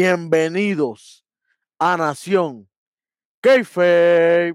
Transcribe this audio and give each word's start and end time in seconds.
Bienvenidos 0.00 1.26
a 1.76 1.96
Nación 1.96 2.68
Keife. 3.42 4.54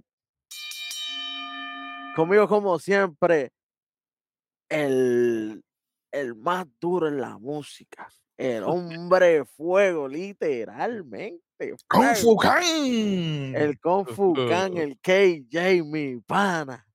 Conmigo, 2.15 2.47
como 2.47 2.79
siempre, 2.79 3.51
el, 4.69 5.61
el 6.13 6.35
más 6.35 6.65
duro 6.79 7.09
en 7.09 7.19
la 7.19 7.37
música. 7.37 8.07
El 8.37 8.63
hombre 8.63 9.43
fuego, 9.43 10.07
literalmente. 10.07 11.75
¡Kung. 11.89 12.15
Fu 12.15 12.37
Khan! 12.37 12.63
El 13.53 13.77
Kung 13.81 14.07
Fu 14.07 14.33
Khan, 14.33 14.77
el 14.77 14.97
KJ, 15.01 15.83
mi 15.83 16.21
pana. 16.21 16.87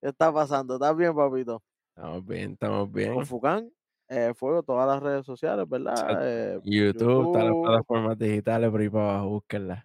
¿Qué 0.00 0.10
está 0.10 0.32
pasando? 0.32 0.74
¿Estás 0.74 0.96
bien, 0.96 1.16
papito? 1.16 1.60
Estamos 1.96 2.24
bien, 2.24 2.52
estamos 2.52 2.92
bien. 2.92 3.12
Kung 3.12 3.26
Fu 3.26 3.40
Khan, 3.40 3.68
eh, 4.12 4.34
fuego 4.34 4.62
todas 4.62 4.86
las 4.86 5.02
redes 5.02 5.24
sociales, 5.24 5.68
¿verdad? 5.68 6.18
Eh, 6.22 6.60
YouTube, 6.64 7.32
todas 7.32 7.44
las 7.46 7.54
plataformas 7.54 8.18
digitales 8.18 8.70
por 8.70 8.80
ahí 8.80 8.88
para 8.88 9.10
abajo, 9.10 9.28
búsquenlas. 9.28 9.84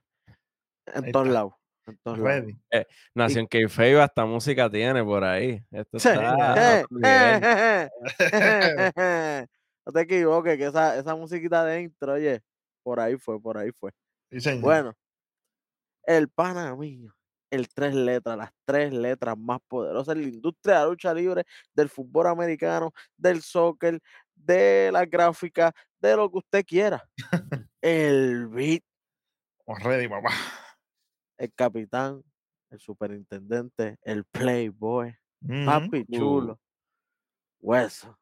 en 0.93 1.11
todos 1.11 1.27
lados. 1.27 1.53
En 1.87 1.97
todos 2.03 2.19
lados. 2.19 2.41
Ready. 2.41 2.85
Nación 3.15 3.47
Keife 3.47 4.01
hasta 4.01 4.25
música 4.25 4.69
tiene 4.69 5.03
por 5.03 5.23
ahí. 5.23 5.63
Esto 5.71 5.99
Sí, 5.99 6.09
está 6.09 6.79
eh, 6.79 6.85
eh, 7.03 7.89
eh, 8.19 8.91
eh, 8.95 9.47
no 9.85 9.93
te 9.93 10.01
equivoques, 10.01 10.57
que 10.57 10.65
esa, 10.65 10.97
esa 10.97 11.15
musiquita 11.15 11.63
de 11.63 11.83
intro, 11.83 12.13
oye, 12.13 12.41
por 12.83 12.99
ahí 12.99 13.17
fue, 13.17 13.41
por 13.41 13.57
ahí 13.57 13.71
fue. 13.71 13.91
Sí, 14.29 14.41
señor. 14.41 14.61
Bueno, 14.61 14.93
el 16.03 16.27
pana 16.27 16.75
mío, 16.75 17.15
el 17.49 17.69
tres 17.69 17.93
letras, 17.93 18.37
las 18.37 18.51
tres 18.65 18.93
letras 18.93 19.37
más 19.37 19.59
poderosas 19.67 20.15
en 20.15 20.23
la 20.23 20.27
industria 20.27 20.75
de 20.75 20.81
la 20.81 20.87
lucha 20.87 21.13
libre, 21.13 21.45
del 21.73 21.89
fútbol 21.89 22.27
americano, 22.27 22.93
del 23.15 23.41
soccer, 23.41 23.99
de 24.35 24.89
la 24.91 25.05
gráfica, 25.05 25.73
de 25.99 26.15
lo 26.15 26.29
que 26.29 26.37
usted 26.37 26.65
quiera. 26.65 27.03
el 27.81 28.47
beat, 28.47 28.83
ready, 29.83 30.07
papá. 30.07 30.31
el 31.37 31.53
capitán, 31.53 32.23
el 32.69 32.79
superintendente, 32.79 33.97
el 34.01 34.25
playboy, 34.25 35.15
papi 35.65 36.05
chulo, 36.05 36.59
hueso. 37.59 38.17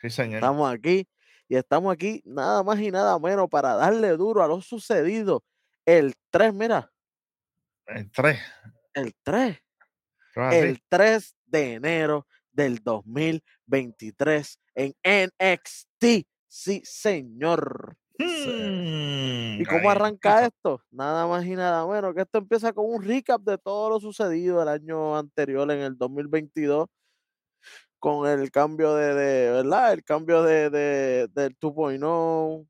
Sí, 0.00 0.10
señor. 0.10 0.36
Estamos 0.36 0.72
aquí 0.72 1.06
y 1.48 1.56
estamos 1.56 1.92
aquí 1.92 2.22
nada 2.24 2.62
más 2.62 2.80
y 2.80 2.90
nada 2.90 3.18
menos 3.18 3.48
para 3.50 3.74
darle 3.74 4.16
duro 4.16 4.42
a 4.42 4.48
lo 4.48 4.60
sucedido. 4.62 5.42
El 5.84 6.14
3, 6.30 6.54
mira, 6.54 6.92
El 7.94 8.10
3. 8.10 8.38
el 8.94 9.14
3, 9.22 9.58
¿Qué 10.32 10.40
vas 10.40 10.54
a 10.54 10.58
el 10.58 10.80
3 10.88 11.36
de 11.46 11.74
enero 11.74 12.26
del 12.52 12.78
2023 12.82 14.58
en 14.74 14.94
NXT. 15.04 16.26
Sí, 16.46 16.82
señor. 16.84 17.96
¿Y 18.18 19.64
cómo 19.64 19.90
arranca 19.90 20.44
esto? 20.46 20.82
Nada 20.90 21.26
más 21.26 21.44
y 21.46 21.56
nada 21.56 21.86
menos 21.86 22.14
que 22.14 22.22
esto 22.22 22.38
empieza 22.38 22.72
con 22.72 22.84
un 22.86 23.02
recap 23.02 23.40
de 23.42 23.56
todo 23.56 23.90
lo 23.90 24.00
sucedido 24.00 24.62
el 24.62 24.68
año 24.68 25.16
anterior, 25.16 25.70
en 25.70 25.80
el 25.80 25.96
2022, 25.96 26.86
con 27.98 28.28
el 28.28 28.50
cambio 28.50 28.94
de, 28.94 29.14
de 29.14 29.50
¿verdad? 29.52 29.94
El 29.94 30.04
cambio 30.04 30.42
de, 30.42 30.70
de, 30.70 31.28
del 31.28 31.58
2.0, 31.58 32.66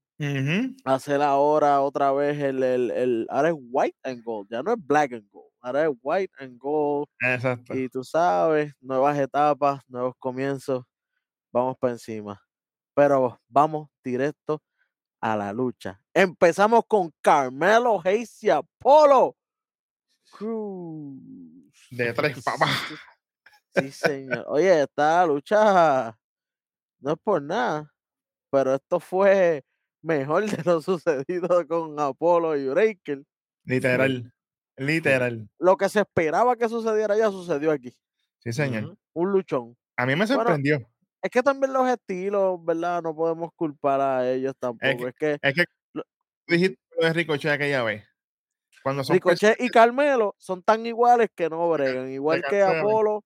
Hacer 0.85 1.23
ahora 1.23 1.81
otra 1.81 2.13
vez 2.13 2.39
el, 2.39 2.63
el, 2.63 2.91
el, 2.91 3.27
ahora 3.31 3.49
es 3.49 3.55
white 3.59 3.99
and 4.03 4.23
gold, 4.23 4.49
ya 4.51 4.63
no 4.63 4.73
es 4.73 4.79
black 4.79 5.15
and 5.15 5.27
gold, 5.31 5.51
ahora 5.61 5.85
es 5.87 5.97
white 6.03 6.35
and 6.39 6.59
gold, 6.59 7.09
Exacto. 7.21 7.75
y 7.75 7.89
tú 7.89 8.05
sabes, 8.05 8.75
nuevas 8.81 9.19
etapas, 9.19 9.81
nuevos 9.89 10.15
comienzos, 10.19 10.85
vamos 11.51 11.77
para 11.79 11.95
encima. 11.95 12.39
Pero 12.95 13.41
vamos 13.49 13.89
directo 14.05 14.63
a 15.23 15.37
la 15.37 15.55
lucha. 15.55 15.99
Empezamos 16.13 16.83
con 16.87 17.11
Carmelo 17.23 18.01
Hayes 18.05 18.43
y 18.43 18.51
Apolo 18.51 19.37
Cruz. 20.31 21.19
De 21.91 22.13
tres, 22.13 22.43
papá. 22.45 22.67
Sí, 23.75 23.91
señor. 23.91 24.45
Oye, 24.49 24.83
esta 24.83 25.25
lucha 25.27 26.15
no 26.99 27.13
es 27.13 27.19
por 27.23 27.41
nada, 27.41 27.91
pero 28.51 28.75
esto 28.75 29.01
fue 29.01 29.65
mejor 30.03 30.49
de 30.49 30.63
lo 30.65 30.81
sucedido 30.83 31.67
con 31.69 31.99
Apolo 32.01 32.57
y 32.57 32.69
Breaker. 32.69 33.23
Literal. 33.65 34.33
Literal. 34.77 35.49
Lo 35.59 35.77
que 35.77 35.89
se 35.89 36.01
esperaba 36.01 36.57
que 36.57 36.69
sucediera 36.69 37.17
ya 37.17 37.31
sucedió 37.31 37.71
aquí. 37.71 37.95
Sí, 38.39 38.53
señor. 38.53 38.97
Un 39.13 39.33
luchón. 39.33 39.77
A 39.97 40.07
mí 40.07 40.13
me 40.13 40.25
Bueno, 40.25 40.35
sorprendió. 40.35 40.79
Es 41.23 41.31
que 41.31 41.43
también 41.43 41.73
los 41.75 41.87
estilos, 41.89 42.65
¿verdad? 42.65 43.03
No 43.03 43.15
podemos 43.15 43.51
culpar 43.55 44.01
a 44.01 44.31
ellos 44.31 44.55
tampoco. 44.59 45.09
Es 45.09 45.15
que 45.15 45.39
Es 45.43 45.55
que 45.55 45.65
lo- 45.93 46.05
dijiste 46.47 46.79
lo 46.99 47.07
de 47.07 47.13
Ricochet 47.13 47.51
aquella 47.53 47.83
vez. 47.83 48.05
Cuando 48.83 49.05
son 49.05 49.15
Ricochet 49.15 49.61
y 49.61 49.69
Carmelo 49.69 50.35
son 50.39 50.63
tan 50.63 50.87
iguales 50.87 51.29
que 51.35 51.51
no 51.51 51.69
bregan. 51.71 52.11
Igual 52.11 52.43
que. 52.49 52.63
Apolo, 52.63 53.23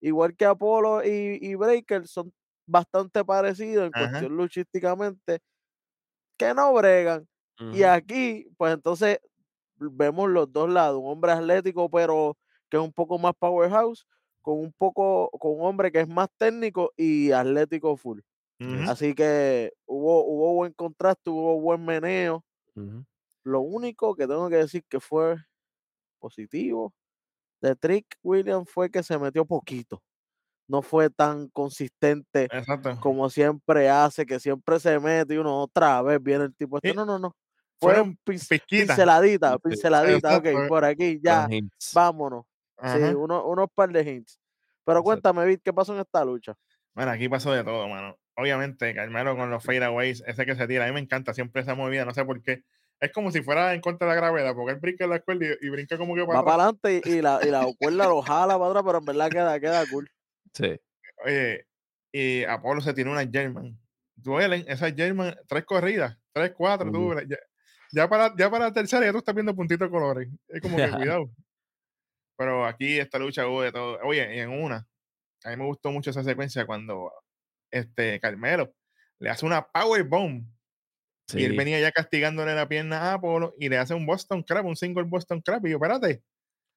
igual 0.00 0.36
que 0.36 0.44
Apolo 0.44 1.04
y, 1.04 1.38
y 1.40 1.56
Breaker 1.56 2.06
son 2.06 2.32
bastante 2.64 3.24
parecidos 3.24 3.86
en 3.88 3.90
Ajá. 3.92 4.08
cuestión 4.10 4.36
luchísticamente, 4.36 5.40
que 6.36 6.54
no 6.54 6.72
bregan. 6.74 7.28
Y 7.70 7.84
aquí, 7.84 8.46
pues 8.58 8.74
entonces 8.74 9.18
vemos 9.76 10.30
los 10.30 10.52
dos 10.52 10.70
lados, 10.70 11.00
un 11.02 11.10
hombre 11.10 11.32
atlético, 11.32 11.90
pero 11.90 12.38
que 12.70 12.76
es 12.78 12.82
un 12.82 12.92
poco 12.92 13.18
más 13.18 13.34
powerhouse, 13.38 14.06
con 14.42 14.58
un 14.60 14.72
poco, 14.72 15.30
con 15.40 15.52
un 15.60 15.66
hombre 15.66 15.92
que 15.92 16.00
es 16.00 16.08
más 16.08 16.28
técnico 16.38 16.92
y 16.96 17.32
atlético 17.32 17.96
full. 17.96 18.20
Así 18.84 19.14
que 19.14 19.72
hubo, 19.86 20.24
hubo 20.26 20.54
buen 20.54 20.72
contraste, 20.74 21.30
hubo 21.30 21.60
buen 21.60 21.84
meneo. 21.84 22.44
Lo 23.44 23.60
único 23.60 24.14
que 24.16 24.26
tengo 24.26 24.48
que 24.48 24.56
decir 24.56 24.84
que 24.88 24.98
fue 25.00 25.36
positivo 26.20 26.94
de 27.62 27.76
Trick 27.76 28.18
Williams 28.22 28.70
fue 28.70 28.90
que 28.90 29.02
se 29.02 29.18
metió 29.18 29.46
poquito. 29.46 30.02
No 30.72 30.80
fue 30.80 31.10
tan 31.10 31.48
consistente 31.48 32.44
Exacto. 32.50 32.98
como 32.98 33.28
siempre 33.28 33.90
hace, 33.90 34.24
que 34.24 34.40
siempre 34.40 34.80
se 34.80 34.98
mete 34.98 35.34
y 35.34 35.36
uno 35.36 35.60
otra 35.60 36.00
vez 36.00 36.20
viene 36.22 36.44
el 36.44 36.54
tipo 36.54 36.78
este. 36.78 36.88
Sí, 36.88 36.96
No, 36.96 37.04
no, 37.04 37.18
no. 37.18 37.36
Fue 37.78 37.92
fueron 37.92 38.16
pin- 38.24 38.38
pizquitas. 38.48 38.66
pinceladita, 38.68 39.52
Sí, 39.52 39.58
pinceladita. 39.68 40.36
Ok, 40.38 40.46
por 40.68 40.84
aquí, 40.86 41.20
ya, 41.22 41.46
vámonos. 41.92 42.46
Sí, 42.84 42.98
uno, 42.98 43.44
unos 43.46 43.68
par 43.74 43.90
de 43.90 44.00
hints. 44.02 44.38
Pero 44.84 45.02
cuéntame, 45.02 45.44
Vic, 45.44 45.60
¿qué 45.62 45.72
pasó 45.74 45.92
en 45.94 46.00
esta 46.00 46.24
lucha? 46.24 46.54
Bueno, 46.94 47.10
aquí 47.12 47.28
pasó 47.28 47.52
de 47.52 47.62
todo, 47.64 47.86
mano. 47.86 48.16
Obviamente, 48.34 48.94
Carmelo 48.94 49.36
con 49.36 49.50
los 49.50 49.62
fadeaways, 49.62 50.22
ese 50.26 50.46
que 50.46 50.54
se 50.56 50.66
tira, 50.66 50.84
a 50.84 50.88
mí 50.88 50.94
me 50.94 51.00
encanta 51.00 51.34
siempre 51.34 51.60
esa 51.60 51.74
movida, 51.74 52.06
no 52.06 52.14
sé 52.14 52.24
por 52.24 52.42
qué. 52.42 52.62
Es 52.98 53.12
como 53.12 53.30
si 53.30 53.42
fuera 53.42 53.74
en 53.74 53.80
contra 53.82 54.08
de 54.08 54.14
la 54.14 54.20
gravedad, 54.20 54.54
porque 54.54 54.72
él 54.72 54.78
brinca 54.80 55.04
en 55.04 55.10
la 55.10 55.16
escuela 55.16 55.44
y, 55.60 55.66
y 55.66 55.68
brinca 55.70 55.98
como 55.98 56.14
que 56.14 56.24
para 56.24 56.38
Va 56.38 56.40
atrás. 56.40 56.52
para 56.56 56.62
adelante 56.88 57.10
y, 57.10 57.18
y 57.18 57.20
la, 57.22 57.40
y 57.42 57.50
la 57.50 57.66
cuerda 57.78 58.06
lo 58.08 58.22
jala 58.22 58.58
para 58.58 58.70
atrás, 58.70 58.82
pero 58.86 58.98
en 58.98 59.04
verdad 59.04 59.28
queda, 59.30 59.60
queda 59.60 59.84
cool. 59.90 60.08
Sí. 60.52 60.78
Oye, 61.24 61.66
y 62.12 62.44
Apolo 62.44 62.80
se 62.80 62.94
tiene 62.94 63.10
una 63.10 63.26
German. 63.26 63.78
Duelen 64.14 64.64
esas 64.68 64.94
German, 64.94 65.34
tres 65.48 65.64
corridas, 65.64 66.18
tres, 66.32 66.52
cuatro, 66.56 66.90
tú, 66.92 67.14
ya, 67.28 67.36
ya 67.92 68.08
para, 68.08 68.34
ya 68.36 68.50
para 68.50 68.66
la 68.66 68.72
tercera 68.72 69.04
ya 69.04 69.12
tú 69.12 69.18
estás 69.18 69.34
viendo 69.34 69.54
puntitos 69.54 69.88
de 69.88 69.90
colores. 69.90 70.28
Es 70.48 70.60
como 70.60 70.76
que 70.76 70.90
cuidado. 70.96 71.30
Pero 72.36 72.66
aquí 72.66 72.98
esta 72.98 73.18
lucha 73.18 73.46
hubo 73.46 73.62
de 73.62 73.72
todo. 73.72 73.98
Oye, 74.04 74.36
y 74.36 74.40
en 74.40 74.50
una, 74.50 74.86
a 75.44 75.50
mí 75.50 75.56
me 75.56 75.64
gustó 75.64 75.90
mucho 75.90 76.10
esa 76.10 76.24
secuencia 76.24 76.66
cuando 76.66 77.12
este 77.70 78.20
Carmelo 78.20 78.74
le 79.18 79.30
hace 79.30 79.46
una 79.46 79.66
power 79.66 80.04
bomb 80.04 80.46
y 81.34 81.44
él 81.44 81.56
venía 81.56 81.80
ya 81.80 81.92
castigándole 81.92 82.54
la 82.54 82.68
pierna 82.68 82.98
a 82.98 83.14
Apolo 83.14 83.54
y 83.58 83.68
le 83.68 83.78
hace 83.78 83.94
un 83.94 84.04
Boston 84.04 84.42
Crab, 84.42 84.66
un 84.66 84.76
single 84.76 85.04
Boston 85.04 85.40
Crab. 85.40 85.64
Y 85.66 85.70
yo, 85.70 85.76
espérate, 85.76 86.22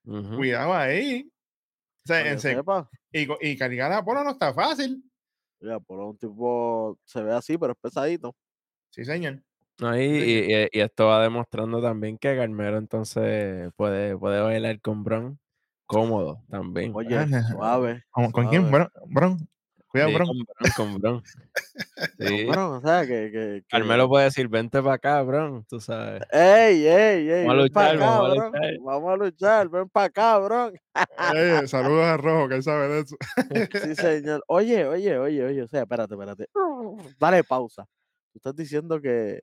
Ujú. 0.06 0.38
cuidado 0.38 0.74
ahí. 0.74 1.30
O 2.06 2.07
sea, 2.07 2.63
Para 2.63 2.88
en 3.12 3.30
y, 3.42 3.50
y 3.52 3.57
cargar 3.57 3.92
a 3.92 3.98
Apolo 3.98 4.24
no 4.24 4.30
está 4.31 4.54
fácil. 4.54 5.04
Mira, 5.60 5.80
por 5.80 6.00
un 6.00 6.18
tipo 6.18 7.00
se 7.04 7.24
ve 7.24 7.34
así, 7.34 7.57
pero 7.57 7.74
es 7.74 7.80
pesadito. 7.81 8.36
Sí, 8.92 9.04
señor. 9.04 9.42
No, 9.80 9.98
y, 10.00 10.04
y- 10.04 10.54
y- 10.54 10.69
y 10.72 10.80
esto 10.81 11.07
va 11.07 11.22
demostrando 11.24 11.81
también 11.81 12.18
que 12.18 12.36
Carmelo 12.38 12.78
entonces 12.78 13.72
puede, 13.75 14.18
puede 14.18 14.40
bailar 14.42 14.80
con 14.81 15.04
Bron 15.04 15.40
cómodo 15.88 16.44
también. 16.50 16.94
Oye, 16.96 17.10
suave. 17.50 18.04
¿Con, 18.12 18.31
con 18.31 18.48
quién. 18.50 18.69
Bron? 18.72 18.90
Bron. 19.07 19.50
Cuidado, 20.03 20.33
Sí, 20.62 20.71
con 20.75 20.97
Bron. 21.00 21.24
Sí. 22.19 22.47
O 22.50 22.81
sea, 22.81 23.01
que. 23.01 23.07
que, 23.07 23.31
que- 23.31 23.63
Carmelo 23.69 24.07
puede 24.09 24.25
decir, 24.25 24.47
vente 24.47 24.81
para 24.81 24.95
acá, 24.95 25.21
Bron, 25.21 25.63
tú 25.65 25.80
sabes. 25.80 26.21
¡Ey, 26.31 26.86
ey, 26.88 27.30
ey! 27.30 27.45
Vamos 27.45 27.53
a 27.59 27.63
luchar, 27.63 27.95
acá, 27.95 28.06
vamos 28.06 28.30
a 28.30 28.33
bro. 28.33 28.45
luchar. 28.45 28.77
Vamos 28.81 29.13
a 29.13 29.15
luchar, 29.18 29.69
ven 29.69 29.89
para 29.89 30.06
acá, 30.07 30.38
bro. 30.39 30.71
Saludos 31.68 32.06
a 32.06 32.18
Rojo, 32.18 32.50
que 32.50 32.56
él 32.56 32.63
sabe 32.63 32.88
de 32.89 33.00
eso. 33.01 33.15
Sí, 33.86 33.95
señor. 33.95 34.44
Oye, 34.47 34.86
oye, 34.86 35.18
oye, 35.18 35.44
oye. 35.45 35.62
O 35.63 35.68
sea, 35.68 35.81
espérate, 35.81 36.13
espérate. 36.13 36.47
Dale 37.19 37.44
pausa. 37.44 37.86
Tú 38.31 38.39
estás 38.39 38.56
diciendo 38.56 39.01
que, 39.01 39.39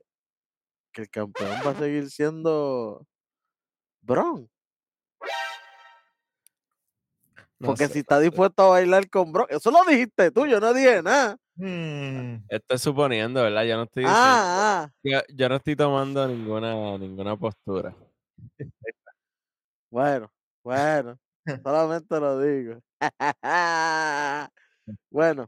que 0.93 1.03
el 1.03 1.11
campeón 1.11 1.51
va 1.67 1.71
a 1.71 1.75
seguir 1.79 2.11
siendo 2.11 3.07
Bron. 4.03 4.49
No 7.63 7.69
Porque 7.69 7.87
sé, 7.87 7.93
si 7.93 7.99
está 8.01 8.19
dispuesto 8.19 8.65
a 8.65 8.69
bailar 8.71 9.09
con 9.09 9.31
Bron. 9.33 9.47
Eso 9.49 9.71
lo 9.71 9.85
dijiste 9.85 10.33
tú, 10.33 10.47
yo 10.47 10.59
no 10.59 10.75
dije 10.75 11.01
nada. 11.01 11.37
Mm, 11.55 12.39
Esto 12.49 12.75
es 12.75 12.83
suponiendo, 12.83 13.41
¿verdad? 13.41 13.63
Yo 13.65 13.77
no 13.77 13.85
estoy 13.85 14.03
diciendo. 14.03 14.21
Ah, 14.27 14.85
ah, 14.87 14.91
Yo, 15.05 15.21
yo 15.33 15.49
no 15.49 15.55
estoy 15.57 15.77
tomando 15.77 16.27
ninguna, 16.27 16.99
ninguna 16.99 17.37
postura. 17.37 17.95
bueno, 19.91 20.29
bueno, 20.65 21.17
solamente 21.65 22.19
lo 22.19 22.41
digo. 22.41 22.81
bueno, 25.11 25.47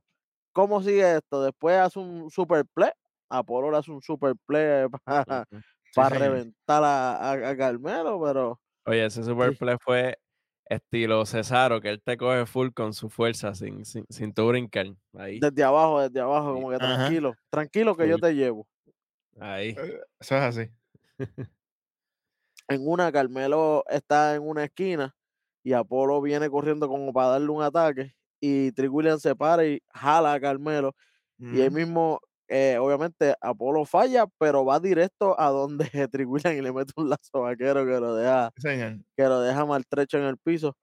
¿cómo 0.53 0.83
sigue 0.83 1.17
esto? 1.17 1.43
Después 1.43 1.77
hace 1.79 1.99
un 1.99 2.31
super 2.31 2.65
play. 2.75 2.91
Apolo 3.29 3.71
le 3.73 3.79
hace 3.79 3.91
un 3.91 4.03
super 4.03 4.35
play 4.47 4.87
para 5.05 6.11
señor. 6.11 6.13
reventar 6.13 6.85
a, 6.85 7.31
a- 7.33 7.49
a 7.51 7.57
Carmelo, 7.57 8.23
pero 8.23 8.61
Oye, 8.87 9.07
ese 9.07 9.25
super 9.25 9.57
play 9.57 9.77
fue 9.81 10.17
estilo 10.67 11.25
Cesaro, 11.27 11.81
que 11.81 11.91
él 11.91 12.03
te 12.03 12.17
coge 12.17 12.47
full 12.47 12.71
con 12.73 12.93
su 12.95 13.11
fuerza, 13.11 13.55
sin, 13.55 13.85
sin, 13.85 14.05
sin 14.11 14.33
tú 14.35 14.49
brincar. 14.49 14.87
Ahí, 15.15 15.47
desde 15.47 15.63
abajo, 15.65 16.01
desde 16.01 16.21
abajo, 16.21 16.55
como 16.55 16.71
que 16.71 16.79
Ajá. 16.79 17.21
tranquilo, 17.21 17.39
tranquilo 17.51 17.97
que 17.97 18.09
yo 18.09 18.19
te 18.19 18.35
llevo. 18.35 18.67
ahí. 19.41 19.71
Eh, 19.77 20.01
Eso 20.21 20.37
es 20.37 20.43
así. 20.43 20.71
En 22.69 22.87
una, 22.89 23.13
Carmelo 23.13 23.85
está 23.89 24.35
en 24.35 24.43
una 24.43 24.65
esquina 24.65 25.15
y 25.63 25.73
Apolo 25.75 26.21
viene 26.23 26.49
corriendo 26.51 26.89
como 26.89 27.13
para 27.13 27.29
darle 27.31 27.51
un 27.51 27.63
ataque 27.63 28.15
y 28.41 28.73
Trick 28.73 28.93
Williams 28.93 29.23
se 29.23 29.37
para 29.37 29.67
y 29.67 29.81
jala 29.93 30.35
a 30.35 30.41
Carmelo 30.41 30.95
y 31.51 31.61
ahí 31.63 31.71
Ujú. 31.71 31.73
mismo, 31.73 32.21
eh, 32.49 32.77
obviamente, 32.79 33.35
Apolo 33.41 33.85
falla, 33.85 34.27
pero 34.39 34.65
va 34.65 34.79
directo 34.79 35.39
a 35.41 35.49
donde 35.49 35.85
Trick 36.11 36.29
Williams 36.29 36.59
y 36.59 36.63
le 36.63 36.73
mete 36.73 36.93
un 36.97 37.09
lazo 37.09 37.41
vaquero 37.41 37.85
que 37.87 38.01
lo 38.01 38.15
deja, 38.15 38.51
señor. 38.59 38.99
que 39.17 39.25
lo 39.25 39.41
deja 39.41 39.65
maltrecho 39.65 40.19
en 40.19 40.25
el 40.25 40.37
piso, 40.39 40.77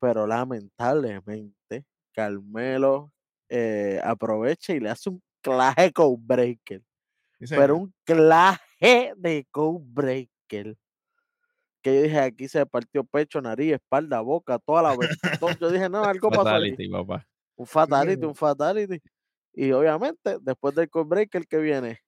pero 0.00 0.26
lamentablemente 0.26 1.84
Carmelo 2.14 3.12
eh, 3.48 4.00
aprovecha 4.04 4.74
y 4.74 4.80
le 4.80 4.90
hace 4.90 5.10
un 5.10 5.20
claje 5.42 5.92
code 5.92 6.18
breaker, 6.20 6.82
señor. 7.40 7.60
pero 7.62 7.76
un 7.76 7.94
claje 8.04 9.12
de 9.16 9.46
code 9.50 9.84
breaker. 9.84 10.76
Que 11.80 11.94
yo 11.94 12.02
dije, 12.02 12.18
aquí 12.18 12.48
se 12.48 12.66
partió 12.66 13.04
pecho, 13.04 13.40
nariz, 13.40 13.74
espalda, 13.74 14.20
boca, 14.20 14.58
toda 14.58 14.82
la 14.82 14.96
vez. 14.96 15.16
Yo 15.60 15.70
dije, 15.70 15.88
no, 15.88 16.02
algo 16.02 16.28
pasó 16.28 16.42
aquí. 16.42 16.72
Fatality, 16.72 16.88
papá. 16.88 17.26
Un 17.56 17.66
fatality, 17.66 18.26
un 18.26 18.34
fatality. 18.34 19.00
Y 19.58 19.72
obviamente, 19.72 20.38
después 20.40 20.74
del 20.76 20.88
code 20.88 21.06
breaker 21.08 21.46
que 21.48 21.58
viene, 21.58 21.98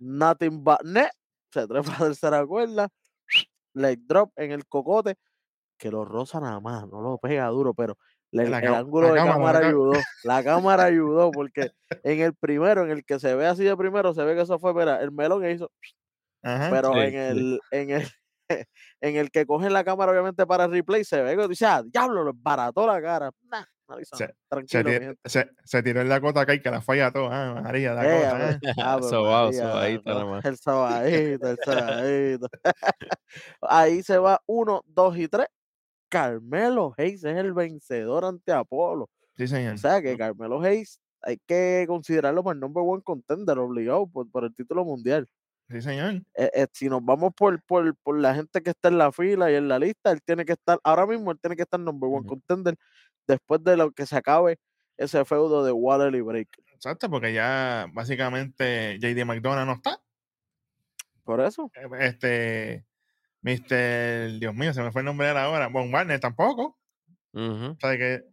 nothing 0.00 0.64
but 0.64 0.82
net, 0.84 1.10
se 1.52 1.66
trepa 1.68 1.94
a 1.96 1.98
tercera 1.98 2.46
cuerda, 2.46 2.88
leg 3.74 4.00
drop 4.06 4.32
en 4.36 4.52
el 4.52 4.66
cocote, 4.66 5.16
que 5.78 5.90
lo 5.90 6.04
roza 6.04 6.40
nada 6.40 6.60
más, 6.60 6.88
no 6.88 7.00
lo 7.02 7.18
pega 7.18 7.48
duro, 7.48 7.74
pero 7.74 7.96
le- 8.32 8.52
La 8.52 8.60
el 8.60 8.74
ángulo 8.74 9.10
la 9.10 9.12
de 9.12 9.22
cámara, 9.22 9.58
cámara 9.58 9.58
ayudó. 9.60 10.04
La 10.22 10.44
cámara 10.44 10.84
ayudó, 10.86 11.32
porque 11.34 11.70
en 12.04 12.20
el 12.20 12.34
primero, 12.36 12.84
en 12.84 12.90
el 12.92 13.04
que 13.04 13.20
se 13.20 13.34
ve 13.36 13.46
así 13.46 13.64
de 13.64 13.76
primero, 13.76 14.14
se 14.14 14.24
ve 14.24 14.34
que 14.36 14.42
eso 14.42 14.58
fue, 14.60 14.74
mira, 14.74 15.00
el 15.02 15.12
melón 15.12 15.42
que 15.42 15.52
hizo, 15.52 15.70
Ajá. 16.42 16.68
pero 16.68 17.02
Sí, 17.02 17.02
en 17.02 17.14
sí. 17.26 17.44
el, 17.44 17.60
en 17.70 17.90
el, 17.90 18.08
en 19.00 19.16
el 19.16 19.30
que 19.30 19.46
cogen 19.46 19.72
la 19.72 19.84
cámara, 19.84 20.12
obviamente, 20.12 20.46
para 20.46 20.64
el 20.66 20.72
replay, 20.72 21.04
se 21.04 21.22
ve 21.22 21.36
que 21.36 21.48
dice, 21.48 21.66
ah, 21.66 21.82
diablo, 21.84 22.24
lo 22.24 22.32
barató 22.34 22.86
la 22.86 23.00
cara. 23.02 23.30
Nah, 23.50 23.66
Se-. 24.02 24.16
Se, 24.16 24.34
Tranquilo, 24.48 24.84
mi 24.84 24.90
ti- 24.98 25.04
gente. 25.04 25.20
se, 25.28 25.50
se 25.64 25.82
tiró 25.82 26.00
en 26.00 26.08
la 26.08 26.20
cota 26.20 26.40
acá 26.42 26.54
y 26.54 26.60
que 26.60 26.70
la 26.70 26.80
falla 26.80 27.10
toda. 27.12 27.28
Ah, 27.56 27.60
María, 27.62 27.94
la 27.94 28.04
Eh, 28.04 28.58
ah. 28.78 28.98
Sobao, 29.02 29.50
nada 29.52 30.24
más. 30.26 30.44
El 30.44 30.56
sobadito, 30.58 31.50
el 31.50 31.58
sobadito. 31.64 32.48
Ahí 33.62 34.02
se 34.02 34.18
va 34.18 34.40
uno, 34.46 34.82
dos 34.86 35.16
y 35.16 35.28
tres. 35.28 35.46
Carmelo 36.08 36.92
Hayes 36.98 37.24
es 37.24 37.36
el 37.36 37.52
vencedor 37.54 38.24
ante 38.24 38.52
Apolo. 38.52 39.08
Sí, 39.36 39.48
señor. 39.48 39.74
O 39.74 39.78
sea 39.78 40.02
que 40.02 40.16
Carmelo 40.16 40.60
Hayes 40.60 41.00
hay 41.22 41.38
que 41.46 41.84
considerarlo 41.88 42.42
para 42.44 42.54
el 42.54 42.60
number 42.60 42.82
one 42.86 43.02
contender, 43.02 43.58
obligado 43.58 44.06
por, 44.08 44.30
por 44.30 44.44
el 44.44 44.54
título 44.54 44.84
mundial. 44.84 45.26
Sí, 45.70 45.80
señor. 45.80 46.16
Eh, 46.34 46.50
eh, 46.52 46.66
si 46.72 46.90
nos 46.90 47.02
vamos 47.02 47.32
por, 47.34 47.62
por, 47.62 47.96
por 48.02 48.18
la 48.18 48.34
gente 48.34 48.60
que 48.62 48.70
está 48.70 48.88
en 48.88 48.98
la 48.98 49.10
fila 49.10 49.50
y 49.50 49.54
en 49.54 49.68
la 49.68 49.78
lista, 49.78 50.10
él 50.10 50.20
tiene 50.22 50.44
que 50.44 50.52
estar, 50.52 50.78
ahora 50.84 51.06
mismo 51.06 51.30
él 51.30 51.38
tiene 51.40 51.56
que 51.56 51.62
estar 51.62 51.80
number 51.80 52.10
one 52.12 52.26
contender 52.26 52.74
después 53.26 53.62
de 53.64 53.76
lo 53.76 53.90
que 53.92 54.06
se 54.06 54.16
acabe 54.16 54.58
ese 54.96 55.24
feudo 55.24 55.64
de 55.64 55.72
Waller 55.72 56.14
y 56.14 56.20
Breaker. 56.20 56.64
Exacto, 56.74 57.08
porque 57.10 57.32
ya 57.32 57.86
básicamente 57.92 58.98
JD 58.98 59.24
McDonough 59.24 59.66
no 59.66 59.72
está. 59.74 60.00
Por 61.24 61.40
eso. 61.40 61.70
Eh, 61.74 61.88
Este, 62.00 62.84
Mr. 63.42 64.38
Dios 64.38 64.54
mío, 64.54 64.72
se 64.74 64.82
me 64.82 64.92
fue 64.92 65.00
el 65.02 65.06
nombre 65.06 65.28
de 65.28 65.34
la 65.34 65.48
hora. 65.48 65.68
Von 65.68 65.92
Warner 65.92 66.20
tampoco. 66.20 66.78
O 67.34 67.76
sea 67.80 67.96
que, 67.96 68.24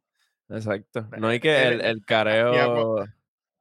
Exacto. 0.49 1.07
No 1.19 1.27
hay 1.27 1.39
que 1.39 1.67
el, 1.67 1.81
el 1.81 1.97
y 1.97 2.01
a 2.01 2.05
careo. 2.05 3.05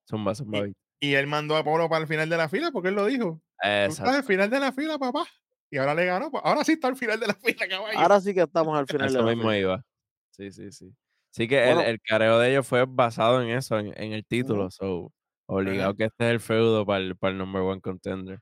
Zumba, 0.09 0.35
zumba. 0.35 0.67
Y 1.01 1.15
él 1.15 1.27
mandó 1.27 1.57
a 1.57 1.63
Polo 1.63 1.89
para 1.89 2.03
el 2.03 2.09
final 2.09 2.29
de 2.29 2.37
la 2.37 2.49
fila 2.49 2.71
porque 2.73 2.89
él 2.89 2.95
lo 2.95 3.07
dijo. 3.07 3.41
Tú 3.61 3.69
estás 3.69 4.01
al 4.01 4.07
Exacto. 4.07 4.27
final 4.27 4.51
de 4.51 4.61
la 4.61 4.73
fila, 4.73 4.99
papá. 4.99 5.25
Y 5.71 5.77
ahora 5.77 5.95
le 5.95 6.07
ganó. 6.07 6.31
pues, 6.31 6.43
Ahora 6.45 6.65
sí 6.65 6.73
está 6.73 6.89
al 6.89 6.97
final 6.97 7.21
de 7.21 7.27
la 7.27 7.35
fila, 7.35 7.69
caballo. 7.69 7.99
Ahora 7.99 8.21
sí 8.21 8.33
que 8.35 8.41
estamos 8.41 8.77
al 8.79 8.87
final 8.89 9.09
de 9.09 9.15
Eso 9.19 9.23
la 9.23 9.31
mismo 9.35 9.43
fila. 9.51 9.59
iba. 9.59 9.85
Sí, 10.31 10.51
sí, 10.51 10.73
sí. 10.73 10.95
Sí 11.39 11.47
que 11.47 11.65
Bueno. 11.65 11.81
el, 11.83 11.87
el 11.87 12.01
careo 12.01 12.39
de 12.41 12.51
ellos 12.51 12.67
fue 12.67 12.85
basado 12.85 13.41
en 13.41 13.51
eso, 13.51 13.79
en, 13.79 13.95
en 13.97 14.13
el 14.13 14.27
título. 14.27 14.73
So, 14.73 15.13
obligado 15.47 15.95
que 15.95 16.05
este 16.07 16.27
es 16.27 16.33
el 16.33 16.41
feudo 16.41 16.85
para 16.85 16.99
el, 16.99 17.17
para 17.17 17.31
el 17.31 17.39
number 17.39 17.63
one 17.63 17.81
contender. 17.81 18.41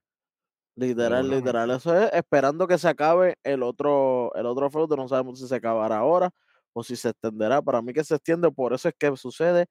Literal, 0.77 1.29
literal. 1.29 1.71
Eso 1.71 1.95
es 1.95 2.11
esperando 2.15 2.67
que 2.67 2.79
se 2.79 2.89
acabe 2.89 3.37
el 3.45 3.63
otro, 3.63 4.35
el 4.35 4.47
otro 4.47 4.71
feudo. 4.71 4.97
No 4.97 5.07
sabemos 5.09 5.39
si 5.39 5.47
se 5.47 5.57
acabará 5.57 5.99
ahora 5.99 6.31
o 6.73 6.83
si 6.83 6.97
se 6.97 7.11
extenderá. 7.11 7.61
Para 7.61 7.83
mí 7.83 7.93
que 7.93 8.03
se 8.03 8.15
extiende, 8.15 8.51
por 8.51 8.73
eso 8.73 8.89
es 8.89 8.95
que 8.99 9.15
sucede 9.17 9.67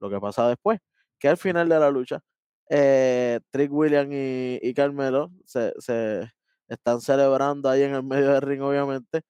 lo 0.00 0.08
que 0.08 0.18
pasa 0.18 0.48
después. 0.48 0.78
Que 1.18 1.28
al 1.28 1.36
final 1.36 1.68
de 1.68 1.78
la 1.78 1.90
lucha, 1.90 2.20
eh, 2.70 3.40
Trick 3.50 3.70
William 3.70 4.08
y, 4.10 4.58
y 4.62 4.72
Carmelo 4.72 5.30
se, 5.44 5.74
se 5.78 6.30
están 6.66 7.02
celebrando 7.02 7.68
ahí 7.68 7.82
en 7.82 7.94
el 7.94 8.02
medio 8.02 8.32
del 8.32 8.40
ring, 8.40 8.62
obviamente. 8.62 9.20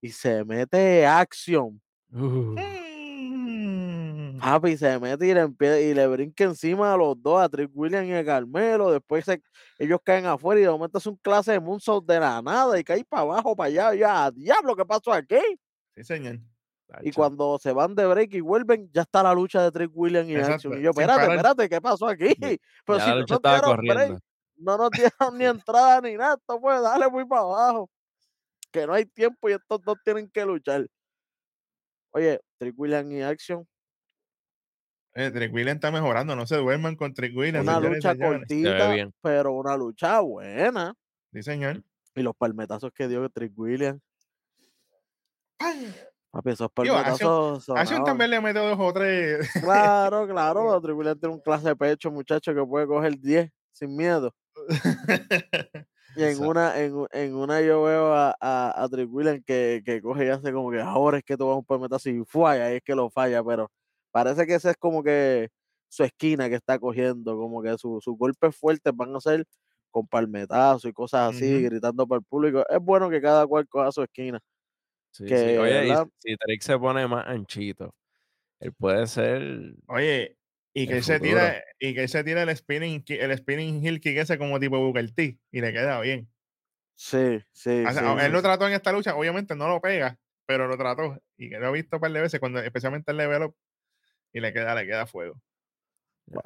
Y 0.00 0.08
se 0.08 0.42
mete 0.44 1.06
acción. 1.06 1.82
Uh. 2.10 2.54
Papi, 4.40 4.76
se 4.76 4.98
mete 4.98 5.26
y 5.28 5.34
le, 5.34 5.82
y 5.82 5.94
le 5.94 6.06
brinca 6.06 6.44
encima 6.44 6.92
a 6.94 6.96
los 6.96 7.20
dos, 7.22 7.40
a 7.42 7.48
Trick 7.48 7.70
William 7.74 8.04
y 8.04 8.14
a 8.14 8.24
Carmelo. 8.24 8.90
Después 8.90 9.24
se- 9.24 9.42
ellos 9.78 9.98
caen 10.04 10.26
afuera 10.26 10.60
y 10.60 10.64
de 10.64 10.70
momento 10.70 10.98
es 10.98 11.06
un 11.06 11.16
clase 11.16 11.52
de 11.52 11.60
moonsault 11.60 12.06
de 12.06 12.20
la 12.20 12.40
nada 12.42 12.78
y 12.78 12.84
cae 12.84 13.04
para 13.04 13.22
abajo, 13.22 13.54
para 13.54 13.68
allá. 13.68 13.94
Ya, 13.94 14.30
diablo, 14.30 14.74
¿qué 14.76 14.84
pasó 14.84 15.12
aquí? 15.12 15.36
Sí, 15.96 16.04
señor. 16.04 16.38
Y 17.02 17.10
cuando 17.12 17.58
se 17.58 17.72
van 17.72 17.94
de 17.94 18.06
break 18.06 18.34
y 18.34 18.40
vuelven, 18.40 18.88
ya 18.92 19.02
está 19.02 19.22
la 19.22 19.34
lucha 19.34 19.62
de 19.62 19.72
Trick 19.72 19.90
William 19.94 20.28
y 20.28 20.34
Exacto, 20.36 20.54
Action. 20.54 20.78
Y 20.78 20.82
yo, 20.82 20.90
espérate, 20.90 21.22
espérate, 21.34 21.68
¿qué 21.68 21.80
pasó 21.80 22.06
aquí? 22.06 22.28
Pero 22.86 22.98
Ya 22.98 23.04
si 23.04 23.10
la 23.10 23.14
no 23.14 23.20
lucha 23.20 23.34
nos 23.34 23.76
break, 23.94 24.18
no 24.56 24.78
nos 24.78 24.90
dieron 25.30 25.38
ni 25.38 25.44
entrada 25.44 26.00
ni 26.02 26.14
nada, 26.16 26.34
esto 26.34 26.60
pues 26.60 26.80
dale 26.82 27.08
muy 27.08 27.24
para 27.26 27.42
abajo. 27.42 27.90
Que 28.70 28.86
no 28.86 28.92
hay 28.94 29.06
tiempo 29.06 29.48
y 29.48 29.52
estos 29.54 29.80
dos 29.82 29.96
tienen 30.04 30.28
que 30.30 30.44
luchar. 30.44 30.86
Oye, 32.12 32.40
Trick 32.58 32.74
William 32.78 33.10
y 33.10 33.22
Action, 33.22 33.66
Eh, 35.14 35.30
Trick 35.30 35.54
William 35.54 35.76
está 35.76 35.90
mejorando. 35.90 36.34
No 36.34 36.46
se 36.46 36.56
duerman 36.56 36.96
con 36.96 37.14
Trick 37.14 37.36
William. 37.36 37.62
una 37.62 37.78
y 37.78 37.94
lucha 37.94 38.16
cortita, 38.16 38.92
bien. 38.92 39.14
pero 39.20 39.52
una 39.52 39.76
lucha 39.76 40.20
buena. 40.20 40.94
Sí, 41.32 41.42
señor. 41.42 41.82
Y 42.14 42.22
los 42.22 42.34
palmetazos 42.36 42.92
que 42.92 43.08
dio 43.08 43.28
Trick 43.30 43.52
William. 43.56 44.00
Papi, 46.30 46.50
esos 46.50 46.70
palmetazos 46.72 47.64
sonaban. 47.64 48.04
también 48.04 48.30
le 48.30 48.40
mete 48.40 48.58
dos 48.58 48.76
o 48.78 48.92
tres. 48.92 49.48
Claro, 49.62 50.26
claro. 50.26 50.80
Trick 50.82 50.96
William 50.96 51.18
tiene 51.18 51.34
un 51.34 51.40
clase 51.40 51.68
de 51.68 51.76
pecho, 51.76 52.10
muchacho, 52.10 52.52
que 52.54 52.64
puede 52.64 52.86
coger 52.86 53.18
10 53.18 53.50
sin 53.72 53.96
miedo. 53.96 54.34
Y 56.16 56.22
en 56.22 56.28
Exacto. 56.28 56.48
una, 56.48 56.78
en, 56.80 56.94
en 57.10 57.34
una 57.34 57.60
yo 57.60 57.82
veo 57.82 58.14
a, 58.14 58.36
a, 58.40 58.84
a 58.84 58.88
Trick 58.88 59.12
William 59.12 59.42
que, 59.44 59.82
que 59.84 60.00
coge 60.00 60.26
y 60.26 60.28
hace 60.28 60.52
como 60.52 60.70
que 60.70 60.80
ahora 60.80 61.18
es 61.18 61.24
que 61.24 61.36
tú 61.36 61.44
vas 61.48 61.54
a 61.54 61.58
un 61.58 61.64
palmetazo 61.64 62.08
y 62.08 62.22
fue, 62.24 62.62
ahí 62.62 62.76
es 62.76 62.82
que 62.84 62.94
lo 62.94 63.10
falla, 63.10 63.42
pero 63.42 63.68
parece 64.14 64.46
que 64.48 64.56
ese 64.56 64.70
es 64.72 64.78
como 64.78 65.04
que 65.04 65.50
su 65.90 66.04
esquina 66.04 66.48
que 66.50 66.56
está 66.56 66.78
cogiendo, 66.80 67.36
como 67.38 67.62
que 67.62 67.78
su- 67.78 68.00
sus 68.02 68.16
golpes 68.18 68.56
fuertes 68.56 68.94
van 68.96 69.16
a 69.16 69.20
ser 69.20 69.46
con 69.92 70.08
palmetazos 70.08 70.86
y 70.90 70.94
cosas 70.94 71.30
así, 71.30 71.62
gritando 71.64 72.06
para 72.08 72.20
el 72.20 72.26
público. 72.26 72.64
Es 72.70 72.80
bueno 72.80 73.10
que 73.10 73.22
cada 73.22 73.46
cual 73.48 73.68
coja 73.68 73.92
su 73.92 74.04
esquina. 74.04 74.40
Sí, 75.12 75.36
sí. 75.36 75.48
que, 75.50 75.56
Oye, 75.56 75.92
y 75.92 75.96
¿verdad? 75.96 76.08
si 76.18 76.36
Trick 76.36 76.60
se 76.62 76.76
pone 76.78 77.06
más 77.06 77.26
anchito, 77.28 77.94
él 78.60 78.72
puede 78.74 79.06
ser. 79.06 79.76
Oye, 79.86 80.38
y 80.74 80.88
que 80.88 80.96
él 80.98 81.02
se 81.02 81.20
tira, 81.20 81.62
y 81.78 81.94
que 81.94 82.02
él 82.02 82.08
se 82.08 82.24
tira 82.24 82.42
el 82.42 82.56
spinning, 82.56 83.04
el 83.08 83.36
spinning 83.38 83.84
heel 83.84 84.00
kick 84.00 84.16
ese 84.18 84.38
como 84.38 84.58
tipo 84.60 84.78
Booker 84.80 85.10
T 85.14 85.38
y 85.50 85.60
le 85.60 85.72
queda 85.72 86.00
bien. 86.00 86.30
Sí, 86.96 87.40
sí, 87.52 87.88
O 87.88 87.92
sea, 87.92 88.02
sí, 88.02 88.18
él 88.26 88.32
sí, 88.32 88.32
lo 88.32 88.42
sí. 88.42 88.42
trató 88.42 88.66
en 88.66 88.72
esta 88.74 88.92
lucha, 88.92 89.14
obviamente 89.16 89.54
no 89.54 89.68
lo 89.68 89.80
pega, 89.80 90.18
pero 90.46 90.66
lo 90.68 90.76
trató. 90.78 91.18
Y 91.36 91.50
que 91.50 91.58
lo 91.58 91.68
he 91.68 91.72
visto 91.72 91.96
un 91.96 92.00
par 92.00 92.12
de 92.12 92.20
veces, 92.20 92.40
cuando, 92.40 92.60
especialmente 92.60 93.10
el 93.12 93.18
level 93.18 93.42
up, 93.44 93.56
y 94.34 94.40
le 94.40 94.52
queda, 94.52 94.74
le 94.74 94.84
queda 94.84 95.06
fuego. 95.06 95.40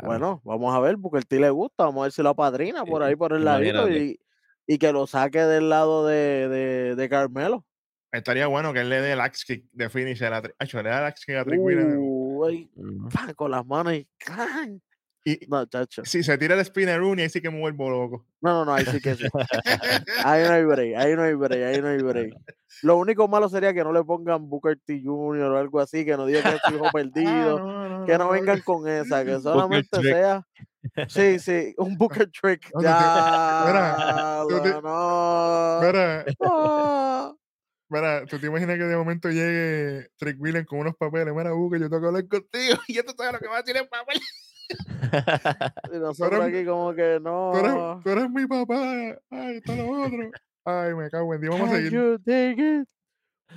Bueno, 0.04 0.40
vamos 0.45 0.75
a 0.75 0.80
ver, 0.80 0.97
porque 0.99 1.18
el 1.18 1.26
ti 1.26 1.38
le 1.38 1.50
gusta, 1.50 1.85
vamos 1.85 2.02
a 2.02 2.04
ver 2.04 2.12
si 2.12 2.23
lo 2.23 2.28
apadrina 2.28 2.85
por 2.85 3.02
ahí 3.02 3.16
por 3.16 3.33
el 3.33 3.45
ladito 3.45 3.88
y, 3.90 4.21
y 4.66 4.78
que 4.78 4.92
lo 4.92 5.07
saque 5.07 5.40
del 5.40 5.68
lado 5.68 6.07
de, 6.07 6.49
de, 6.49 6.97
de 6.97 7.09
Carmelo. 7.09 7.64
Estaría 8.11 8.47
bueno 8.47 8.73
que 8.73 8.80
él 8.80 8.88
le 8.88 9.00
dé 9.00 9.12
el 9.12 9.21
axe 9.21 9.45
kick 9.47 9.66
de 9.73 9.90
finisher 9.90 10.33
a 10.33 10.42
Trick. 10.42 10.57
Acho, 10.59 10.83
le 10.83 10.88
da 10.88 10.99
el 11.00 11.04
axe 11.07 11.25
kick 11.26 11.37
a 11.37 11.45
Trick. 11.45 11.61
Uh, 11.61 13.09
pa, 13.12 13.35
con 13.35 13.50
las 13.50 13.66
manos 13.66 13.95
y. 13.95 14.09
Y 15.25 15.46
No, 15.48 15.66
chacho. 15.66 16.04
si 16.04 16.22
se 16.22 16.38
tira 16.38 16.54
el 16.54 16.64
spinner 16.64 17.02
y 17.02 17.20
ahí 17.22 17.28
sí 17.28 17.40
que 17.40 17.50
me 17.50 17.58
vuelvo 17.60 17.90
loco. 17.90 18.26
No, 18.40 18.52
no, 18.52 18.64
no, 18.66 18.75
ahí 18.75 18.87
sí 18.87 19.00
que 19.00 19.14
sí. 19.16 19.25
Ahí 20.25 20.44
no 20.44 20.52
hay 20.52 20.64
break, 20.64 20.96
ahí 20.96 21.16
no 21.16 21.22
hay 21.22 21.34
break, 21.34 21.62
ahí 21.64 21.82
no 21.82 21.88
hay 21.88 21.98
break. 22.02 22.34
Lo 22.82 22.96
único 22.96 23.26
malo 23.28 23.48
sería 23.48 23.75
que 23.75 23.82
no 23.82 23.92
le 23.92 24.04
pongan 24.04 24.48
Booker 24.48 24.78
T 24.84 25.02
Jr. 25.04 25.50
o 25.52 25.58
algo 25.58 25.80
así, 25.80 26.04
que 26.04 26.16
no 26.16 26.26
digan 26.26 26.44
que 26.44 26.54
es 26.54 26.60
su 26.64 26.72
hijo 26.75 26.87
Ah, 26.88 26.92
perdido, 26.92 27.58
no, 27.58 27.98
no, 28.00 28.06
que 28.06 28.12
no 28.12 28.25
no, 28.26 28.30
vengan 28.30 28.60
con 28.60 28.87
esa, 28.88 29.25
que 29.25 29.38
solamente 29.40 30.00
sea. 30.02 30.46
Sí, 31.08 31.38
sí, 31.38 31.75
un 31.78 31.96
Booker 31.98 32.30
Trick. 32.30 32.70
Ya, 32.80 34.44
tú 34.48 34.62
ti- 34.62 34.68
no. 34.82 35.80
Mira, 35.82 36.25
mira, 37.88 38.26
tú 38.26 38.38
te 38.38 38.46
imaginas 38.46 38.76
que 38.76 38.84
de 38.84 38.96
momento 38.96 39.28
llegue 39.30 40.08
Trick 40.16 40.40
William 40.40 40.64
con 40.64 40.80
unos 40.80 40.94
papeles. 40.96 41.34
Mira, 41.34 41.52
Buca, 41.52 41.78
yo 41.78 41.88
tengo 41.88 42.00
que 42.00 42.06
hablar 42.06 42.28
contigo. 42.28 42.76
Y 42.88 43.02
tú 43.02 43.12
sabes 43.16 43.32
lo 43.32 43.38
que 43.40 43.48
va 43.48 43.56
a 43.58 43.62
decir 43.62 43.76
el 43.76 43.88
papel. 43.88 44.20
Y 45.92 45.98
nosotros 45.98 46.44
aquí 46.44 46.64
como 46.64 46.92
que 46.94 47.20
Tú 47.22 47.56
eres, 47.58 47.75
no. 47.75 48.00
tú 48.04 48.10
eres 48.10 48.30
mi 48.30 48.46
papá. 48.46 49.18
Ay, 49.30 49.56
está 49.56 49.75
lo 49.76 49.90
otro. 50.02 50.30
Ay, 50.64 50.94
me 50.94 51.08
cago 51.10 51.34
en 51.34 51.40
Dios. 51.40 51.54
Vamos 51.54 51.70
a 51.72 51.76
seguir. 51.76 51.92
you 51.92 52.18
dig 52.18 52.58
it? 52.58 52.88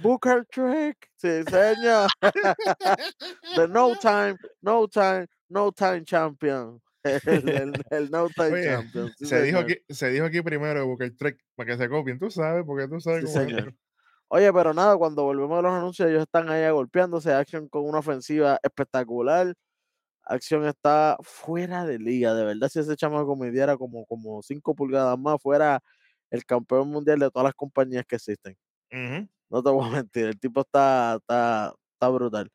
Booker 0.02 0.46
Trick. 0.46 0.98
Sí, 1.18 1.44
señor. 1.44 2.08
The 3.56 3.68
No 3.68 3.96
Time, 3.98 4.38
No 4.62 4.88
Time, 4.88 5.28
No 5.50 5.72
Time 5.72 6.04
Champion. 6.06 6.82
El, 7.04 7.50
el- 7.50 7.86
el 7.90 8.12
No 8.12 8.30
Time 8.30 8.52
Oye, 8.54 8.66
Champion. 8.66 9.12
sí, 9.18 9.26
Se 9.26 9.42
dijo, 9.42 9.58
aquí, 9.58 9.76
se 9.90 10.10
dijo 10.12 10.26
aquí 10.26 10.42
primero 10.42 10.86
Booker 10.86 11.12
Trick 11.18 11.40
para 11.56 11.72
que 11.72 11.78
se 11.78 11.90
copien. 11.90 12.20
Tú 12.20 12.30
sabes, 12.30 12.64
porque 12.66 12.88
tú 12.88 13.00
sabes 13.02 13.30
Sí, 13.30 13.38
cómo 13.38 13.50
señor. 13.50 13.74
Oye, 14.30 14.54
pero 14.54 14.74
nada, 14.74 14.96
cuando 14.98 15.24
volvemos 15.24 15.60
a 15.60 15.62
los 15.64 15.72
anuncios, 15.74 16.08
ellos 16.10 16.22
están 16.22 16.48
ahí 16.50 16.70
golpeándose. 16.72 17.34
Action 17.34 17.68
con 17.68 17.84
una 17.86 18.00
ofensiva 18.00 18.60
espectacular. 18.64 19.54
Acción 20.24 20.66
está 20.66 21.18
fuera 21.22 21.86
de 21.86 22.00
liga. 22.00 22.34
De 22.34 22.44
verdad, 22.46 22.70
si 22.70 22.80
ese 22.80 22.96
chamaco 22.96 23.36
midiera 23.36 23.78
como, 23.78 24.06
como 24.06 24.42
5 24.42 24.76
pulgadas 24.76 25.18
más, 25.20 25.42
fuera 25.42 25.82
el 26.30 26.46
campeón 26.46 26.90
mundial 26.90 27.20
de 27.20 27.30
todas 27.32 27.46
las 27.46 27.56
compañías 27.56 28.06
que 28.06 28.16
existen. 28.16 28.56
No 29.50 29.62
te 29.64 29.70
voy 29.72 29.88
a 29.88 29.90
mentir, 29.92 30.26
el 30.28 30.40
tipo 30.40 30.62
está, 30.62 31.16
está, 31.20 31.74
está 31.94 32.10
brutal. 32.10 32.50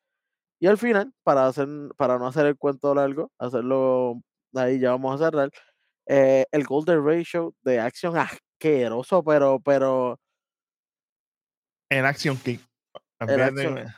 Y 0.58 0.66
al 0.66 0.78
final, 0.78 1.12
para, 1.22 1.46
hacer, 1.46 1.68
para 1.96 2.18
no 2.18 2.26
hacer 2.26 2.46
el 2.46 2.56
cuento 2.56 2.94
largo, 2.94 3.30
hacerlo 3.38 4.22
ahí 4.54 4.78
ya 4.78 4.92
vamos 4.92 5.20
a 5.20 5.24
cerrar. 5.26 5.50
eh, 6.06 6.46
el 6.52 6.64
Golden 6.64 7.04
Ratio 7.04 7.54
de 7.62 7.80
acción 7.80 8.16
asqueroso, 8.16 9.22
pero, 9.22 9.60
pero 9.60 10.18
El 11.90 12.06
Action 12.06 12.36
Kick. 12.38 12.60
En 13.20 13.40
Action- 13.40 13.92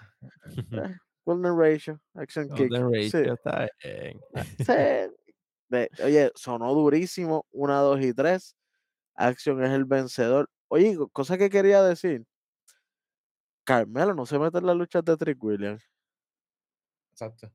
Golden 1.29 1.59
Ratio, 1.59 2.01
Action 2.15 2.49
Kick. 2.49 2.71
Golden 2.71 3.11
sí, 3.11 3.19
Ratio 3.19 3.35
está 3.35 3.69
bien. 3.85 4.21
sí. 4.59 5.15
De- 5.69 5.91
oye, 6.03 6.33
sonó 6.35 6.73
durísimo, 6.73 7.45
una, 7.53 7.81
dos 7.81 8.01
y 8.01 8.15
tres. 8.15 8.57
Action 9.15 9.63
es 9.63 9.71
el 9.73 9.85
vencedor. 9.85 10.49
Oye, 10.69 10.97
co- 10.97 11.09
cosa 11.09 11.37
que 11.37 11.51
quería 11.51 11.83
decir. 11.83 12.25
Carmelo 13.65 14.15
no 14.15 14.25
se 14.25 14.39
mete 14.39 14.57
en 14.59 14.67
las 14.67 14.77
luchas 14.77 15.05
de 15.05 15.17
Trick 15.19 15.43
Williams. 15.45 15.85
Exacto. 17.13 17.53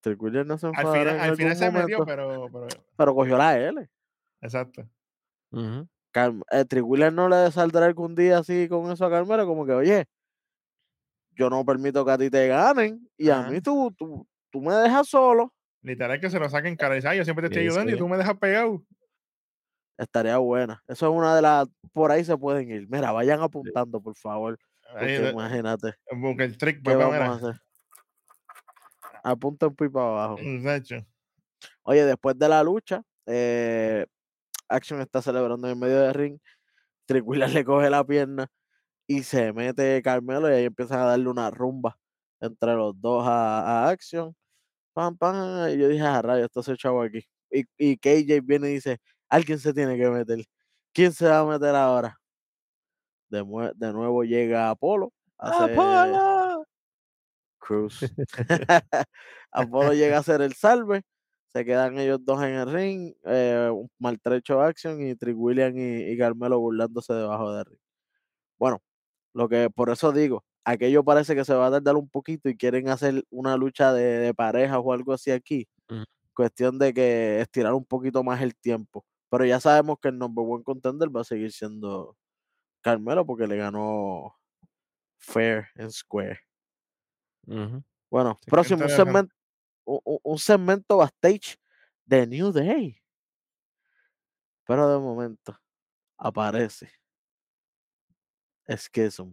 Trick 0.00 0.20
Williams 0.20 0.48
no 0.48 0.58
se 0.58 0.66
Al 0.66 0.74
final, 0.74 1.08
en 1.08 1.20
al 1.20 1.36
final 1.36 1.56
se 1.56 1.70
metió, 1.70 2.04
pero, 2.04 2.48
pero. 2.52 2.66
pero 2.96 3.14
cogió 3.14 3.36
la 3.38 3.56
L. 3.56 3.88
Exacto. 4.40 4.88
Ujú. 5.52 5.86
Carm- 6.12 6.42
eh, 6.50 6.64
Trick 6.64 6.84
Williams 6.84 7.14
no 7.14 7.28
le 7.28 7.52
saldrá 7.52 7.86
algún 7.86 8.16
día 8.16 8.38
así 8.38 8.68
con 8.68 8.90
eso 8.90 9.04
a 9.04 9.10
Carmelo, 9.10 9.46
como 9.46 9.64
que, 9.64 9.72
oye, 9.72 10.08
yo 11.40 11.48
no 11.48 11.64
permito 11.64 12.04
que 12.04 12.10
a 12.10 12.18
ti 12.18 12.28
te 12.28 12.48
ganen 12.48 13.08
y 13.16 13.30
a 13.30 13.44
mí 13.44 13.62
tú, 13.62 13.90
tú, 13.96 14.28
tú 14.50 14.60
me 14.60 14.74
dejas 14.74 15.08
solo. 15.08 15.54
Literal 15.80 16.20
que 16.20 16.28
se 16.28 16.38
lo 16.38 16.50
saquen 16.50 16.76
cara. 16.76 16.94
y 16.94 16.98
dice, 16.98 17.08
"Ay, 17.08 17.16
yo 17.16 17.24
siempre 17.24 17.48
te 17.48 17.54
estoy 17.54 17.66
ayudando 17.66 17.92
y 17.94 17.96
tú 17.96 18.06
me 18.06 18.18
dejas 18.18 18.36
pegado. 18.36 18.84
Estaría 19.96 20.36
buena. 20.36 20.82
Eso 20.86 21.06
es 21.10 21.16
una 21.16 21.34
de 21.34 21.40
las. 21.40 21.66
Por 21.94 22.10
ahí 22.12 22.24
se 22.24 22.36
pueden 22.36 22.70
ir. 22.70 22.86
Mira, 22.90 23.10
vayan 23.12 23.40
apuntando, 23.40 24.02
por 24.02 24.14
favor. 24.16 24.58
Ahí, 24.94 25.16
Porque 25.16 25.30
imagínate, 25.30 25.94
Booker 26.14 26.56
Trick, 26.58 26.82
¿qué 26.84 26.92
papá, 26.92 27.18
vamos 27.18 27.42
a 27.42 27.48
hacer? 27.48 27.62
Apunta 29.22 29.66
un 29.68 29.76
pipa 29.76 30.00
abajo. 30.02 30.36
Oye, 31.82 32.04
después 32.04 32.38
de 32.38 32.48
la 32.48 32.62
lucha, 32.62 33.02
eh, 33.24 34.06
Action 34.68 35.00
está 35.00 35.22
celebrando 35.22 35.68
en 35.68 35.78
medio 35.78 36.00
del 36.00 36.12
ring. 36.14 36.38
Trick 37.06 37.24
le 37.26 37.64
coge 37.64 37.88
la 37.88 38.04
pierna 38.04 38.46
y 39.10 39.24
se 39.24 39.52
mete 39.52 40.00
Carmelo 40.02 40.48
y 40.48 40.52
ahí 40.54 40.64
empiezan 40.66 41.00
a 41.00 41.04
darle 41.06 41.28
una 41.28 41.50
rumba 41.50 41.98
entre 42.40 42.74
los 42.74 43.00
dos 43.00 43.26
a, 43.26 43.86
a 43.88 43.90
Action. 43.90 44.36
Pam, 44.92 45.16
pam. 45.18 45.68
Y 45.70 45.78
yo 45.78 45.88
dije, 45.88 46.04
a 46.04 46.22
rayo, 46.22 46.44
esto 46.44 46.62
se 46.62 46.76
chavo 46.76 47.02
aquí. 47.02 47.24
Y, 47.50 47.64
y 47.76 47.96
KJ 47.98 48.40
viene 48.44 48.70
y 48.70 48.74
dice, 48.74 49.00
alguien 49.28 49.58
se 49.58 49.74
tiene 49.74 49.96
que 49.98 50.08
meter. 50.10 50.44
¿Quién 50.92 51.12
se 51.12 51.26
va 51.26 51.40
a 51.40 51.44
meter 51.44 51.74
ahora? 51.74 52.20
De, 53.30 53.44
de 53.74 53.92
nuevo 53.92 54.22
llega 54.22 54.70
Apolo. 54.70 55.12
hace 55.38 55.72
¡Apolo! 55.72 56.64
Cruz. 57.58 58.00
Apolo 59.50 59.92
llega 59.92 60.18
a 60.18 60.20
hacer 60.20 60.40
el 60.40 60.52
salve. 60.54 61.02
Se 61.52 61.64
quedan 61.64 61.98
ellos 61.98 62.20
dos 62.24 62.40
en 62.44 62.54
el 62.54 62.72
ring. 62.72 63.14
eh, 63.24 63.70
un 63.72 63.90
maltrecho 63.98 64.60
action 64.62 65.02
y 65.04 65.16
Trick 65.16 65.36
William 65.36 65.76
y, 65.76 66.12
y 66.12 66.16
Carmelo 66.16 66.60
burlándose 66.60 67.12
debajo 67.12 67.52
del 67.52 67.64
ring. 67.64 67.80
Bueno, 68.58 68.80
lo 69.34 69.48
que 69.48 69.70
por 69.70 69.90
eso 69.90 70.12
digo, 70.12 70.44
aquello 70.64 71.04
parece 71.04 71.34
que 71.34 71.44
se 71.44 71.54
va 71.54 71.68
a 71.68 71.70
tardar 71.70 71.96
un 71.96 72.08
poquito 72.08 72.48
y 72.48 72.56
quieren 72.56 72.88
hacer 72.88 73.24
una 73.30 73.56
lucha 73.56 73.92
de, 73.92 74.02
de 74.18 74.34
parejas 74.34 74.78
o 74.82 74.92
algo 74.92 75.12
así 75.12 75.30
aquí. 75.30 75.68
Cuestión 76.34 76.78
de 76.78 76.94
que 76.94 77.40
estirar 77.40 77.74
un 77.74 77.84
poquito 77.84 78.24
más 78.24 78.42
el 78.42 78.56
tiempo. 78.56 79.04
Pero 79.30 79.44
ya 79.44 79.60
sabemos 79.60 79.98
que 80.00 80.08
el 80.08 80.18
number 80.18 80.44
one 80.48 80.64
contender 80.64 81.14
va 81.14 81.22
a 81.22 81.24
seguir 81.24 81.52
siendo 81.52 82.16
Carmelo 82.82 83.26
porque 83.26 83.46
le 83.48 83.56
ganó 83.56 84.36
fair 85.18 85.68
and 85.76 85.90
square. 85.92 86.40
Bueno, 88.10 88.38
Sí, 88.42 88.50
próximo, 88.50 88.88
segmento, 88.88 89.34
un- 89.84 90.20
un 90.24 90.38
segmento 90.38 90.98
backstage 90.98 91.58
de 92.06 92.26
New 92.26 92.52
Day. 92.52 92.96
Pero 94.66 94.88
de 94.90 94.98
momento 94.98 95.58
aparece 96.18 96.90
Schism. 98.76 99.32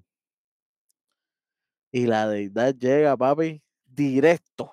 Y 1.91 2.05
la 2.05 2.27
deidad 2.27 2.75
llega, 2.75 3.15
papi, 3.15 3.61
directo, 3.85 4.71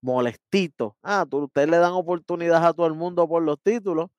molestito. 0.00 0.96
Ah, 1.02 1.24
tú, 1.28 1.44
ustedes 1.44 1.68
le 1.68 1.78
dan 1.78 1.92
oportunidad 1.92 2.64
a 2.66 2.72
todo 2.72 2.86
el 2.86 2.94
mundo 2.94 3.28
por 3.28 3.42
los 3.42 3.60
títulos, 3.60 4.10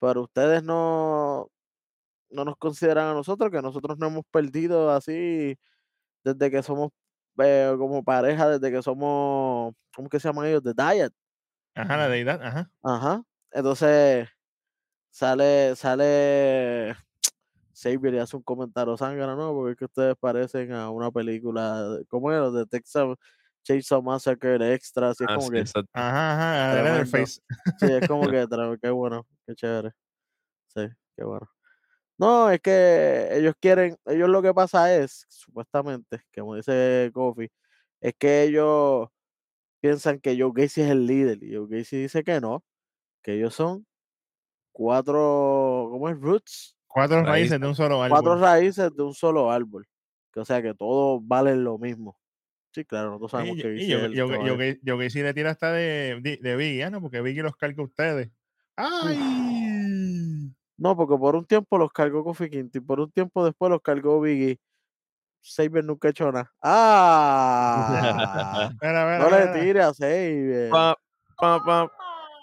pero 0.00 0.22
ustedes 0.22 0.62
no, 0.62 1.50
no 2.30 2.44
nos 2.44 2.56
consideran 2.56 3.08
a 3.08 3.14
nosotros, 3.14 3.50
que 3.50 3.62
nosotros 3.62 3.98
no 3.98 4.08
hemos 4.08 4.24
perdido 4.30 4.90
así 4.90 5.56
desde 6.24 6.50
que 6.50 6.62
somos 6.62 6.90
eh, 7.38 7.74
como 7.78 8.02
pareja, 8.04 8.48
desde 8.48 8.74
que 8.74 8.82
somos, 8.82 9.74
¿cómo 9.94 10.08
que 10.08 10.20
se 10.20 10.28
llaman 10.28 10.46
ellos? 10.46 10.62
The 10.62 10.74
Diet. 10.74 11.12
Ajá, 11.74 11.96
la 11.96 12.08
deidad. 12.08 12.42
Ajá. 12.42 12.70
Ajá. 12.82 13.22
Entonces 13.52 14.28
sale, 15.10 15.76
sale 15.76 16.96
Xavier 17.74 18.14
y 18.14 18.18
hace 18.18 18.36
un 18.36 18.42
comentario 18.42 18.96
zángano, 18.96 19.36
¿no? 19.36 19.52
Porque 19.52 19.72
es 19.72 19.78
que 19.78 19.84
ustedes 19.86 20.16
parecen 20.18 20.72
a 20.72 20.90
una 20.90 21.10
película, 21.10 21.82
de- 21.98 22.06
¿cómo 22.06 22.32
era? 22.32 22.50
De 22.50 22.66
Texas 22.66 23.16
Chainsaw 23.64 24.02
Massacre 24.02 24.74
Extra, 24.74 25.10
así 25.10 25.24
es 25.24 25.28
Ah, 25.28 25.34
como 25.34 25.50
sí, 25.50 25.52
que, 25.52 25.60
exacto. 25.60 25.90
Ajá, 25.92 26.72
ajá. 26.72 26.74
Leatherface. 26.82 27.40
sí, 27.76 27.86
es 27.88 28.04
como 28.04 28.28
que, 28.30 28.46
qué 28.82 28.90
bueno, 28.90 29.26
qué 29.46 29.54
chévere. 29.54 29.92
Sí, 30.68 30.88
qué 31.16 31.24
bueno. 31.24 31.48
No, 32.18 32.50
es 32.50 32.60
que 32.60 33.28
ellos 33.32 33.54
quieren, 33.60 33.96
ellos 34.06 34.28
lo 34.30 34.42
que 34.42 34.54
pasa 34.54 34.94
es, 34.96 35.26
supuestamente, 35.30 36.22
como 36.34 36.56
dice 36.56 37.10
Kofi, 37.14 37.48
es 38.00 38.14
que 38.18 38.44
ellos 38.44 39.08
piensan 39.80 40.20
que 40.20 40.38
Joe 40.40 40.52
Gacy 40.54 40.82
es 40.82 40.90
el 40.90 41.06
líder 41.06 41.42
y 41.44 41.56
Joe 41.56 41.66
Gacy 41.68 41.98
dice 42.02 42.24
que 42.24 42.40
no, 42.40 42.64
que 43.22 43.34
ellos 43.36 43.54
son 43.54 43.86
cuatro, 44.72 45.88
¿cómo 45.90 46.08
es? 46.10 46.20
Roots, 46.20 46.76
Cuatro 46.94 47.16
raíces, 47.24 47.50
Raíces. 47.50 47.60
de 47.60 47.66
un 47.66 47.74
solo 47.74 48.02
árbol. 48.02 48.10
cuatro 48.22 48.40
raíces 48.40 48.96
de 48.96 49.02
un 49.02 49.14
solo 49.14 49.50
árbol. 49.50 49.86
Que, 50.32 50.40
o 50.40 50.44
sea 50.44 50.62
que 50.62 50.74
todos 50.74 51.20
valen 51.24 51.64
lo 51.64 51.76
mismo. 51.76 52.16
Sí, 52.72 52.84
claro, 52.84 53.08
nosotros 53.10 53.32
sabemos 53.32 53.58
Y, 53.58 53.62
que 53.62 53.68
y 53.68 53.72
Gacy 53.74 53.88
yo, 53.88 53.98
es 53.98 54.04
el 54.04 54.14
yo, 54.14 54.28
que 54.28 54.34
yo, 54.34 54.38
vale. 54.40 54.56
que- 54.56 54.80
yo 54.82 54.98
que 54.98 55.10
sí 55.10 55.22
le 55.22 55.34
tira 55.34 55.50
hasta 55.50 55.72
de, 55.72 56.18
de, 56.22 56.38
de 56.40 56.56
Biggie, 56.56 56.84
ah, 56.84 56.90
no, 56.90 57.00
porque 57.00 57.20
Biggie 57.20 57.42
los 57.42 57.56
carga 57.56 57.82
a 57.82 57.86
ustedes. 57.86 58.30
¡Ay! 58.76 60.52
No, 60.76 60.96
porque 60.96 61.16
por 61.16 61.36
un 61.36 61.44
tiempo 61.46 61.78
los 61.78 61.92
cargó 61.92 62.24
Kofi 62.24 62.48
y 62.52 62.80
por 62.80 62.98
un 63.00 63.10
tiempo 63.12 63.44
después 63.44 63.70
los 63.70 63.80
cargó 63.82 64.20
Biggie. 64.20 64.58
Saber 65.40 65.84
nunca 65.84 66.08
ha 66.08 66.10
hecho 66.10 66.30
nada. 66.32 66.52
¡Ah! 66.62 68.70
Mira, 68.80 69.04
mira, 69.04 69.18
no 69.18 69.30
le 69.30 69.40
mira. 69.40 69.52
tire 69.60 69.82
a 69.82 69.94
Saber. 69.94 70.70
Pa, 70.70 70.96
pa, 71.36 71.64
pa. 71.64 71.92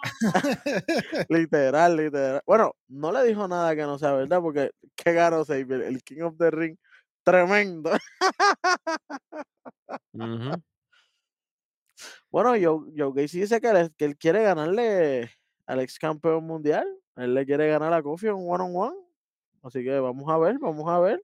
literal, 1.30 1.96
literal. 1.96 2.42
Bueno, 2.46 2.76
no 2.88 3.12
le 3.12 3.24
dijo 3.24 3.48
nada 3.48 3.76
que 3.76 3.84
no 3.84 3.98
sea 3.98 4.14
verdad, 4.14 4.42
porque 4.42 4.72
qué 4.96 5.14
ganó 5.14 5.46
Saber, 5.46 5.82
el 5.82 6.04
King 6.04 6.22
of 6.22 6.38
the 6.38 6.52
Ring. 6.52 6.78
Tremendo. 7.24 7.92
Bueno, 12.32 12.52
Joe, 12.52 12.92
Joe 12.98 13.12
Gacy 13.14 13.42
dice 13.42 13.60
que 13.60 13.70
él, 13.70 13.92
que 13.98 14.06
él 14.06 14.18
quiere 14.18 14.42
ganarle 14.44 15.30
al 15.66 15.82
ex 15.82 16.00
campeón 16.00 16.46
mundial. 16.46 16.88
Él 17.18 17.34
le 17.34 17.46
quiere 17.46 17.68
ganar 17.68 17.94
a 17.94 18.02
Kofi 18.02 18.28
en 18.28 18.36
one 18.36 18.64
on 18.64 18.72
one. 18.74 18.96
Así 19.64 19.84
que 19.84 20.00
vamos 20.00 20.30
a 20.30 20.38
ver, 20.38 20.58
vamos 20.58 20.90
a 20.90 21.00
ver. 21.00 21.22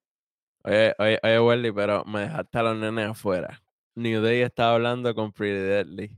Oye, 0.63 0.93
oye, 0.99 1.19
oye, 1.23 1.39
Welly, 1.39 1.71
pero 1.71 2.03
me 2.05 2.21
dejaste 2.21 2.57
a 2.57 2.63
los 2.63 2.77
nenes 2.77 3.09
afuera. 3.09 3.61
New 3.95 4.21
Day 4.21 4.41
estaba 4.41 4.75
hablando 4.75 5.15
con 5.15 5.31
Pretty 5.31 5.59
Deadly 5.59 6.11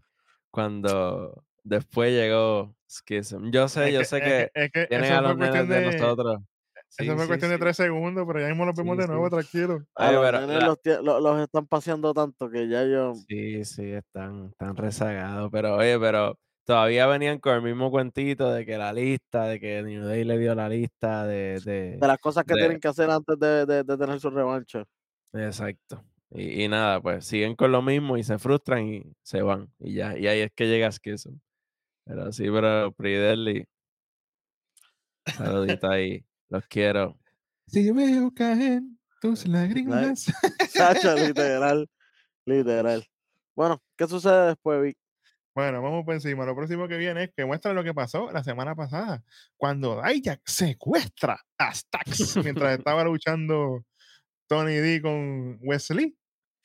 cuando 0.52 1.46
después 1.70 2.12
llegó 2.12 2.76
Schism. 2.90 3.52
Yo 3.52 3.68
sé, 3.68 3.88
Es 3.88 3.94
yo 3.94 4.00
que- 4.00 4.06
sé 4.06 4.18
es 4.18 4.24
que 4.24 4.52
es 4.54 4.72
que 4.72 4.88
tienen 4.88 5.06
eso 5.06 5.18
a 5.18 5.22
los 5.22 5.38
nenes 5.38 5.68
de 5.68 5.80
de, 5.82 5.92
nosotros. 5.92 6.38
eso 6.76 6.86
Sí, 6.90 7.06
fue 7.06 7.22
sí, 7.22 7.28
cuestión 7.28 7.52
de 7.52 7.58
sí. 7.58 7.62
tres 7.62 7.78
segundos, 7.78 8.26
pero 8.28 8.40
ya 8.42 8.48
mismo 8.48 8.66
los 8.66 8.76
vemos 8.76 8.96
Sí, 8.98 9.02
de 9.04 9.08
nuevo, 9.08 9.26
sí. 9.26 9.30
tranquilo. 9.32 9.86
A 9.96 10.08
Oye, 10.10 10.14
los 10.16 10.48
pero 10.48 10.66
los, 10.66 10.82
tie- 10.82 11.02
lo- 11.04 11.20
los 11.20 11.42
están 11.42 11.68
paseando 11.68 12.14
tanto 12.14 12.50
que 12.50 12.68
ya 12.68 12.84
yo. 12.86 13.14
Sí, 13.28 13.64
sí, 13.66 13.92
están, 13.92 14.48
están 14.48 14.76
rezagados. 14.76 15.50
Pero 15.52 15.76
oye, 15.78 16.00
pero 16.00 16.38
todavía 16.66 17.06
venían 17.08 17.40
con 17.40 17.56
el 17.56 17.62
mismo 17.62 17.92
cuentito 17.92 18.52
de 18.52 18.66
que 18.66 18.78
la 18.78 18.92
lista, 18.94 19.46
de 19.46 19.60
que 19.60 19.82
New 19.84 20.04
Day 20.06 20.24
le 20.24 20.38
dio 20.38 20.56
la 20.56 20.68
lista 20.70 21.26
de, 21.28 21.60
de, 21.64 21.98
De 21.98 22.08
las 22.08 22.18
cosas 22.18 22.44
que 22.44 22.54
de- 22.56 22.60
tienen 22.62 22.80
que 22.80 22.88
hacer 22.88 23.10
antes 23.10 23.38
de, 23.40 23.66
de- 23.66 23.84
de 23.84 23.98
tener 23.98 24.20
su 24.20 24.30
revancha. 24.32 24.84
Exacto. 25.34 26.04
Y, 26.32 26.64
y 26.64 26.68
nada, 26.68 27.02
pues 27.02 27.26
siguen 27.26 27.56
con 27.56 27.72
lo 27.72 27.82
mismo 27.82 28.18
y 28.18 28.24
se 28.24 28.38
frustran 28.38 28.88
y 28.88 29.04
se 29.24 29.42
van. 29.42 29.72
Y 29.80 29.94
ya, 29.96 30.18
y 30.18 30.28
ahí 30.28 30.42
es 30.42 30.52
que 30.56 30.68
llega 30.68 30.92
Schism. 30.92 31.40
Pero 32.10 32.32
sí, 32.32 32.46
pero 32.50 32.92
Pridelli. 32.92 33.68
Saludito 35.28 35.88
ahí. 35.92 36.26
Los 36.50 36.66
quiero. 36.66 37.20
Si 37.68 37.92
veo 37.92 38.34
caer 38.34 38.82
tus 39.22 39.48
lágrimas. 39.48 40.26
Sacha, 40.72 41.14
literal. 41.14 41.88
Literal. 42.46 43.06
Bueno, 43.56 43.80
¿qué 43.96 44.08
sucede 44.08 44.48
después, 44.48 44.82
Vic? 44.82 44.98
Bueno, 45.54 45.84
vamos 45.84 46.04
por 46.04 46.16
encima. 46.16 46.48
Lo 46.48 46.56
próximo 46.56 46.88
que 46.88 46.98
viene 46.98 47.26
es 47.26 47.32
que 47.38 47.46
muestra 47.46 47.74
lo 47.74 47.84
que 47.84 47.94
pasó 47.94 48.32
la 48.32 48.44
semana 48.44 48.74
pasada, 48.74 49.24
cuando 49.56 50.02
Dijak 50.02 50.42
secuestra 50.46 51.40
a 51.60 51.76
Stax 51.76 52.38
mientras 52.38 52.80
estaba 52.80 53.04
luchando 53.04 53.86
Tony 54.48 54.78
D 54.78 55.00
con 55.00 55.60
Wesley 55.62 56.18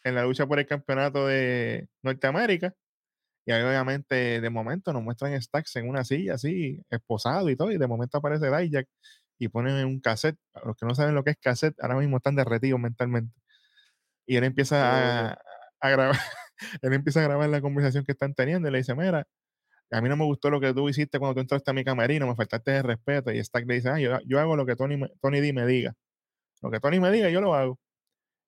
en 0.05 0.15
la 0.15 0.25
lucha 0.25 0.47
por 0.47 0.59
el 0.59 0.67
campeonato 0.67 1.27
de 1.27 1.87
Norteamérica. 2.03 2.75
Y 3.47 3.53
ahí 3.53 3.63
obviamente 3.63 4.41
de 4.41 4.51
momento 4.51 4.93
nos 4.93 5.03
muestran 5.03 5.41
Stax 5.41 5.77
en 5.77 5.89
una 5.89 6.05
silla 6.05 6.35
así, 6.35 6.81
esposado 6.91 7.51
y 7.51 7.57
todo, 7.57 7.71
y 7.73 7.79
de 7.79 7.87
momento 7.87 8.19
aparece 8.19 8.51
Dijak 8.51 8.89
y 9.39 9.49
ponen 9.49 9.87
un 9.87 10.01
cassette. 10.01 10.39
Para 10.53 10.67
los 10.67 10.77
que 10.77 10.87
no 10.87 10.95
saben 10.95 11.15
lo 11.15 11.25
que 11.25 11.31
es 11.31 11.39
cassette, 11.39 11.79
ahora 11.81 11.97
mismo 11.97 12.19
están 12.19 12.37
derretidos 12.37 12.81
mentalmente. 12.81 13.35
Y 14.27 14.37
él 14.37 14.45
empieza 14.45 15.31
a, 15.33 15.39
a 15.81 15.91
grabar, 15.91 16.17
él 16.83 16.93
empieza 16.95 17.21
a 17.21 17.25
grabar 17.25 17.49
la 17.51 17.61
conversación 17.61 18.05
que 18.05 18.13
están 18.13 18.35
teniendo 18.35 18.69
y 18.69 18.73
le 18.73 18.79
dice, 18.79 18.95
mira, 18.95 19.27
a 19.91 20.01
mí 20.01 20.09
no 20.09 20.17
me 20.17 20.25
gustó 20.25 20.51
lo 20.51 20.61
que 20.61 20.73
tú 20.75 20.89
hiciste 20.89 21.19
cuando 21.19 21.35
tú 21.35 21.41
entraste 21.41 21.71
a 21.71 21.75
mi 21.75 21.85
camerino, 21.85 22.27
me 22.27 22.35
faltaste 22.35 22.71
de 22.73 22.83
respeto. 22.83 23.31
Y 23.33 23.43
Stack 23.43 23.67
le 23.67 23.75
dice, 23.75 23.91
ah, 23.91 24.01
yo, 24.01 24.19
yo 24.27 24.41
hago 24.41 24.57
lo 24.57 24.67
que 24.67 24.77
Tony, 24.77 25.01
Tony 25.21 25.41
D 25.41 25.53
me 25.53 25.67
diga. 25.67 25.95
Lo 26.63 26.71
que 26.71 26.81
Tony 26.81 26.99
me 26.99 27.11
diga, 27.11 27.29
yo 27.31 27.41
lo 27.41 27.55
hago. 27.55 27.79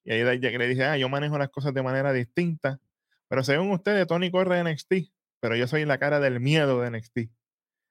Y 0.05 0.13
ahí 0.13 0.39
Dijak 0.39 0.59
le 0.59 0.69
dice, 0.69 0.85
ah, 0.85 0.97
yo 0.97 1.09
manejo 1.09 1.39
las 1.39 1.51
cosas 1.51 1.75
de 1.75 1.83
manera 1.83 2.13
distinta. 2.13 2.79
Pero 3.29 3.43
según 3.43 3.71
ustedes, 3.73 4.07
Tony 4.07 4.31
corre 4.31 4.57
de 4.57 4.73
NXT, 4.73 5.13
pero 5.41 5.57
yo 5.57 5.67
soy 5.67 5.85
la 5.85 5.99
cara 5.99 6.21
del 6.21 6.41
miedo 6.41 6.81
de 6.81 6.91
NXT. 6.91 7.19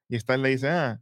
Y 0.10 0.20
Stack 0.20 0.39
le 0.39 0.50
dice, 0.50 0.70
ah, 0.70 1.01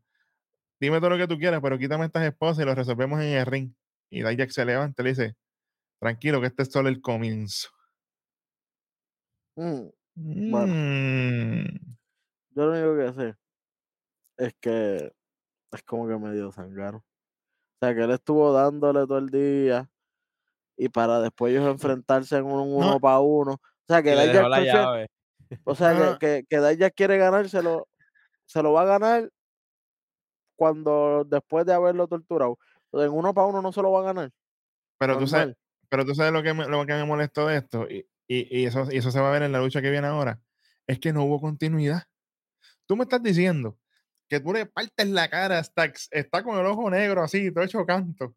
dime 0.79 0.99
todo 0.99 1.11
lo 1.11 1.17
que 1.17 1.27
tú 1.27 1.37
quieras, 1.37 1.61
pero 1.61 1.77
quítame 1.77 2.05
estas 2.05 2.23
esposas 2.23 2.63
y 2.63 2.65
lo 2.65 2.75
resolvemos 2.75 3.19
en 3.21 3.27
el 3.27 3.45
ring. 3.45 3.73
Y 4.09 4.23
Dijak 4.23 4.49
se 4.49 4.65
levanta 4.65 5.01
y 5.01 5.05
le 5.05 5.09
dice, 5.11 5.35
tranquilo, 5.99 6.41
que 6.41 6.47
este 6.47 6.63
es 6.63 6.71
solo 6.71 6.89
el 6.89 7.01
comienzo. 7.01 7.69
Mm, 9.55 9.89
Bueno. 10.15 10.73
Mm. 10.73 11.95
yo 12.55 12.65
lo 12.65 12.71
único 12.71 12.97
que 12.97 13.21
sé 13.21 13.35
es 14.37 14.53
que 14.59 15.13
es 15.71 15.83
como 15.83 16.07
que 16.07 16.17
medio 16.17 16.51
sangaron. 16.51 17.01
O 17.01 17.85
sea, 17.85 17.93
que 17.95 18.03
él 18.03 18.11
estuvo 18.11 18.51
dándole 18.53 19.01
todo 19.01 19.17
el 19.17 19.29
día 19.29 19.89
y 20.77 20.89
para 20.89 21.19
después 21.19 21.53
ellos 21.53 21.69
enfrentarse 21.69 22.37
en 22.37 22.45
un 22.45 22.73
uno 22.73 22.99
para 22.99 23.19
uno. 23.19 23.59
O 23.87 23.93
sea, 23.93 24.01
que 24.03 24.15
la 24.15 24.23
prefiere- 24.23 24.65
llave. 24.73 25.07
o 25.63 25.75
sea, 25.75 25.89
Ah. 25.91 26.17
que, 26.19 26.45
que, 26.49 26.77
que 26.77 26.91
quiere 26.91 27.17
ganárselo, 27.17 27.87
se 28.45 28.61
lo 28.63 28.73
va 28.73 28.83
a 28.83 28.85
ganar 28.85 29.29
cuando 30.55 31.23
después 31.25 31.65
de 31.65 31.73
haberlo 31.73 32.07
torturado. 32.07 32.57
En 32.93 33.09
uno 33.11 33.33
para 33.33 33.47
uno 33.47 33.61
no 33.61 33.71
se 33.71 33.81
lo 33.81 33.91
va 33.91 34.01
a 34.01 34.13
ganar. 34.13 34.31
Pero 34.99 35.17
tú 35.17 35.27
sabes, 35.27 35.55
pero 35.89 36.05
tú 36.05 36.13
sabes 36.15 36.31
lo 36.31 36.43
que 36.43 36.53
me, 36.53 36.67
lo 36.67 36.85
que 36.85 36.93
me 36.93 37.05
molestó 37.05 37.47
de 37.47 37.57
esto, 37.57 37.87
y, 37.89 38.07
y- 38.27 38.61
y 38.61 38.65
eso, 38.65 38.87
y 38.91 38.97
eso 38.97 39.11
se 39.11 39.19
va 39.19 39.29
a 39.29 39.31
ver 39.33 39.43
en 39.43 39.51
la 39.51 39.59
lucha 39.59 39.81
que 39.81 39.89
viene 39.89 40.07
ahora, 40.07 40.39
es 40.87 40.99
que 40.99 41.11
no 41.11 41.23
hubo 41.23 41.41
continuidad. 41.41 42.03
Tú 42.85 42.95
me 42.95 43.03
estás 43.03 43.21
diciendo 43.21 43.77
que 44.29 44.39
tú 44.39 44.53
le 44.53 44.65
partes 44.65 45.07
la 45.09 45.29
cara 45.29 45.59
a 45.59 45.63
Stax, 45.63 46.07
está 46.11 46.43
con 46.43 46.57
el 46.57 46.65
ojo 46.65 46.89
negro 46.89 47.23
así, 47.23 47.51
todo 47.51 47.63
hecho 47.63 47.85
canto, 47.85 48.35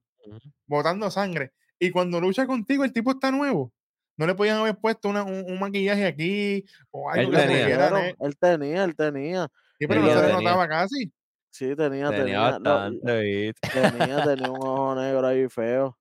botando 0.67 1.11
sangre, 1.11 1.53
y 1.79 1.91
cuando 1.91 2.21
lucha 2.21 2.47
contigo 2.47 2.85
el 2.85 2.93
tipo 2.93 3.13
está 3.13 3.31
nuevo. 3.31 3.73
No 4.17 4.27
le 4.27 4.35
podían 4.35 4.59
haber 4.59 4.77
puesto 4.77 5.09
una- 5.09 5.25
un, 5.25 5.45
un 5.47 5.59
maquillaje 5.59 6.07
aquí 6.07 6.65
o 6.91 7.11
algo 7.11 7.31
Él 7.31 7.37
que 7.37 7.43
tenía. 7.47 7.67
viera, 7.67 7.89
Claro, 7.89 8.03
ne- 8.05 8.15
él 8.21 8.37
tenía, 8.39 8.85
él 8.85 8.97
tenía. 8.97 9.49
Sí, 9.79 9.87
pero 9.87 10.01
Él 10.01 10.07
no 10.07 10.09
se 10.09 10.15
le 10.17 10.21
tenía. 10.23 10.37
notaba 10.37 10.69
casi. 10.69 11.13
Sí, 11.51 11.77
tenía, 11.77 12.09
Tenía 12.11 12.59
tenía. 12.59 12.89
¿viste? 12.91 13.55
tenía, 13.73 14.23
tenía 14.31 14.51
un 14.51 14.61
ojo 14.63 14.95
negro 14.95 15.27
ahí 15.27 15.49
feo. 15.49 15.99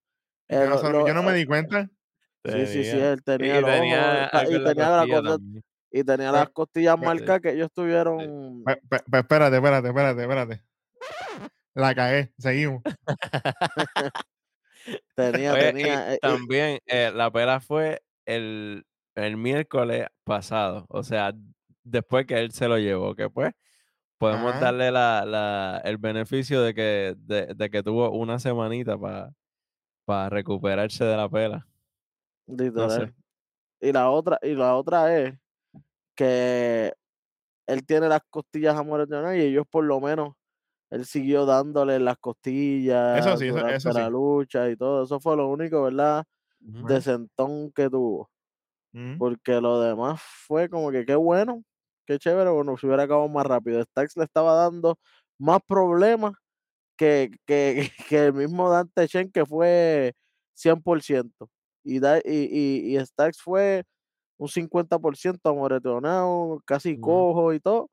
Yo 0.50 0.64
Eh, 0.64 0.68
no, 0.68 0.92
lo- 0.92 1.08
yo 1.08 1.14
no 1.14 1.24
me 1.24 1.32
eh, 1.32 1.36
di 1.36 1.46
cuenta. 1.46 1.90
Sí, 2.46 2.68
sí, 2.68 2.84
sí, 2.84 2.98
él 3.00 3.24
tenía 3.24 3.56
y 3.56 3.58
el 3.58 3.64
ojo, 3.64 3.72
tenía 3.74 4.32
y 4.50 4.64
tenía 4.64 4.90
la 4.92 5.08
cosa- 5.08 5.38
y 5.92 6.04
tenía 6.04 6.32
las 6.32 6.50
costillas 6.50 7.00
marcadas 7.00 7.42
que 7.42 7.52
ellos 7.52 7.70
tuvieron. 7.74 8.64
Espérate, 8.68 9.58
espérate, 9.58 9.88
espérate, 9.88 10.22
espérate. 10.22 10.62
La 11.74 11.94
cagué, 11.96 12.32
seguimos. 12.38 12.82
Tenía, 15.16 15.54
Oye, 15.54 15.70
y 15.70 15.74
tenía. 15.74 16.14
eh, 16.14 16.16
y- 16.18 16.20
también 16.20 16.80
eh, 16.86 17.12
la 17.14 17.32
pela 17.32 17.60
fue 17.60 18.02
el, 18.26 18.86
el 19.16 19.38
miércoles 19.38 20.08
pasado, 20.24 20.86
o 20.90 21.04
sea, 21.04 21.34
después 21.84 22.26
que 22.26 22.40
él 22.40 22.52
se 22.52 22.68
lo 22.68 22.78
llevó, 22.78 23.16
que 23.16 23.30
pues 23.30 23.54
podemos 24.18 24.52
Ajá. 24.52 24.60
darle 24.60 24.92
la, 24.92 25.26
la- 25.26 25.82
el 25.84 25.98
beneficio 25.98 26.62
de 26.62 26.74
que, 26.74 27.16
de, 27.18 27.54
de 27.54 27.70
que 27.70 27.84
tuvo 27.84 28.10
una 28.12 28.40
semanita 28.40 28.98
para 28.98 30.30
recuperarse 30.30 31.04
de 31.04 31.18
la 31.18 31.30
pela. 31.30 31.68
No 32.48 32.56
literal. 32.64 32.90
sé. 32.90 33.14
Y 33.88 33.92
la 33.92 34.10
otra, 34.10 34.40
y 34.42 34.54
la 34.56 34.76
otra 34.76 35.18
es 35.18 35.34
que 36.16 36.94
él 37.68 37.86
tiene 37.86 38.08
las 38.08 38.22
costillas 38.30 38.76
amoretonadas 38.76 39.36
y 39.38 39.42
ellos 39.42 39.66
por 39.70 39.84
lo 39.84 40.00
menos 40.00 40.34
él 40.92 41.06
siguió 41.06 41.46
dándole 41.46 42.00
las 42.00 42.18
costillas 42.18 43.18
sí, 43.38 43.48
eso- 43.48 43.92
la 43.94 44.06
sí. 44.06 44.12
lucha 44.12 44.70
y 44.70 44.76
todo. 44.78 45.04
Eso 45.04 45.20
fue 45.20 45.36
lo 45.36 45.50
único, 45.50 45.84
¿verdad? 45.84 46.24
Ujú. 46.66 46.86
De 46.88 47.02
sentón 47.02 47.72
que 47.74 47.90
tuvo. 47.90 48.30
Mm. 48.94 49.20
Porque 49.20 49.62
lo 49.62 49.80
demás 49.82 50.22
fue 50.48 50.70
como 50.70 50.92
que 50.92 51.06
qué 51.06 51.16
bueno, 51.16 51.64
qué 52.06 52.20
chévere, 52.20 52.50
bueno, 52.52 52.78
se 52.78 52.88
hubiera 52.88 53.04
acabado 53.04 53.30
más 53.30 53.46
rápido. 53.46 53.82
Stax 53.84 54.18
le 54.18 54.26
estaba 54.26 54.56
dando 54.56 54.98
más 55.40 55.60
problemas 55.68 56.34
que, 56.98 57.32
que, 57.48 57.92
que 58.10 58.28
el 58.28 58.34
mismo 58.34 58.70
Dante 58.72 59.08
Chen, 59.08 59.32
que 59.32 59.46
fue 59.46 60.14
100%. 60.56 61.50
Y, 61.84 62.00
da, 62.00 62.20
y, 62.20 62.24
y, 62.26 62.98
y 62.98 63.06
Stax 63.06 63.42
fue 63.42 63.84
un 64.40 64.50
50% 64.50 65.50
amoretonado, 65.52 66.62
casi 66.66 66.98
Ujú. 66.98 67.00
cojo 67.00 67.54
y 67.54 67.60
todo. 67.62 67.90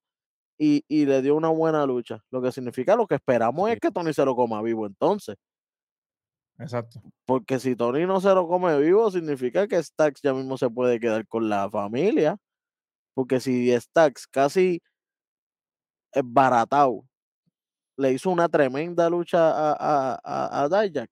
Y, 0.59 0.85
y 0.89 1.07
le 1.07 1.23
dio 1.23 1.37
una 1.37 1.49
buena 1.49 1.87
lucha. 1.87 2.21
Lo 2.31 2.43
que 2.43 2.53
significa, 2.53 2.97
lo 2.97 3.07
que 3.07 3.17
esperamos 3.17 3.69
Sí. 3.69 3.73
es 3.73 3.81
que 3.81 3.91
Tony 3.91 4.13
se 4.15 4.25
lo 4.25 4.37
coma 4.37 4.63
vivo 4.63 4.87
entonces. 4.87 5.37
Exacto. 6.63 7.03
Porque 7.27 7.59
si 7.59 7.75
Tony 7.75 8.07
no 8.07 8.21
se 8.21 8.33
lo 8.35 8.47
come 8.47 8.79
vivo, 8.81 9.11
significa 9.11 9.67
que 9.67 9.83
Stax 9.83 10.23
ya 10.23 10.33
mismo 10.33 10.57
se 10.57 10.71
puede 10.71 11.01
quedar 11.01 11.27
con 11.27 11.49
la 11.49 11.69
familia. 11.69 12.37
Porque 13.15 13.41
si 13.41 13.71
Stax 13.79 14.27
casi 14.29 14.81
es 16.13 16.23
baratado, 16.25 17.05
le 17.97 18.13
hizo 18.13 18.31
una 18.31 18.49
tremenda 18.49 19.11
lucha 19.11 19.51
a, 19.51 19.73
a, 19.73 20.21
a, 20.23 20.63
a 20.63 20.69
Dijak, 20.69 21.11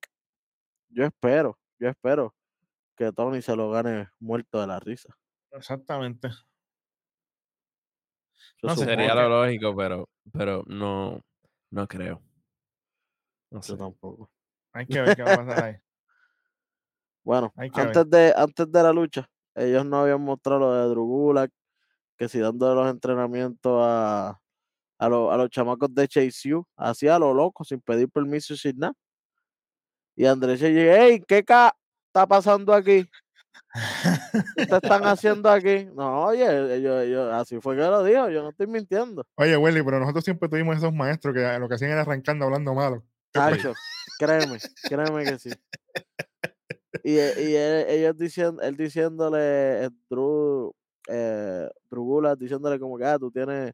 yo 0.88 1.04
espero, 1.04 1.58
yo 1.78 1.88
espero 1.88 2.34
que 2.96 3.12
Tony 3.12 3.42
se 3.42 3.56
lo 3.56 3.70
gane 3.70 4.08
muerto 4.18 4.60
de 4.60 4.66
la 4.66 4.78
risa. 4.78 5.16
Exactamente. 5.52 6.28
Yo 8.62 8.68
No 8.68 8.76
sé, 8.76 8.84
Sería 8.84 9.14
lo 9.14 9.28
lógico, 9.28 9.74
pero, 9.76 10.08
pero 10.32 10.62
no, 10.66 11.20
no 11.70 11.88
creo. 11.88 12.22
No 13.50 13.62
sé. 13.62 13.72
yo 13.72 13.78
tampoco. 13.78 14.30
Hay 14.72 14.86
que 14.86 15.00
ver 15.00 15.14
qué 15.14 15.22
va 15.22 15.30
a 15.40 15.46
pasar 15.46 15.62
ahí. 15.64 15.76
Bueno, 17.22 17.52
ver. 17.56 17.72
antes 17.72 18.10
de, 18.10 18.32
antes 18.36 18.72
de 18.72 18.82
la 18.82 18.92
lucha, 18.92 19.28
ellos 19.54 19.84
no 19.84 19.98
habían 20.00 20.22
mostrado 20.22 20.60
lo 20.60 20.72
de 20.74 20.88
Drew 20.88 21.04
Gulak, 21.04 21.50
que 22.16 22.28
si 22.28 22.38
dando 22.40 22.74
los 22.74 22.90
entrenamientos 22.90 23.78
a, 23.84 24.40
a, 24.98 25.08
los- 25.08 25.32
a 25.32 25.36
los 25.36 25.50
chamacos 25.50 25.94
de 25.94 26.08
Chase 26.08 26.54
U, 26.54 26.66
así 26.76 27.08
a 27.08 27.18
lo 27.18 27.34
loco, 27.34 27.64
sin 27.64 27.80
pedir 27.80 28.08
permiso 28.10 28.54
y 28.54 28.58
sin 28.58 28.78
nada. 28.78 28.94
Y 30.16 30.26
Andrés 30.26 30.60
llega, 30.60 30.96
hey, 31.02 31.22
¿qué 31.26 31.42
ca 31.44 31.74
está 32.08 32.26
pasando 32.26 32.74
aquí? 32.74 33.08
¿Qué 34.56 34.66
te 34.66 34.76
están 34.76 35.02
haciendo 35.04 35.48
aquí? 35.48 35.86
No, 35.94 36.26
oye, 36.26 36.76
ellos, 36.76 37.02
ellos, 37.02 37.32
así 37.32 37.60
fue 37.60 37.76
que 37.76 37.82
lo 37.82 38.02
dijo, 38.02 38.28
yo 38.30 38.42
no 38.42 38.50
estoy 38.50 38.66
mintiendo. 38.66 39.24
Oye, 39.36 39.56
Welly, 39.56 39.82
pero 39.82 40.00
nosotros 40.00 40.24
siempre 40.24 40.48
tuvimos 40.48 40.76
esos 40.76 40.92
maestros 40.92 41.34
que 41.34 41.58
lo 41.58 41.68
que 41.68 41.74
hacían 41.74 41.92
era 41.92 42.02
arrancando 42.02 42.44
hablando 42.44 42.74
malo. 42.74 43.04
Tacho, 43.32 43.74
créeme, 44.18 44.58
créeme 44.88 45.24
que 45.24 45.38
sí. 45.38 45.50
Y, 47.04 47.14
y 47.14 47.54
él, 47.54 47.86
ellos 47.88 48.16
diciendo, 48.16 48.60
él 48.62 48.76
diciéndole, 48.76 49.84
eh, 49.84 49.90
Drew, 50.08 50.74
eh, 51.08 51.68
Drugula, 51.90 52.36
diciéndole 52.36 52.78
como 52.78 52.98
que, 52.98 53.04
ah, 53.04 53.18
tú 53.18 53.30
tienes, 53.30 53.72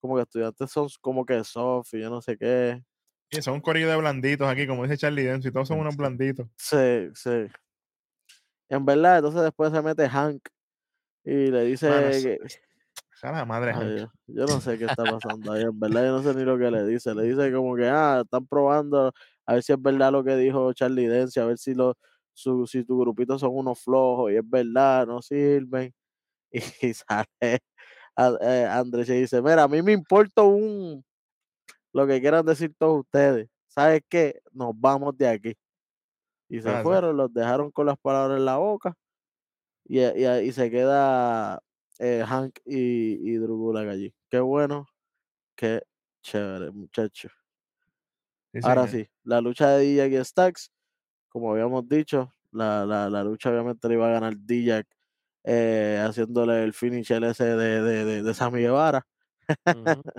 como 0.00 0.16
que 0.16 0.22
estudiantes 0.22 0.70
son 0.70 0.88
como 1.00 1.24
que 1.24 1.44
soft 1.44 1.94
y 1.94 2.00
yo 2.00 2.10
no 2.10 2.20
sé 2.20 2.36
qué. 2.36 2.82
Y 3.30 3.42
son 3.42 3.54
un 3.54 3.60
corillo 3.60 3.88
de 3.88 3.96
blanditos 3.96 4.48
aquí, 4.48 4.66
como 4.66 4.84
dice 4.84 4.96
Charlie 4.96 5.24
Dance, 5.24 5.48
y 5.48 5.52
todos 5.52 5.68
son 5.68 5.80
unos 5.80 5.96
blanditos. 5.96 6.46
Sí, 6.56 7.10
sí. 7.14 7.46
En 8.68 8.84
verdad, 8.84 9.18
entonces 9.18 9.42
después 9.42 9.72
se 9.72 9.82
mete 9.82 10.08
Hank 10.08 10.48
y 11.24 11.46
le 11.50 11.64
dice 11.64 11.88
que, 11.88 12.38
La 13.32 13.44
madre 13.46 13.72
Ay, 13.74 14.06
yo 14.26 14.44
no 14.44 14.60
sé 14.60 14.76
qué 14.78 14.84
está 14.84 15.02
pasando 15.02 15.52
ahí, 15.52 15.62
en 15.62 15.80
verdad, 15.80 16.04
yo 16.04 16.12
no 16.12 16.22
sé 16.22 16.34
ni 16.34 16.44
lo 16.44 16.58
que 16.58 16.70
le 16.70 16.86
dice. 16.86 17.14
Le 17.14 17.22
dice 17.22 17.50
como 17.52 17.74
que, 17.74 17.88
ah, 17.88 18.20
están 18.22 18.46
probando 18.46 19.12
a 19.46 19.54
ver 19.54 19.62
si 19.62 19.72
es 19.72 19.80
verdad 19.80 20.12
lo 20.12 20.22
que 20.24 20.36
dijo 20.36 20.72
Charlie 20.74 21.06
Dance, 21.08 21.40
a 21.40 21.46
ver 21.46 21.58
si, 21.58 21.74
lo, 21.74 21.96
su, 22.32 22.66
si 22.66 22.84
tu 22.84 22.98
grupito 22.98 23.38
son 23.38 23.50
unos 23.54 23.80
flojos 23.80 24.32
y 24.32 24.36
es 24.36 24.48
verdad, 24.48 25.06
no 25.06 25.22
sirven. 25.22 25.92
Y, 26.82 26.94
sale 26.94 27.26
eh, 28.40 28.66
Andrés 28.70 29.08
y 29.08 29.22
dice, 29.22 29.42
mira, 29.42 29.64
a 29.64 29.68
mí 29.68 29.82
me 29.82 29.92
importa 29.92 30.42
un, 30.42 31.04
lo 31.92 32.06
que 32.06 32.20
quieran 32.20 32.46
decir 32.46 32.74
todos 32.78 33.00
ustedes. 33.00 33.48
¿Sabes 33.68 34.02
qué? 34.08 34.40
Nos 34.52 34.72
vamos 34.76 35.16
de 35.18 35.28
aquí. 35.28 35.54
Y 36.48 36.60
se 36.60 36.68
Ah, 36.70 36.78
sí. 36.78 36.84
fueron, 36.84 37.16
los 37.16 37.32
dejaron 37.32 37.70
con 37.72 37.86
las 37.86 37.98
palabras 37.98 38.38
en 38.38 38.44
la 38.44 38.56
boca. 38.58 38.94
Y, 39.86 40.00
y, 40.00 40.26
y 40.26 40.52
se 40.52 40.70
queda 40.70 41.60
eh, 41.98 42.24
Hank 42.26 42.58
y, 42.64 43.30
y 43.30 43.36
Drew 43.36 43.56
Gulak 43.56 43.88
allí. 43.88 44.14
Qué 44.30 44.40
bueno, 44.40 44.86
qué 45.56 45.82
chévere, 46.22 46.70
muchachos. 46.70 47.32
Sí, 48.52 48.60
Ahora 48.62 48.86
sí, 48.88 49.08
la 49.24 49.40
lucha 49.40 49.70
de 49.70 49.84
Dijak 49.84 50.12
y 50.12 50.24
Stacks, 50.24 50.70
como 51.28 51.52
habíamos 51.52 51.88
dicho, 51.88 52.32
la, 52.52 52.86
la, 52.86 53.10
la 53.10 53.24
lucha 53.24 53.50
obviamente 53.50 53.88
le 53.88 53.94
iba 53.94 54.06
a 54.08 54.12
ganar 54.12 54.34
Dijak 54.38 54.86
eh, 55.42 56.00
haciéndole 56.06 56.62
el 56.62 56.72
finisher 56.72 57.22
ese 57.24 57.44
de, 57.44 57.82
de, 57.82 58.04
de, 58.04 58.22
de 58.22 58.34
Sammy 58.34 58.60
Guevara. 58.60 59.04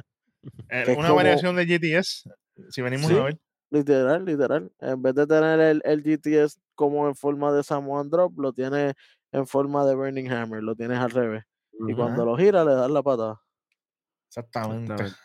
Eh, 0.69 0.83
una 0.95 1.07
como- 1.07 1.15
variación 1.15 1.55
de 1.55 1.65
GTS, 1.65 2.29
si 2.69 2.81
venimos 2.83 3.07
Sí. 3.07 3.17
a 3.17 3.23
ver. 3.23 3.37
Literal, 3.71 4.23
literal. 4.25 4.71
En 4.79 5.01
vez 5.01 5.15
de 5.15 5.25
tener 5.25 5.59
el, 5.59 5.81
el 5.83 6.03
GTS 6.03 6.59
como 6.75 7.07
en 7.07 7.15
forma 7.15 7.51
de 7.51 7.63
Samoan 7.63 8.11
Drop, 8.11 8.37
lo 8.37 8.53
tiene 8.53 8.93
en 9.31 9.47
forma 9.47 9.83
de 9.87 9.95
Burning 9.95 10.29
Hammer, 10.29 10.61
lo 10.61 10.75
tienes 10.75 10.99
al 10.99 11.09
revés. 11.09 11.43
Y 11.79 11.93
cuando 11.95 12.25
lo 12.25 12.37
gira, 12.37 12.63
le 12.65 12.73
das 12.75 12.89
la 12.91 13.03
patada. 13.03 13.41
Exactamente. 14.29 15.03
Exactamente. 15.03 15.17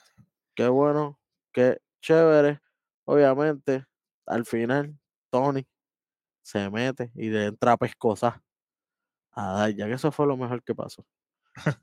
Qué 0.54 0.68
bueno, 0.68 1.20
qué 1.52 1.78
chévere. 2.02 2.60
Obviamente, 3.06 3.86
al 4.26 4.44
final, 4.46 4.98
Tony 5.30 5.66
se 6.42 6.70
mete 6.70 7.12
y 7.16 7.30
le 7.30 7.46
entra 7.46 7.76
pescosa 7.76 8.42
a 9.32 9.52
dar, 9.54 9.74
ya 9.74 9.86
que 9.86 9.94
eso 9.94 10.12
fue 10.12 10.26
lo 10.26 10.36
mejor 10.36 10.62
que 10.64 10.74
pasó. 10.74 11.06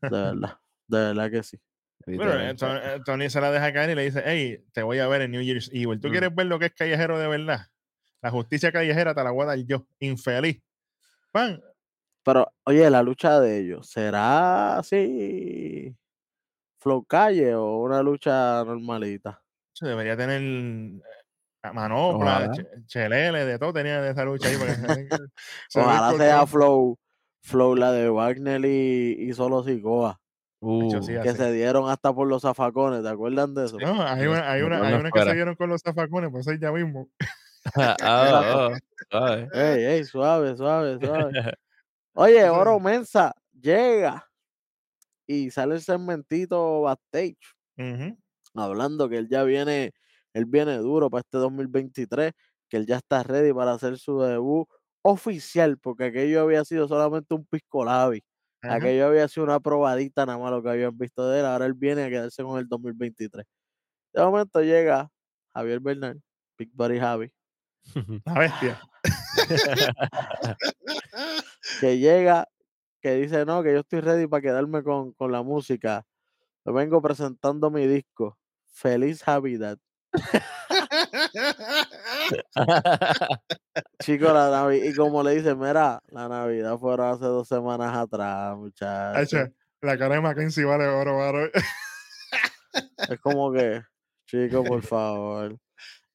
De 0.08 0.18
verdad, 0.22 0.60
de 0.88 0.98
verdad 1.00 1.32
que 1.32 1.44
sí. 1.44 1.60
Bueno, 2.06 2.34
eh, 2.40 2.56
Tony, 2.56 2.80
eh, 2.84 3.00
Tony 3.06 3.30
se 3.30 3.42
la 3.42 3.52
deja 3.52 3.74
caer 3.74 3.92
y 3.92 3.96
le 3.96 4.04
dice, 4.06 4.24
hey, 4.26 4.66
te 4.74 4.84
voy 4.84 5.00
a 5.00 5.08
ver 5.08 5.22
en 5.24 5.32
New 5.32 5.42
Year's 5.42 5.70
Evil. 5.74 6.00
¿Tú 6.00 6.10
Mm. 6.10 6.12
quieres 6.12 6.34
ver 6.36 6.48
lo 6.48 6.60
que 6.60 6.68
es 6.68 6.74
callejero 6.74 7.20
de 7.20 7.28
verdad? 7.28 7.68
La 8.22 8.32
justicia 8.32 8.72
callejera 8.72 9.16
te 9.16 9.24
la 9.24 9.32
voy 9.32 9.44
a 9.44 9.48
dar 9.48 9.60
yo, 9.60 9.88
infeliz. 10.00 10.62
Pan, 11.32 11.62
Pero, 12.28 12.52
oye, 12.66 12.90
la 12.90 13.04
lucha 13.04 13.40
de 13.40 13.58
ellos, 13.60 13.88
¿será 13.88 14.78
así 14.80 15.96
flow 16.80 17.06
calle 17.06 17.56
o 17.56 17.78
una 17.80 18.04
lucha 18.04 18.64
normalita? 18.66 19.44
se 19.74 19.88
debería 19.88 20.18
tener 20.18 20.42
eh, 20.42 21.72
manopla, 21.74 22.50
chelele, 22.88 23.46
de 23.46 23.60
todo 23.60 23.74
tenía 23.74 24.02
de 24.02 24.12
esa 24.12 24.26
lucha 24.26 24.50
ahí. 24.50 24.58
Para 24.58 24.76
que 24.76 25.08
se- 25.70 25.80
Ojalá 25.80 26.14
sea 26.14 26.46
flow, 26.46 26.98
flow 27.44 27.76
la 27.76 27.92
de 27.94 28.10
Wagner 28.10 28.66
y, 28.66 29.16
y 29.30 29.34
solo 29.34 29.64
Sigoa, 29.64 30.20
Hecho, 30.80 30.98
Uh, 31.00 31.04
sí, 31.04 31.14
que 31.22 31.30
así. 31.30 31.38
se 31.38 31.52
dieron 31.54 31.90
hasta 31.90 32.14
por 32.14 32.28
los 32.28 32.42
zafacones, 32.42 33.04
¿te 33.04 33.10
acuerdan 33.10 33.54
de 33.54 33.66
eso? 33.68 33.80
No, 33.80 34.02
hay 34.06 34.26
una, 34.28 34.52
hay 34.52 34.62
una, 34.64 34.88
hay 34.88 34.96
una 34.98 35.12
que 35.12 35.22
se 35.22 35.34
dieron 35.34 35.56
con 35.56 35.70
los 35.70 35.82
zafacones, 35.82 36.32
pues 36.32 36.48
ahí 36.48 36.58
ya 36.60 36.72
mismo. 36.72 37.10
ah, 37.76 38.42
oh, 38.72 38.78
suave. 39.12 39.50
Ey, 39.54 39.86
ey, 39.86 40.04
suave, 40.06 40.56
suave, 40.58 41.00
suave. 41.00 41.32
Oye, 42.20 42.50
Oro. 42.50 42.80
Mensa 42.80 43.32
llega 43.54 44.28
y 45.28 45.52
sale 45.52 45.76
el 45.76 45.82
segmentito 45.82 46.82
backstage 46.82 47.38
hablando 48.56 49.08
que 49.08 49.18
él 49.18 49.28
ya 49.30 49.44
viene, 49.44 49.94
él 50.34 50.46
viene 50.46 50.78
duro 50.78 51.12
para 51.12 51.22
este 51.22 51.38
2023, 51.38 52.34
que 52.70 52.78
él 52.78 52.88
ya 52.88 52.98
está 52.98 53.22
ready 53.22 53.54
para 53.54 53.74
hacer 53.74 54.00
su 54.00 54.20
debut 54.20 54.68
oficial, 55.04 55.78
porque 55.78 56.06
aquello 56.06 56.42
había 56.42 56.66
sido 56.66 56.88
solamente 56.88 57.36
un 57.36 57.46
piscolabi, 57.46 58.24
Ajá. 58.64 58.78
aquello 58.78 59.08
había 59.08 59.28
sido 59.28 59.44
una 59.46 59.60
probadita 59.60 60.26
nada 60.26 60.40
más 60.40 60.50
lo 60.50 60.64
que 60.64 60.70
habían 60.70 60.98
visto 60.98 61.30
de 61.30 61.42
él, 61.42 61.46
ahora 61.46 61.68
él 61.68 61.76
viene 61.76 62.04
a 62.04 62.10
quedarse 62.10 62.42
con 62.42 62.58
el 62.58 62.68
2023. 62.68 63.46
De 64.14 64.24
momento 64.24 64.62
llega 64.62 65.10
Javier 65.54 65.80
Bernal, 65.80 66.20
Big 66.58 66.72
Buddy 66.74 67.00
Javi, 67.00 67.32
La 68.26 68.34
bestia. 68.34 68.82
que 71.80 71.98
llega, 71.98 72.48
que 73.02 73.16
dice, 73.16 73.46
no, 73.46 73.64
que 73.64 73.74
yo 73.74 73.80
estoy 73.80 74.02
ready 74.02 74.28
para 74.28 74.42
quedarme 74.42 74.84
con, 74.84 75.14
con 75.14 75.32
la 75.32 75.44
música. 75.44 76.06
Yo 76.66 76.74
vengo 76.74 77.02
presentando 77.02 77.70
mi 77.72 77.88
disco. 77.88 78.38
Feliz 78.66 79.24
Navidad. 79.26 79.78
Chico, 84.00 84.34
la 84.34 84.50
Navidad. 84.50 84.86
Y 84.86 84.96
como 84.96 85.24
le 85.24 85.36
dice, 85.36 85.56
mira, 85.56 86.02
la 86.08 86.28
Navidad 86.28 86.78
fue 86.78 86.94
hace 86.94 87.26
dos 87.26 87.48
semanas 87.48 87.96
atrás, 87.96 88.58
muchachos. 88.58 89.50
La 89.82 89.98
cara 89.98 90.16
de 90.16 90.22
Mackenzie 90.22 90.66
vale 90.66 90.88
oro, 90.88 91.18
oro. 91.18 91.50
Es 93.10 93.20
como 93.22 93.52
que, 93.52 93.82
chico, 94.26 94.64
por 94.64 94.82
favor. 94.82 95.58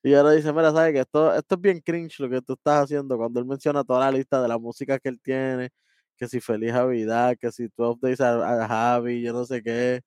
Y 0.04 0.14
ahora 0.14 0.32
dice, 0.32 0.52
mira, 0.52 0.72
¿sabes 0.72 0.92
que 0.92 1.00
esto, 1.00 1.32
esto 1.34 1.54
es 1.54 1.60
bien 1.60 1.80
cringe 1.80 2.18
lo 2.20 2.28
que 2.28 2.42
tú 2.42 2.54
estás 2.54 2.84
haciendo 2.84 3.16
cuando 3.16 3.38
él 3.40 3.46
menciona 3.46 3.84
toda 3.84 4.00
la 4.00 4.10
lista 4.18 4.42
de 4.42 4.48
la 4.48 4.58
música 4.58 4.98
que 4.98 5.08
él 5.08 5.20
tiene, 5.22 5.70
que 6.16 6.26
si 6.28 6.40
Feliz 6.40 6.72
Navidad, 6.72 7.36
que 7.40 7.52
si 7.52 7.68
12 7.76 8.00
Days 8.02 8.20
a, 8.20 8.64
a 8.64 8.68
Javi, 8.68 9.22
yo 9.22 9.32
no 9.32 9.44
sé 9.44 9.62
qué. 9.62 10.02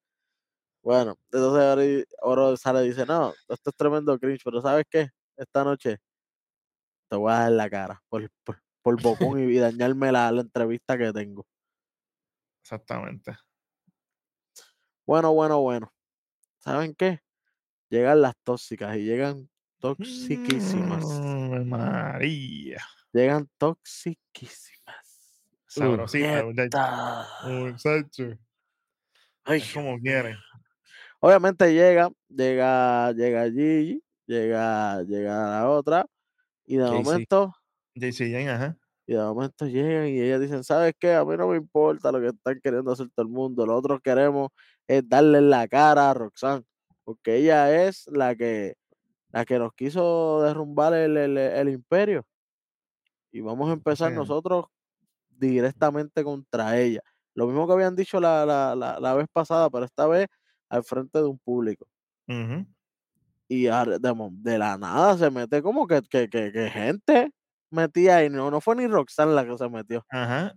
Bueno, 0.84 1.16
entonces 1.32 1.64
ahora 1.64 1.84
Oro 2.22 2.58
sale 2.58 2.86
y 2.86 2.90
dice, 2.90 3.06
no, 3.06 3.34
esto 3.50 3.70
es 3.72 3.76
tremendo 3.78 4.18
cringe, 4.20 4.42
pero 4.44 4.62
¿sabes 4.62 4.86
qué? 4.90 5.10
Esta 5.38 5.64
noche 5.64 6.00
te 7.10 7.16
voy 7.16 7.32
a 7.32 7.36
dar 7.40 7.52
la 7.52 7.70
cara 7.70 8.02
por, 8.10 8.30
por, 8.44 8.62
por 8.82 9.02
bocón 9.02 9.40
y, 9.40 9.56
y 9.56 9.58
dañarme 9.60 10.12
la, 10.12 10.32
la 10.32 10.42
entrevista 10.42 10.98
que 10.98 11.12
tengo. 11.14 11.46
Exactamente. 12.64 13.38
Bueno, 15.06 15.34
bueno, 15.34 15.62
bueno. 15.62 15.92
¿Saben 16.60 16.96
qué? 16.96 17.22
Llegan 17.90 18.22
las 18.22 18.36
tóxicas 18.44 18.98
y 18.98 19.06
llegan 19.06 19.50
toxiquísimas. 19.86 21.06
Mm, 21.06 21.70
María. 21.70 22.82
Llegan 23.14 23.48
toxiquísimas. 23.58 25.06
Sabrosita, 25.68 26.44
muchacho. 26.44 26.62
Nieta. 26.62 27.28
Muchacho. 27.44 28.38
Ay, 29.44 29.62
como 29.74 30.00
quiere. 30.00 30.38
Obviamente 31.20 31.72
llega, 31.72 32.10
llega, 32.30 33.12
llega 33.12 33.46
Gigi, 33.46 34.04
llega, 34.26 35.04
llega 35.04 35.50
la 35.50 35.70
otra, 35.70 36.06
y 36.66 36.78
de 36.78 36.86
momento, 36.90 37.54
JC 37.96 38.32
Jane, 38.32 38.50
ajá. 38.50 38.78
y 39.06 39.14
de 39.14 39.20
momento 39.20 39.66
llegan 39.68 40.08
y 40.08 40.20
ellas 40.20 40.42
dicen, 40.42 40.64
¿sabes 40.64 40.94
qué? 41.00 41.14
A 41.14 41.24
mí 41.24 41.36
no 41.38 41.48
me 41.48 41.58
importa 41.58 42.12
lo 42.12 42.20
que 42.20 42.28
están 42.28 42.60
queriendo 42.62 42.92
hacer 42.92 43.08
todo 43.16 43.26
el 43.26 43.32
mundo, 43.32 43.66
lo 43.66 43.76
otro 43.76 44.00
queremos 44.00 44.50
es 44.88 45.08
darle 45.08 45.42
la 45.42 45.68
cara 45.68 46.12
a 46.12 46.14
Roxanne, 46.14 46.64
porque 47.04 47.38
ella 47.38 47.88
es 47.88 48.08
la 48.12 48.36
que, 48.36 48.76
la 49.36 49.44
que 49.44 49.60
nos 49.60 49.74
quiso 49.74 50.42
derrumbar 50.44 50.94
el, 50.94 51.18
el- 51.18 51.38
el 51.38 51.70
imperio. 51.70 52.26
Y 53.34 53.42
vamos 53.42 53.70
a 53.70 53.74
empezar 53.74 54.14
nosotros 54.14 54.68
directamente 55.28 56.24
contra 56.24 56.80
ella. 56.80 57.02
Lo 57.34 57.46
mismo 57.46 57.68
que 57.68 57.74
habían 57.74 57.98
dicho 57.98 58.22
la, 58.22 58.46
la, 58.46 58.74
la, 58.76 58.98
la 58.98 59.14
vez 59.14 59.28
pasada, 59.30 59.70
pero 59.70 59.84
esta 59.84 60.08
vez 60.08 60.28
al 60.70 60.86
frente 60.86 61.20
de 61.20 61.26
un 61.26 61.38
público. 61.38 61.86
Y 63.50 63.64
de, 63.64 64.58
la 64.58 64.78
nada 64.78 65.18
se 65.18 65.30
mete 65.30 65.62
como 65.62 65.86
que, 65.86 66.02
que, 66.10 66.30
que, 66.30 66.54
que 66.54 66.70
gente 66.70 67.32
metía 67.70 68.18
ahí. 68.18 68.30
No, 68.30 68.50
no 68.50 68.62
fue 68.62 68.78
ni 68.78 68.88
Roxanne 68.88 69.34
la 69.34 69.46
que 69.46 69.58
se 69.58 69.68
metió. 69.68 70.06
Ajá. 70.10 70.54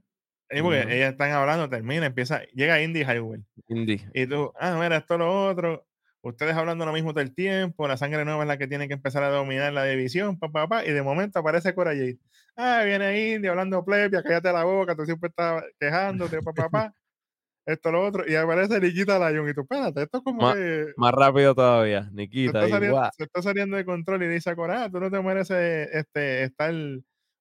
Y 0.50 0.62
porque 0.62 0.82
ellas 0.82 1.12
están 1.14 1.32
hablando, 1.32 1.68
termina, 1.68 2.06
empieza, 2.06 2.44
llega 2.54 2.80
Indy 2.80 3.00
Highway. 3.00 3.44
Indie. 3.66 4.08
Y 4.14 4.28
tú, 4.28 4.52
ah, 4.60 4.78
mira, 4.80 4.98
esto 4.98 5.18
lo 5.18 5.48
otro. 5.48 5.84
Ustedes 6.28 6.54
hablando 6.56 6.86
lo 6.86 6.92
mismo 6.92 7.12
todo 7.12 7.22
el 7.22 7.34
tiempo, 7.34 7.88
la 7.88 7.96
sangre 7.96 8.24
nueva 8.24 8.42
es 8.44 8.48
la 8.48 8.58
que 8.58 8.68
tiene 8.68 8.88
que 8.88 8.94
empezar 8.94 9.22
a 9.22 9.28
dominar 9.30 9.72
la 9.72 9.84
división, 9.84 10.38
papá, 10.38 10.62
papá, 10.68 10.84
y 10.86 10.92
de 10.92 11.02
momento 11.02 11.38
aparece 11.40 11.74
Cora 11.74 11.92
Jade. 11.92 12.18
Ah, 12.56 12.82
viene 12.84 13.34
India 13.34 13.50
hablando 13.50 13.84
plebia, 13.84 14.22
cállate 14.22 14.52
la 14.52 14.64
boca, 14.64 14.96
tú 14.96 15.04
siempre 15.04 15.28
estás 15.28 15.64
quejándote, 15.80 16.42
papá, 16.42 16.64
papá. 16.70 16.94
Esto, 17.66 17.92
lo 17.92 18.04
otro, 18.06 18.24
y 18.26 18.34
aparece 18.34 18.80
Nikita 18.80 19.18
Lyon, 19.30 19.48
y 19.50 19.54
tú, 19.54 19.60
espérate, 19.62 20.02
esto 20.02 20.18
es 20.18 20.24
como 20.24 20.42
Ma- 20.42 20.54
que 20.54 20.86
Más 20.96 21.12
rápido 21.12 21.54
todavía, 21.54 22.04
se 22.04 22.10
Nikita. 22.14 22.50
está, 22.50 22.66
y 22.68 22.70
saliendo, 22.70 23.10
se 23.16 23.24
está 23.24 23.42
saliendo 23.42 23.76
de 23.76 23.84
control 23.84 24.22
y 24.22 24.28
dice 24.28 24.50
a 24.50 24.56
Cora, 24.56 24.84
"Ah, 24.84 24.90
tú 24.90 25.00
no 25.00 25.10
te 25.10 25.20
mereces 25.22 25.88
este, 25.92 26.44
estar 26.44 26.72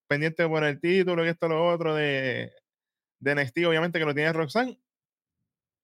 pendiente 0.10 0.48
por 0.48 0.64
el 0.64 0.80
título 0.80 1.26
y 1.26 1.30
esto, 1.30 1.48
lo 1.48 1.66
otro 1.68 1.96
de, 1.96 2.52
de 3.20 3.32
NXT, 3.32 3.66
obviamente 3.68 4.00
que 4.00 4.06
lo 4.06 4.16
tiene 4.16 4.34
Roxanne. 4.34 4.80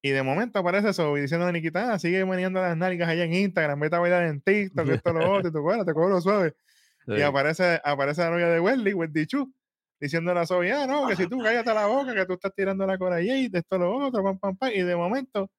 Y 0.05 0.11
de 0.11 0.21
momento 0.21 0.59
aparece 0.59 0.89
eso 0.89 1.17
y 1.17 1.21
diciendo 1.21 1.47
a 1.47 1.51
Nikita, 1.53 1.93
"Ah, 1.93 1.97
sigue 1.97 2.25
meneando 2.25 2.61
las 2.61 2.75
nalgas 2.75 3.07
allá 3.09 3.23
en 3.23 3.33
Instagram, 3.33 3.79
vete 3.79 3.95
a 3.95 3.99
bailar 3.99 4.23
en 4.25 4.41
TikTok, 4.41 4.89
esto, 4.89 5.13
lo 5.13 5.31
otro, 5.31 5.49
y 5.49 5.53
tú, 5.53 5.61
bueno, 5.61 5.85
te 5.85 5.93
cojo 5.93 6.09
lo 6.09 6.21
suave. 6.21 6.53
Sí. 7.07 7.13
Y 7.17 7.21
aparece, 7.21 7.81
aparece 7.83 8.21
la 8.21 8.29
novia 8.29 8.47
de 8.47 8.61
Wendy, 8.61 8.93
Wendy 8.93 9.25
Chu, 9.27 9.53
diciendo 9.99 10.31
a 10.31 10.35
la 10.35 10.45
Zoe, 10.45 10.71
ah, 10.71 10.87
no, 10.87 11.05
que 11.07 11.17
si 11.17 11.27
tú 11.27 11.37
cállate 11.39 11.73
la 11.73 11.85
boca, 11.87 12.13
que 12.15 12.25
tú 12.25 12.33
estás 12.33 12.53
tirando 12.55 12.85
la 12.87 12.97
Cora 12.97 13.17
Jade, 13.17 13.49
de 13.49 13.59
esto, 13.59 13.77
lo 13.77 13.93
otro, 14.07 14.23
pam, 14.23 14.39
pam, 14.39 14.55
pam. 14.55 14.71
Y 14.73 14.83
de 14.83 14.95
momento 14.95 15.51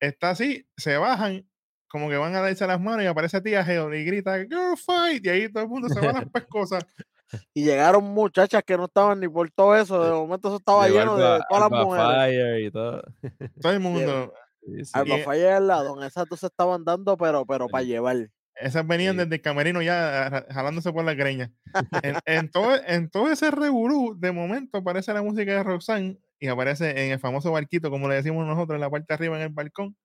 está 0.00 0.30
así, 0.30 0.66
se 0.76 0.98
bajan, 0.98 1.48
como 1.88 2.10
que 2.10 2.16
van 2.16 2.34
a 2.34 2.42
darse 2.42 2.66
las 2.66 2.80
manos 2.80 3.04
y 3.04 3.06
aparece 3.06 3.40
tía 3.40 3.64
Geo 3.64 3.94
y 3.94 4.04
grita, 4.04 4.38
girl 4.44 4.76
fight, 4.76 5.24
y 5.24 5.28
ahí 5.30 5.52
todo 5.52 5.62
el 5.64 5.70
mundo 5.70 5.88
se 5.88 6.00
va 6.00 6.10
a 6.10 6.14
las 6.14 6.28
pescosas. 6.30 6.84
Y 7.54 7.64
llegaron 7.64 8.04
muchachas 8.04 8.62
que 8.64 8.76
no 8.76 8.84
estaban 8.86 9.20
ni 9.20 9.28
por 9.28 9.50
todo 9.50 9.76
eso. 9.76 10.02
De 10.04 10.10
momento 10.12 10.48
eso 10.48 10.56
estaba 10.58 10.86
Llegó 10.86 10.98
lleno 11.00 11.16
de 11.16 11.24
Alba- 11.24 11.46
todas 11.48 11.62
las 11.70 11.72
Alba 11.72 11.84
mujeres. 11.84 12.06
Fire 12.06 12.60
y 12.66 12.70
todo. 12.70 13.02
Todo 13.60 13.72
el 13.72 13.80
mundo. 13.80 14.32
Sí, 14.64 14.84
sí. 14.84 14.90
Alba 14.94 15.18
Y- 15.18 15.22
Fire 15.22 15.48
al 15.52 15.66
lado, 15.66 16.02
esas 16.04 16.26
dos 16.28 16.40
se 16.40 16.46
estaban 16.46 16.84
dando, 16.84 17.16
pero, 17.16 17.44
pero 17.46 17.68
para 17.68 17.84
llevar. 17.84 18.28
Esas 18.54 18.86
venían 18.86 19.14
Sí. 19.14 19.18
desde 19.22 19.34
el 19.36 19.40
camerino 19.42 19.80
ya 19.82 20.44
jalándose 20.50 20.92
por 20.92 21.04
la 21.04 21.14
greña. 21.14 21.50
En, 22.02 22.16
en 22.26 22.50
todo, 22.50 22.76
en 22.86 23.08
todo 23.10 23.30
ese 23.32 23.50
revolú, 23.50 24.14
de 24.18 24.30
momento 24.30 24.78
aparece 24.78 25.12
la 25.14 25.22
música 25.22 25.52
de 25.52 25.62
Roxanne 25.62 26.18
y 26.38 26.48
aparece 26.48 26.90
en 27.06 27.12
el 27.12 27.18
famoso 27.18 27.50
barquito, 27.50 27.90
como 27.90 28.08
le 28.08 28.16
decimos 28.16 28.46
nosotros, 28.46 28.74
en 28.76 28.80
la 28.82 28.90
parte 28.90 29.06
de 29.08 29.14
arriba 29.14 29.36
en 29.36 29.42
el 29.44 29.48
balcón. 29.48 29.96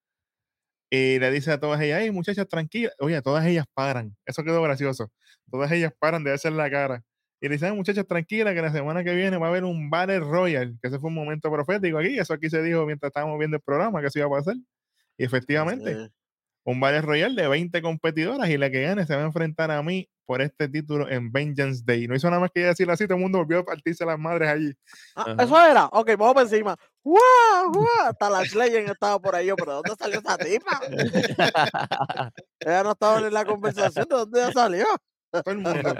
Y 0.89 1.19
le 1.19 1.31
dice 1.31 1.51
a 1.51 1.59
todas 1.59 1.81
ellas, 1.81 1.99
hey, 2.01 2.11
muchachas, 2.11 2.47
tranquilas. 2.47 2.93
Oye, 2.99 3.21
todas 3.21 3.45
ellas 3.45 3.65
paran. 3.73 4.15
Eso 4.25 4.43
quedó 4.43 4.61
gracioso. 4.61 5.11
Todas 5.51 5.69
ellas 5.73 5.91
paran 5.99 6.23
de 6.23 6.31
hacer 6.33 6.53
la 6.53 6.69
cara. 6.71 7.03
Y 7.39 7.47
le 7.47 7.55
dicen, 7.55 7.69
"Ay, 7.71 7.75
muchachas, 7.77 8.07
tranquilas, 8.07 8.53
que 8.53 8.61
la 8.61 8.71
semana 8.71 9.03
que 9.03 9.13
viene 9.13 9.37
va 9.37 9.47
a 9.47 9.49
haber 9.49 9.63
un 9.63 9.89
Battle 9.89 10.19
Royal, 10.21 10.77
que 10.81 10.87
ese 10.87 10.99
fue 10.99 11.09
un 11.09 11.15
momento 11.15 11.51
profético 11.51 11.99
aquí. 11.99 12.17
Eso 12.17 12.33
aquí 12.33 12.49
se 12.49 12.61
dijo 12.63 12.85
mientras 12.85 13.09
estábamos 13.09 13.37
viendo 13.37 13.57
el 13.57 13.63
programa, 13.63 14.01
que 14.01 14.07
eso 14.07 14.19
iba 14.19 14.27
a 14.27 14.31
pasar. 14.31 14.55
Y 15.17 15.23
efectivamente, 15.25 16.09
un 16.63 16.79
Battle 16.79 17.01
Royale 17.01 17.41
de 17.41 17.47
20 17.47 17.81
competidoras 17.81 18.49
y 18.49 18.57
la 18.57 18.69
que 18.69 18.81
gane 18.81 19.05
se 19.05 19.15
va 19.15 19.21
a 19.21 19.25
enfrentar 19.25 19.71
a 19.71 19.81
mí 19.81 20.09
por 20.25 20.41
este 20.41 20.67
título 20.67 21.09
en 21.09 21.31
Vengeance 21.31 21.81
Day. 21.85 22.05
No 22.07 22.13
hizo 22.13 22.29
nada 22.29 22.41
más 22.41 22.51
que 22.53 22.59
decirlo 22.59 22.91
así, 22.91 23.05
todo 23.05 23.15
el 23.15 23.21
mundo 23.21 23.37
volvió 23.37 23.59
a 23.59 23.63
partirse 23.63 24.05
las 24.05 24.19
madres 24.19 24.49
allí. 24.49 24.73
Ah, 25.15 25.35
eso 25.39 25.65
era. 25.65 25.85
Ok, 25.85 26.09
vamos 26.17 26.33
por 26.33 26.43
encima. 26.43 26.75
¡Guau! 27.01 27.71
¡Guau! 27.71 28.09
Hasta 28.09 28.29
la 28.29 28.41
Legend 28.41 28.89
estaba 28.89 29.17
por 29.19 29.33
ahí. 29.33 29.47
Yo, 29.47 29.55
pero 29.55 29.75
¿dónde 29.75 29.93
salió 29.97 30.19
esa 30.19 30.37
tipa? 30.37 30.81
Ella 32.59 32.83
no 32.83 32.91
estaba 32.91 33.25
en 33.25 33.33
la 33.33 33.45
conversación. 33.45 34.05
¿De 34.09 34.15
dónde 34.15 34.41
ella 34.41 34.51
salió? 34.51 34.85
Todo 35.31 35.43
el 35.53 35.57
mundo. 35.59 35.93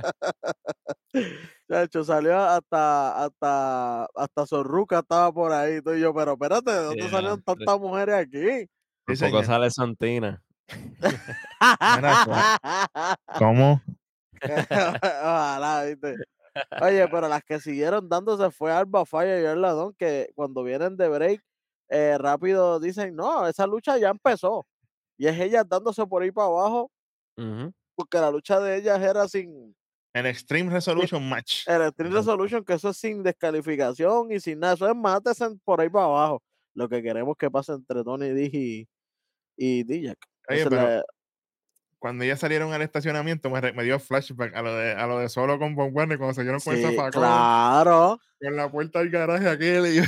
De 1.67 1.83
hecho, 1.83 2.03
salió 2.03 2.37
hasta, 2.39 3.25
hasta, 3.25 4.05
hasta 4.15 4.45
Zorruca 4.47 4.99
estaba 4.99 5.31
por 5.33 5.51
ahí. 5.51 5.81
Tú 5.81 5.93
y 5.93 6.01
yo, 6.01 6.13
pero 6.13 6.33
espérate, 6.33 6.71
¿de 6.71 6.83
dónde 6.83 7.09
salieron 7.09 7.41
tantas 7.41 7.79
mujeres 7.79 8.15
aquí? 8.15 8.67
Por 9.05 9.15
Sí, 9.15 9.23
poco 9.25 9.41
señor. 9.41 9.45
sale 9.45 9.71
Santina. 9.71 10.43
¿Cómo? 13.39 13.81
Ojalá, 14.41 15.83
¿viste? 15.85 16.15
Oye, 16.81 17.07
pero 17.09 17.27
las 17.27 17.43
que 17.43 17.59
siguieron 17.59 18.09
dándose 18.09 18.51
fue 18.51 18.71
Alba 18.71 19.05
Fire 19.05 19.41
y 19.41 19.45
Erladón, 19.45 19.93
que 19.97 20.29
cuando 20.35 20.63
vienen 20.63 20.97
de 20.97 21.09
break, 21.09 21.41
eh, 21.89 22.17
rápido 22.17 22.79
dicen, 22.79 23.15
no, 23.15 23.47
esa 23.47 23.67
lucha 23.67 23.97
ya 23.97 24.09
empezó. 24.09 24.67
Y 25.17 25.27
es 25.27 25.39
ellas 25.39 25.65
dándose 25.67 26.05
por 26.07 26.23
ahí 26.23 26.31
para 26.31 26.47
abajo, 26.47 26.91
Ujú. 27.37 27.73
Porque 27.97 28.19
la 28.19 28.29
lucha 28.31 28.59
de 28.59 28.77
ellas 28.77 29.01
era 29.01 29.27
sin 29.27 29.75
En 30.13 30.25
Extreme 30.27 30.71
Resolution 30.71 31.27
Match. 31.27 31.67
el 31.67 31.81
Ujú. 31.81 32.13
Resolution, 32.15 32.63
que 32.63 32.73
eso 32.73 32.89
es 32.89 32.97
sin 32.97 33.23
descalificación 33.23 34.31
y 34.31 34.39
sin 34.39 34.59
nada, 34.59 34.75
eso 34.75 34.87
es 34.87 34.95
mátense 34.95 35.49
por 35.65 35.81
ahí 35.81 35.89
para 35.89 36.05
abajo. 36.05 36.43
Lo 36.75 36.87
que 36.87 37.01
queremos 37.01 37.35
que 37.37 37.49
pase 37.49 37.73
entre 37.73 38.03
Tony 38.03 38.29
D 38.29 38.49
y, 38.53 38.87
y 39.57 39.83
Dijak. 39.83 40.17
Oye, 40.47 40.59
Esa 40.59 40.63
es 40.63 40.69
pero 40.69 40.81
la- 40.83 41.03
cuando 41.99 42.23
ellas 42.23 42.39
salieron 42.39 42.71
al 42.73 42.83
estacionamiento, 42.83 43.49
me, 43.49 43.83
dio 43.83 43.99
flashback 43.99 44.55
a 44.55 44.61
lo 44.61 44.75
de, 44.75 44.91
a 44.91 45.07
lo 45.07 45.17
de 45.17 45.29
solo 45.29 45.57
con 45.57 45.73
Von 45.75 45.89
Warner 45.91 46.19
cuando 46.19 46.35
salieron 46.35 46.59
con 46.59 46.75
el 46.75 46.79
Sí, 46.79 46.85
zafacón, 46.95 47.11
claro. 47.23 48.19
con 48.39 48.55
la 48.55 48.71
puerta 48.71 48.99
del 48.99 49.09
garaje 49.09 49.49
aquel. 49.49 49.87
Y, 49.87 50.01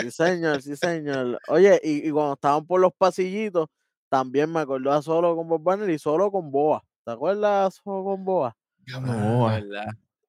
Sí, 0.00 0.10
señor, 0.10 0.62
sí, 0.62 0.74
señor. 0.76 1.38
Oye, 1.48 1.78
y, 1.84 2.08
y 2.08 2.10
cuando 2.10 2.32
estaban 2.34 2.66
por 2.66 2.80
los 2.80 2.92
pasillitos, 2.96 3.68
también 4.08 4.50
me 4.50 4.60
acordó 4.60 4.90
a 4.92 5.02
solo 5.02 5.36
con 5.36 5.46
Bob 5.46 5.62
Banner 5.62 5.88
y 5.90 5.98
solo 5.98 6.30
con 6.32 6.50
Boa. 6.50 6.82
¿Te 7.04 7.12
acuerdas 7.12 7.74
solo 7.82 8.04
con 8.04 8.24
Boa? 8.24 8.56
Diablo, 8.78 9.12
Ah, 9.12 9.28
boa. 9.32 9.52
verdad. 9.60 9.86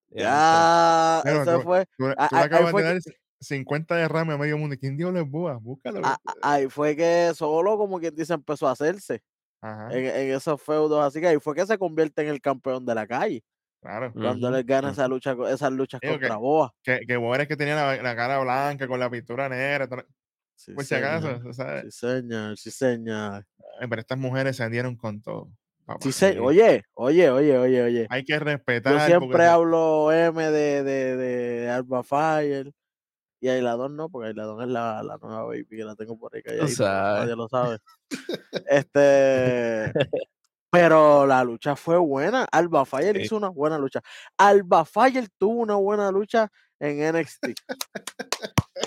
Ya, 0.10 1.22
Pero 1.24 1.42
ese 1.42 1.52
tú- 1.54 1.62
fue, 1.62 1.86
Tú, 1.98 2.06
Ah, 2.18 2.28
tú 2.30 2.36
ah, 2.36 2.42
acabas 2.42 2.72
fue 2.72 2.84
de 2.84 2.88
que- 2.90 2.94
dar 2.94 3.16
50 3.42 3.96
de 3.96 4.08
rame 4.08 4.34
a 4.34 4.38
medio 4.38 4.58
mundo. 4.58 4.76
¿Quién 4.80 4.96
diablo 4.98 5.20
es 5.20 5.30
boa? 5.30 5.58
Búscalo. 5.58 6.02
ah, 6.04 6.18
ah, 6.26 6.34
ahí 6.42 6.68
fue 6.70 6.96
que 6.96 7.32
solo, 7.36 7.78
como 7.78 8.00
quien 8.00 8.16
dice, 8.16 8.34
empezó 8.34 8.68
a 8.68 8.72
hacerse 8.72 9.22
Ajá, 9.62 9.90
en, 9.92 10.06
en 10.06 10.36
esos 10.36 10.62
feudos. 10.62 11.04
Así 11.04 11.20
que 11.20 11.28
ahí 11.28 11.38
fue 11.40 11.54
que 11.56 11.66
se 11.66 11.78
convierte 11.78 12.22
en 12.22 12.30
el 12.30 12.42
campeón 12.42 12.86
de 12.86 12.96
la 12.96 13.06
calle. 13.06 13.44
claro. 13.82 14.12
Cuando 14.14 14.56
él 14.56 14.64
gana 14.64 14.92
esa 14.92 15.08
lucha, 15.08 15.36
esas 15.50 15.72
luchas 15.72 16.00
Digo 16.02 16.14
que- 16.16 16.20
contra 16.22 16.38
Boa. 16.38 16.74
Que, 16.82 17.02
que 17.06 17.18
boa 17.18 17.36
era 17.36 17.46
que 17.46 17.56
tenía 17.58 17.76
la, 17.76 18.02
la 18.02 18.16
cara 18.16 18.40
blanca 18.40 18.88
con 18.88 19.00
la 19.00 19.10
pintura 19.10 19.48
negra. 19.50 19.88
todo- 19.88 20.06
Sí, 20.58 20.72
Por 20.74 20.86
si 20.86 20.96
señor. 20.96 21.10
acaso, 21.10 21.54
¿sabes? 21.54 21.94
Sí, 21.96 22.08
señor, 22.08 22.58
sí, 22.58 22.72
señor. 22.72 23.46
Ay, 23.80 23.88
Pero 23.90 24.00
estas 24.00 24.18
mujeres 24.18 24.56
se 24.56 24.68
dieron 24.70 24.96
con 24.96 25.22
todo. 25.22 25.50
Papá. 25.86 26.00
Sí, 26.02 26.12
sí. 26.12 26.26
Oye, 26.40 26.84
oye, 26.94 27.30
oye, 27.30 27.58
oye, 27.58 27.84
oye. 27.84 28.08
Hay 28.10 28.24
que 28.26 28.38
respetar. 28.40 28.94
Yo 28.94 29.06
siempre 29.06 29.46
hablo 29.46 30.12
M 30.12 30.52
de, 30.52 30.84
de, 30.84 31.16
de 31.18 31.70
Alba 31.70 32.04
Fire 32.04 32.72
y 33.42 33.50
Ailadón 33.50 33.96
no, 33.96 34.10
porque 34.10 34.30
Ailadón 34.30 34.62
es 34.62 34.68
la, 34.70 35.04
la 35.04 35.18
nueva 35.18 35.44
baby 35.44 35.66
que 35.70 35.84
la 35.84 35.96
tengo 35.96 36.18
por 36.18 36.36
ahí 36.36 36.42
calladita, 36.42 36.66
pero 36.66 36.76
sabes. 36.76 37.20
nadie 37.22 37.36
lo 37.36 37.48
sabe. 37.48 37.78
Este, 38.68 39.92
pero 40.72 41.26
la 41.28 41.44
lucha 41.44 41.76
fue 41.76 41.98
buena. 41.98 42.46
Alba 42.52 42.86
Fire 42.86 43.16
Sí. 43.16 43.22
hizo 43.24 43.38
una 43.38 43.50
buena 43.50 43.78
lucha. 43.78 44.02
Alba 44.38 44.84
Fire 44.86 45.28
tuvo 45.38 45.62
una 45.62 45.76
buena 45.76 46.12
lucha 46.12 46.50
en 46.80 47.16
NXT. 47.16 47.46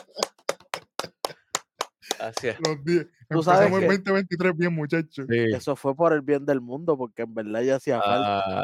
Así 2.21 2.49
es. 2.49 2.57
Los 2.61 2.85
días. 2.85 3.07
Tú 3.31 3.43
sabes 3.43 3.67
Empezamos 3.67 3.83
el 3.83 3.89
que- 3.89 4.11
2023 4.11 4.57
bien, 4.57 4.75
muchachos. 4.75 5.27
Sí. 5.29 5.45
Eso 5.55 5.77
fue 5.77 5.95
por 5.95 6.13
el 6.13 6.21
bien 6.23 6.45
del 6.47 6.61
mundo, 6.61 6.97
porque 6.97 7.23
en 7.23 7.35
verdad 7.35 7.63
ya 7.63 7.77
hacía 7.77 8.01
falta. 8.01 8.63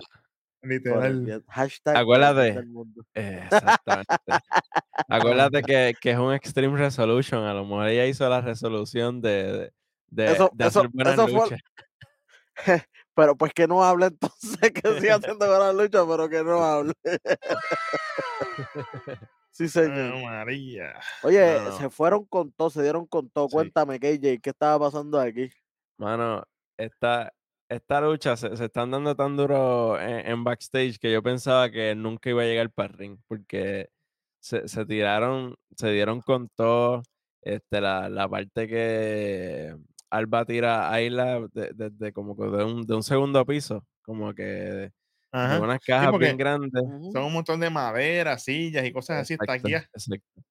El 0.62 0.68
Literal. 0.70 1.20
bien- 1.20 1.44
hashtag 1.48 1.96
Acuérdate. 1.96 2.52
del 2.54 2.66
mundo. 2.66 3.04
exactamente. 3.12 4.14
Acuérdate 5.08 5.62
que, 5.62 5.94
que 6.00 6.10
es 6.12 6.18
un 6.18 6.32
Extreme 6.32 6.78
Resolution. 6.78 7.44
A 7.44 7.52
lo 7.52 7.64
mejor 7.64 7.88
ella 7.88 8.06
hizo 8.06 8.26
la 8.28 8.40
resolución 8.40 9.20
de, 9.20 9.70
de, 10.08 10.24
Eso- 10.32 10.50
de 10.54 10.66
eso- 10.66 10.80
hacer 10.80 10.90
buenas 10.92 11.12
eso 11.14 11.28
fue- 11.28 11.40
luchas. 11.42 11.60
Pero 13.16 13.36
pues 13.36 13.52
que 13.52 13.68
no 13.68 13.84
hable 13.84 14.06
entonces, 14.06 14.58
que 14.74 15.00
siga 15.00 15.16
haciendo 15.16 15.46
buena 15.46 15.72
lucha, 15.72 16.04
pero 16.04 16.28
que 16.28 16.42
no 16.42 16.64
hable. 16.64 16.92
Sí, 19.54 19.68
señor. 19.68 20.14
Ah, 20.16 20.22
María. 20.22 20.94
Oye, 21.22 21.58
no, 21.58 21.70
no. 21.70 21.78
se 21.78 21.90
fueron 21.90 22.24
con 22.24 22.52
todo, 22.52 22.70
se 22.70 22.82
dieron 22.82 23.06
con 23.06 23.30
todo. 23.30 23.48
Sí. 23.48 23.54
Cuéntame, 23.54 23.98
KJ, 23.98 24.40
¿qué 24.42 24.50
estaba 24.50 24.86
pasando 24.86 25.18
aquí? 25.18 25.48
Mano, 25.96 26.42
esta, 26.76 27.32
esta 27.68 28.00
lucha 28.00 28.36
se, 28.36 28.56
se 28.56 28.64
están 28.64 28.90
dando 28.90 29.14
tan 29.14 29.36
duro 29.36 30.00
en, 30.00 30.26
en 30.26 30.44
backstage 30.44 30.98
que 30.98 31.12
yo 31.12 31.22
pensaba 31.22 31.70
que 31.70 31.94
nunca 31.94 32.30
iba 32.30 32.42
a 32.42 32.46
llegar 32.46 32.70
para 32.70 32.92
el 32.92 32.98
ring, 32.98 33.18
porque 33.28 33.88
se, 34.40 34.68
se 34.68 34.84
tiraron, 34.84 35.56
se 35.76 35.90
dieron 35.90 36.20
con 36.20 36.48
todo. 36.50 37.02
Este, 37.40 37.80
la, 37.80 38.08
la 38.08 38.28
parte 38.28 38.66
que 38.66 39.76
Alba 40.10 40.44
tira 40.44 40.90
a 40.90 41.02
Isla 41.02 41.46
desde 41.52 41.90
de, 41.90 42.12
como 42.12 42.36
que 42.36 42.44
de 42.44 42.64
un, 42.64 42.86
de 42.86 42.94
un 42.94 43.02
segundo 43.02 43.44
piso, 43.44 43.86
como 44.02 44.34
que 44.34 44.42
de, 44.42 44.92
Ajá. 45.34 45.60
unas 45.60 45.80
cajas 45.80 46.10
porque 46.10 46.26
bien 46.26 46.36
grandes. 46.38 46.82
Son 47.12 47.24
un 47.24 47.32
montón 47.32 47.60
de 47.60 47.70
madera, 47.70 48.38
sillas 48.38 48.84
y 48.86 48.92
cosas 48.92 49.22
así. 49.22 49.34
Está 49.34 49.52
Exacto, 49.54 49.68
aquí. 49.68 49.72
exacto. 49.94 50.42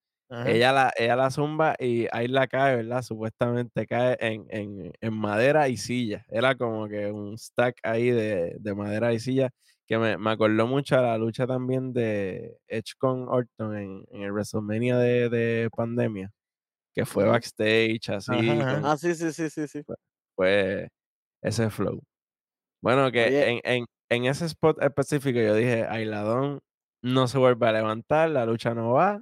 Ella 0.45 0.71
la, 0.73 0.91
ella 0.97 1.15
la 1.15 1.29
zumba 1.31 1.75
y 1.79 2.07
ahí 2.11 2.27
la 2.27 2.47
cae, 2.47 2.75
¿verdad? 2.77 3.01
Supuestamente 3.03 3.85
cae 3.85 4.17
en, 4.19 4.45
en, 4.49 4.91
en 4.99 5.13
madera 5.13 5.69
y 5.69 5.77
silla. 5.77 6.25
Era 6.29 6.55
como 6.55 6.87
que 6.87 7.11
un 7.11 7.37
stack 7.37 7.77
ahí 7.83 8.09
de, 8.09 8.55
de 8.59 8.75
madera 8.75 9.13
y 9.13 9.19
silla 9.19 9.49
que 9.87 9.97
me, 9.97 10.17
me 10.17 10.31
acordó 10.31 10.65
mucho 10.67 10.97
a 10.97 11.01
la 11.01 11.17
lucha 11.17 11.45
también 11.47 11.93
de 11.93 12.57
Edge 12.67 12.93
con 12.97 13.27
Orton 13.29 13.77
en, 13.77 14.05
en 14.11 14.21
el 14.23 14.31
WrestleMania 14.31 14.97
de, 14.97 15.29
de 15.29 15.69
pandemia, 15.75 16.31
que 16.95 17.05
fue 17.05 17.25
backstage, 17.25 18.09
así, 18.09 18.31
Ajá, 18.33 18.75
con- 18.75 18.85
Ah, 18.85 18.97
sí, 18.97 19.15
sí, 19.15 19.31
sí, 19.33 19.49
sí, 19.49 19.67
sí. 19.67 19.83
fue, 20.35 20.89
ese 21.41 21.69
flow. 21.69 22.01
Bueno, 22.81 23.11
que 23.11 23.25
Oye. 23.27 23.51
en, 23.51 23.61
en, 23.63 23.85
en 24.13 24.25
ese 24.25 24.45
spot 24.45 24.81
específico 24.81 25.39
yo 25.39 25.55
dije, 25.55 25.85
Ailadón 25.85 26.61
no 27.01 27.27
se 27.27 27.37
vuelve 27.37 27.67
a 27.67 27.71
levantar, 27.73 28.29
la 28.29 28.45
lucha 28.45 28.73
no 28.73 28.93
va, 28.93 29.21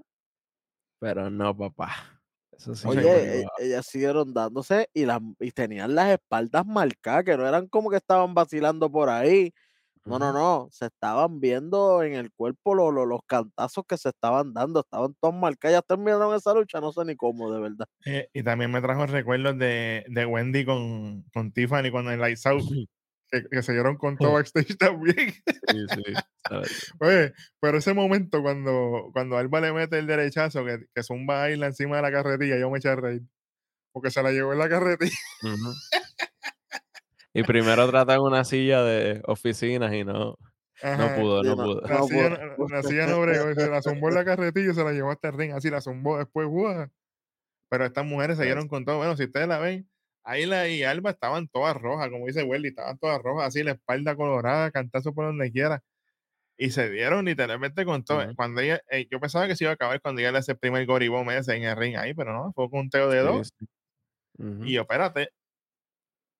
pero 1.00 1.30
no, 1.30 1.56
papá. 1.58 2.22
Eso 2.52 2.76
sí 2.76 2.88
Oye, 2.88 3.42
e- 3.42 3.46
ellas 3.60 3.86
siguieron 3.88 4.34
dándose 4.34 4.88
y, 4.94 5.06
las 5.06 5.20
y 5.40 5.52
tenían 5.52 5.96
las 5.96 6.10
espaldas 6.12 6.66
marcadas, 6.66 7.24
que 7.24 7.36
no 7.38 7.48
eran 7.48 7.68
como 7.68 7.90
que 7.90 7.98
estaban 7.98 8.34
vacilando 8.34 8.92
por 8.92 9.10
ahí. 9.10 9.52
No, 10.04 10.18
no, 10.18 10.34
no. 10.34 10.68
Se 10.72 10.88
estaban 10.88 11.40
viendo 11.40 12.02
en 12.02 12.14
el 12.14 12.32
cuerpo 12.32 12.74
lo- 12.74 12.92
lo- 12.92 13.06
los 13.06 13.22
cantazos 13.28 13.84
que 13.88 13.98
se 13.98 14.10
estaban 14.10 14.52
dando. 14.52 14.80
Estaban 14.80 15.16
todas 15.20 15.36
marcadas. 15.36 15.76
Ya 15.78 15.82
terminaron 15.84 16.36
esa 16.36 16.56
lucha, 16.56 16.82
no 16.82 16.92
sé 16.92 17.06
ni 17.06 17.16
cómo, 17.16 17.52
de 17.54 17.60
verdad. 17.62 17.86
Eh, 18.06 18.28
y 18.34 18.42
también 18.42 18.72
me 18.72 18.82
trajo 18.82 19.06
recuerdos 19.06 19.60
de, 19.60 20.04
de 20.08 20.26
Wendy 20.26 20.66
con, 20.66 21.22
con 21.32 21.52
Tiffany 21.52 21.92
cuando 21.92 22.12
en 22.12 22.20
Lights 22.20 22.48
Out, 22.48 22.64
que, 23.32 23.48
que 23.50 23.64
se 23.64 23.72
dieron 23.74 23.98
con 23.98 24.18
todo 24.18 24.34
backstage 24.34 24.78
también. 24.78 25.16
Sí, 25.68 25.86
sí. 25.96 26.04
Oye, 27.00 27.34
pero 27.60 27.78
ese 27.78 27.94
momento 27.94 28.42
cuando, 28.42 29.10
cuando 29.14 29.38
Alba 29.38 29.62
le 29.62 29.72
mete 29.74 29.98
el 30.00 30.08
derechazo, 30.08 30.66
que, 30.66 30.86
que 30.94 31.04
zumba 31.04 31.44
a 31.44 31.52
Isla 31.52 31.68
encima 31.68 31.96
de 31.96 32.02
la 32.02 32.12
carretilla, 32.12 32.58
yo 32.60 32.70
me 32.70 32.78
eché 32.80 32.90
a 32.90 32.96
reír. 32.96 33.22
Porque 33.94 34.10
se 34.12 34.24
la 34.24 34.32
llevó 34.32 34.54
en 34.54 34.60
la 34.60 34.70
carretilla. 34.70 35.12
Y 37.34 37.44
primero 37.44 37.90
tratan 37.90 38.20
una 38.20 38.44
silla 38.44 38.84
de 38.84 39.22
oficinas 39.26 39.94
y 39.94 40.04
no, 40.04 40.38
no 40.84 41.16
pudo, 41.16 41.44
no 41.44 41.56
no, 41.56 41.64
pudo. 41.64 41.82
La 41.82 41.98
no 42.00 42.04
silla, 42.08 42.30
pudo. 42.56 42.68
no- 42.68 42.76
la 42.76 42.84
silla 42.84 43.08
no 43.08 43.22
bregó, 43.22 43.52
y 43.52 43.56
se 43.56 43.70
la 43.70 43.82
zumbó 43.82 44.10
en 44.10 44.16
la 44.16 44.26
carretilla 44.26 44.72
y 44.72 44.76
se 44.76 44.84
la 44.84 44.92
llevó 44.92 45.12
hasta 45.12 45.30
el 45.30 45.38
ring. 45.38 45.52
Así 45.54 45.70
la 45.70 45.82
zumbó 45.82 46.18
después. 46.18 46.48
¡guau! 46.48 46.90
Pero 47.70 47.86
estas 47.86 48.06
mujeres 48.06 48.38
se 48.38 48.44
dieron 48.44 48.68
con 48.68 48.84
todo. 48.84 48.98
Bueno, 48.98 49.16
si 49.16 49.24
ustedes 49.26 49.48
la 49.48 49.60
ven, 49.60 49.90
Ayla 50.24 50.68
y 50.70 50.84
Alba 50.84 51.12
estaban 51.12 51.48
todas 51.50 51.76
rojas, 51.78 52.10
como 52.10 52.28
dice 52.28 52.44
Welly, 52.44 52.70
estaban 52.70 52.98
todas 53.00 53.22
rojas, 53.22 53.48
así 53.48 53.64
la 53.64 53.72
espalda 53.74 54.16
colorada, 54.16 54.72
cantazo 54.72 55.14
por 55.14 55.26
donde 55.26 55.52
quiera. 55.52 55.84
Y 56.58 56.72
se 56.72 56.90
dieron 56.92 57.26
literalmente 57.26 57.86
con 57.86 58.04
todo. 58.06 58.24
Ujú. 58.26 58.36
Cuando 58.36 58.62
ella, 58.62 58.82
eh, 58.92 59.08
yo 59.12 59.20
pensaba 59.20 59.48
que 59.48 59.56
se 59.58 59.66
iba 59.66 59.72
a 59.72 59.76
acabar 59.76 60.02
cuando 60.02 60.22
ella 60.22 60.32
le 60.34 60.40
hace 60.40 60.54
el 60.54 60.60
primer 60.60 60.86
goribón 60.88 61.30
ese 61.32 61.56
en 61.58 61.64
el 61.64 61.76
ring 61.78 61.98
ahí, 61.98 62.14
pero 62.16 62.34
no, 62.34 62.54
fue 62.54 62.70
con 62.70 62.82
un 62.82 62.90
teo 62.92 63.10
de 63.10 63.22
Sí, 63.22 63.26
dos. 63.26 63.50
sí. 63.60 63.66
Ujú. 64.40 64.66
Y 64.66 64.74
yo, 64.74 64.82
espérate, 64.84 65.30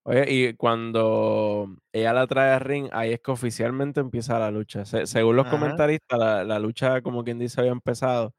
Oye, 0.04 0.26
y 0.34 0.54
cuando 0.56 1.78
ella 1.94 2.14
la 2.14 2.26
trae 2.26 2.54
al 2.56 2.62
ring, 2.62 2.90
ahí 2.92 3.14
es 3.14 3.20
que 3.22 3.30
oficialmente 3.32 4.00
empieza 4.00 4.40
la 4.40 4.50
lucha. 4.50 4.84
Se- 4.84 5.06
según 5.06 5.36
los 5.36 5.46
Ajá. 5.46 5.56
comentaristas, 5.60 6.18
la, 6.18 6.44
la 6.44 6.58
lucha, 6.60 7.02
como 7.04 7.24
quien 7.24 7.38
dice, 7.38 7.60
había 7.62 7.72
empezado, 7.72 8.34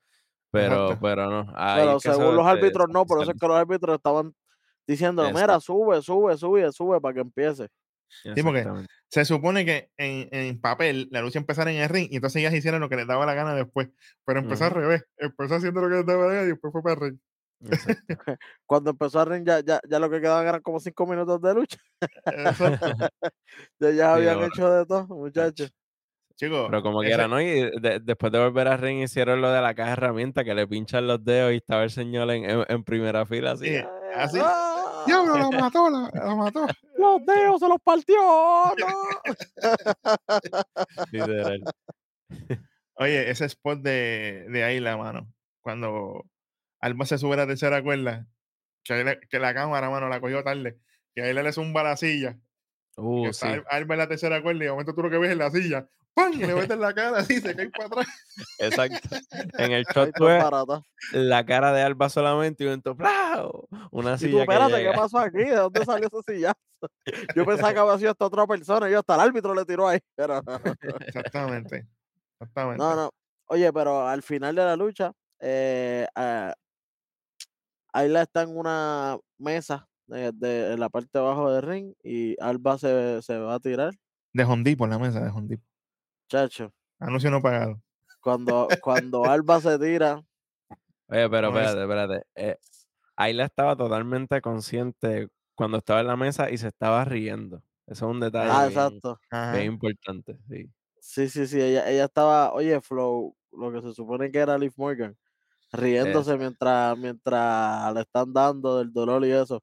pero, 0.50 0.74
Exacto. 0.74 0.98
pero 1.02 1.30
no. 1.30 1.52
Ahí 1.56 1.80
Pero 1.82 2.00
se- 2.00 2.12
según 2.14 2.36
los 2.36 2.46
árbitros, 2.46 2.88
no. 2.90 3.06
Por 3.06 3.22
eso 3.22 3.30
es 3.32 3.38
que 3.38 3.48
los 3.48 3.56
árbitros 3.56 3.96
estaban 3.96 4.34
diciendo, 4.92 5.30
mira, 5.34 5.58
sube, 5.60 6.00
sube, 6.02 6.36
sube, 6.36 6.72
sube 6.72 7.00
para 7.00 7.14
que 7.14 7.20
empiece. 7.20 7.68
Sí, 8.08 8.42
porque- 8.42 8.66
se 9.08 9.24
supone 9.24 9.64
que 9.64 9.90
en, 9.96 10.28
en 10.32 10.60
papel 10.60 11.08
la 11.10 11.20
lucha 11.22 11.38
empezara 11.38 11.70
en 11.70 11.78
el 11.78 11.88
ring 11.88 12.08
y 12.10 12.16
entonces 12.16 12.40
ellas 12.40 12.54
hicieron 12.54 12.80
lo 12.80 12.88
que 12.88 12.96
les 12.96 13.06
daba 13.06 13.24
la 13.26 13.34
gana 13.34 13.54
después. 13.54 13.88
Pero 14.24 14.40
empezó 14.40 14.64
al 14.64 14.70
Ujú. 14.72 14.80
revés. 14.80 15.04
Empezó 15.18 15.54
haciendo 15.56 15.80
lo 15.80 15.88
que 15.88 15.94
les 15.96 16.06
daba 16.06 16.26
la 16.26 16.32
gana 16.34 16.44
y 16.44 16.48
después 16.48 16.72
fue 16.72 16.82
para 16.82 16.94
el 16.94 17.00
ring. 17.00 17.18
Cuando 18.66 18.90
empezó 18.90 19.20
a 19.20 19.24
ring, 19.24 19.44
ya, 19.46 19.60
ya, 19.60 19.80
ya 19.88 19.98
lo 19.98 20.10
que 20.10 20.20
quedaban 20.20 20.46
eran 20.46 20.60
como 20.62 20.78
cinco 20.80 21.06
minutos 21.06 21.40
de 21.40 21.54
lucha. 21.54 21.78
Ya, 23.80 23.90
ya 23.90 24.14
habían 24.14 24.42
hecho 24.44 24.70
de 24.70 24.86
todo, 24.86 25.06
muchachos. 25.08 25.70
Chicos, 26.36 26.66
Pero 26.70 26.82
como 26.82 27.00
quiera, 27.00 27.28
¿no? 27.28 27.40
Y 27.40 27.70
de- 27.80 28.00
después 28.02 28.32
de 28.32 28.38
volver 28.38 28.66
al 28.68 28.78
ring 28.78 29.02
hicieron 29.02 29.40
lo 29.42 29.50
de 29.50 29.60
la 29.60 29.74
caja 29.74 29.88
de 29.90 29.92
herramientas 29.94 30.44
que 30.44 30.54
le 30.54 30.66
pinchan 30.66 31.06
los 31.06 31.22
dedos 31.24 31.52
y 31.52 31.56
estaba 31.56 31.84
el 31.84 31.90
señor 31.90 32.30
en, 32.30 32.48
en- 32.48 32.64
en 32.68 32.84
primera 32.84 33.26
fila 33.26 33.52
así. 33.52 33.68
Sí, 33.68 33.76
así. 34.14 34.38
¡Ah! 34.42 34.71
¡Diablo, 35.06 35.36
la 35.36 35.50
mató! 35.60 35.90
La, 35.90 36.10
la 36.12 36.34
mató. 36.34 36.66
Los 36.96 37.24
dedos 37.26 37.60
se 37.60 37.68
los 37.68 37.80
partió. 37.82 38.16
¡No! 38.16 38.72
Literal. 41.12 41.62
Oye, 42.94 43.30
ese 43.30 43.46
spot 43.46 43.80
de, 43.80 44.46
de 44.48 44.64
Ayla, 44.64 44.96
mano. 44.96 45.32
Cuando 45.62 46.24
Alba 46.80 47.06
se 47.06 47.18
sube 47.18 47.34
a 47.34 47.38
la 47.38 47.46
tercera 47.46 47.82
cuerda, 47.82 48.26
que, 48.84 48.94
Ayla- 48.94 49.20
que 49.28 49.38
la 49.38 49.54
cámara, 49.54 49.90
mano, 49.90 50.08
la 50.08 50.20
cogió 50.20 50.42
tarde. 50.42 50.78
Que 51.14 51.22
Ayla 51.22 51.42
le 51.42 51.52
zumba 51.52 51.82
la 51.82 51.96
silla. 51.96 52.38
y 52.96 53.00
Uh, 53.00 53.32
sí. 53.32 53.46
Al- 53.46 53.64
Alba 53.70 53.94
en 53.94 53.98
la 53.98 54.08
tercera 54.08 54.42
cuerda 54.42 54.62
y 54.62 54.66
de 54.66 54.70
momento 54.70 54.94
tú 54.94 55.02
lo 55.02 55.10
que 55.10 55.18
ves 55.18 55.32
en 55.32 55.38
la 55.38 55.50
silla. 55.50 55.88
¡Pam! 56.14 56.32
Y 56.34 56.38
le 56.38 56.54
metes 56.54 56.70
en 56.70 56.80
la 56.80 56.92
cara 56.92 57.18
así, 57.18 57.40
se 57.40 57.54
cae 57.56 57.70
para 57.70 57.86
atrás. 57.86 58.06
Exacto. 58.58 59.16
En 59.58 59.72
el 59.72 59.84
shot 59.84 60.10
fue 60.16 60.40
la 61.12 61.44
cara 61.46 61.72
de 61.72 61.80
Alba 61.82 62.08
solamente 62.10 62.64
y 62.64 62.66
un 62.66 62.82
¡plau! 62.82 63.66
Una 63.90 64.10
Y 64.10 64.14
tú, 64.14 64.18
silla 64.18 64.36
que 64.46 64.52
espérate, 64.52 64.82
¿qué 64.82 64.92
pasó 64.94 65.18
aquí? 65.18 65.38
¿De 65.38 65.54
dónde 65.56 65.84
salió 65.84 66.08
ese 66.08 66.34
sillazo? 66.34 66.58
Yo 67.36 67.46
pensaba 67.46 67.72
que 67.72 67.78
había 67.78 67.98
sido 67.98 68.10
esta 68.12 68.26
otra 68.26 68.46
persona. 68.46 68.90
y 68.90 68.94
hasta 68.94 69.14
el 69.14 69.20
árbitro 69.20 69.54
le 69.54 69.64
tiró 69.64 69.88
ahí. 69.88 70.00
Pero 70.14 70.42
Exactamente. 71.06 71.86
Exactamente. 72.40 72.78
no, 72.82 72.94
no. 72.96 73.10
Oye, 73.46 73.72
pero 73.72 74.06
al 74.06 74.22
final 74.22 74.54
de 74.54 74.64
la 74.64 74.76
lucha, 74.76 75.12
eh, 75.40 76.06
Ayla 77.92 78.22
está 78.22 78.42
en 78.42 78.56
una 78.56 79.18
mesa 79.38 79.86
de, 80.06 80.32
de- 80.32 80.72
en 80.72 80.80
la 80.80 80.88
parte 80.88 81.10
de 81.12 81.18
abajo 81.20 81.50
del 81.52 81.62
ring 81.62 81.94
y 82.02 82.36
Alba 82.40 82.78
se, 82.78 83.20
se 83.22 83.38
va 83.38 83.54
a 83.54 83.60
tirar. 83.60 83.92
De 84.32 84.44
Hondi 84.44 84.76
por 84.76 84.88
la 84.88 84.98
mesa, 84.98 85.20
de 85.20 85.30
Hondi. 85.30 85.58
Chacho, 86.32 86.72
Anuncio 86.98 87.30
no 87.30 87.42
pagado. 87.42 87.82
cuando, 88.22 88.66
cuando 88.82 89.26
Alba 89.26 89.60
se 89.60 89.78
tira, 89.78 90.24
Oye, 91.08 91.28
pero 91.28 91.50
No, 91.50 91.58
espérate, 91.58 91.82
espérate. 91.82 92.26
Eh, 92.34 92.56
Ayla 93.16 93.44
estaba 93.44 93.76
totalmente 93.76 94.40
consciente 94.40 95.28
cuando 95.54 95.76
estaba 95.76 96.00
en 96.00 96.06
la 96.06 96.16
mesa 96.16 96.50
y 96.50 96.56
se 96.56 96.68
estaba 96.68 97.04
riendo. 97.04 97.62
Eso 97.86 98.06
es 98.06 98.10
un 98.14 98.20
detalle 98.20 98.50
ah, 98.50 98.66
exacto. 98.66 99.20
Bien 99.52 99.74
importante. 99.74 100.38
Sí. 100.48 100.70
Sí, 101.00 101.28
sí, 101.28 101.46
sí, 101.46 101.60
ella, 101.60 101.90
ella 101.90 102.06
estaba, 102.06 102.54
oye, 102.54 102.80
Flow, 102.80 103.36
lo 103.52 103.70
que 103.70 103.82
se 103.82 103.92
supone 103.92 104.30
que 104.30 104.38
era 104.38 104.56
Liv 104.56 104.72
Morgan, 104.76 105.14
riéndose 105.70 106.38
mientras, 106.38 106.96
mientras 106.96 107.92
le 107.92 108.00
están 108.00 108.32
dando 108.32 108.78
del 108.78 108.90
dolor 108.90 109.22
y 109.26 109.32
eso. 109.32 109.62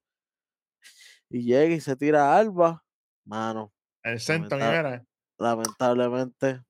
Y 1.31 1.45
llega 1.45 1.73
y 1.73 1.79
se 1.79 1.95
tira 1.95 2.31
a 2.31 2.37
Alba, 2.37 2.83
mano, 3.25 3.73
El 4.03 4.19
Senton, 4.19 4.61
era. 4.61 5.03
Lamentablemente 5.39 6.61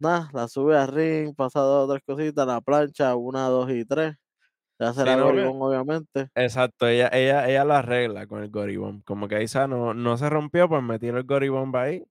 Nada, 0.00 0.30
la 0.32 0.48
sube 0.48 0.76
a 0.76 0.86
ring, 0.86 1.34
pasa 1.34 1.60
dos 1.60 1.88
o 1.88 1.92
tres 1.92 2.02
cositas, 2.04 2.46
la 2.46 2.60
plancha, 2.60 3.14
una, 3.16 3.48
dos 3.48 3.70
y 3.70 3.84
tres. 3.84 4.16
Se 4.78 4.84
hace 4.84 5.04
Sí, 5.04 5.10
no, 5.16 5.24
goribón, 5.24 5.62
obviamente. 5.62 6.28
Exacto, 6.34 6.88
ella, 6.88 7.10
ella, 7.12 7.48
ella 7.48 7.64
lo 7.64 7.74
arregla 7.74 8.26
con 8.26 8.42
el 8.42 8.50
goribón. 8.50 9.02
Como 9.02 9.28
que 9.28 9.36
ahí 9.36 9.46
no, 9.68 9.92
no 9.94 10.16
se 10.16 10.30
rompió, 10.30 10.68
pues 10.68 10.82
metieron 10.82 11.18
el 11.18 11.26
goribón 11.26 11.70
ahí 11.76 12.02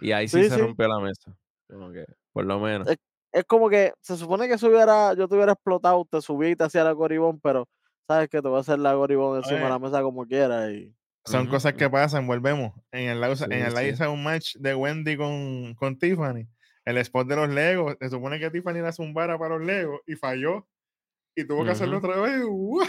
y 0.00 0.12
ahí 0.12 0.28
sí, 0.28 0.42
Sí, 0.42 0.50
se 0.50 0.56
sí. 0.56 0.60
rompió 0.60 0.86
la 0.86 1.00
mesa. 1.00 1.34
Como 1.68 1.90
que, 1.90 2.04
por 2.32 2.44
lo 2.44 2.60
menos. 2.60 2.88
es 3.32 3.44
como 3.44 3.70
que 3.70 3.92
se 4.02 4.16
supone 4.16 4.48
que 4.48 4.58
si 4.58 4.66
hubiera, 4.66 5.14
yo 5.14 5.28
te 5.28 5.34
hubiera 5.34 5.52
explotado, 5.52 6.06
te 6.10 6.20
subí 6.20 6.50
y 6.50 6.56
te 6.56 6.64
hacía 6.64 6.84
la 6.84 6.92
goribón, 6.92 7.40
pero 7.40 7.66
sabes 8.14 8.28
que 8.28 8.42
te 8.42 8.48
voy 8.48 8.56
a 8.56 8.60
hacer 8.60 8.78
la 8.78 8.94
goribón 8.94 9.38
encima 9.38 9.60
de 9.60 9.68
la 9.68 9.78
mesa 9.78 10.02
como 10.02 10.26
quiera. 10.26 10.70
Y 10.72 10.92
Son 11.24 11.46
cosas 11.46 11.74
que 11.74 11.88
pasan, 11.88 12.26
volvemos. 12.26 12.72
En 12.90 13.08
el 13.10 13.20
lado, 13.20 13.36
Sí, 13.36 13.44
en 13.44 13.52
el 13.52 13.72
sí. 13.76 13.82
live 13.82 14.08
un 14.08 14.22
match 14.24 14.56
de 14.56 14.74
Wendy 14.74 15.16
con, 15.16 15.74
con 15.74 15.98
Tiffany. 15.98 16.48
El 16.84 16.96
spot 16.98 17.28
de 17.28 17.36
los 17.36 17.48
Legos. 17.50 17.96
Se 18.00 18.08
supone 18.10 18.38
que 18.40 18.50
Tiffany 18.50 18.80
la 18.80 18.92
zumbara 18.92 19.38
para 19.38 19.56
los 19.58 19.66
Legos 19.66 20.00
y 20.06 20.16
falló. 20.16 20.66
Y 21.36 21.44
tuvo 21.46 21.64
que 21.64 21.70
hacerlo 21.70 21.98
otra 21.98 22.16
vez. 22.20 22.42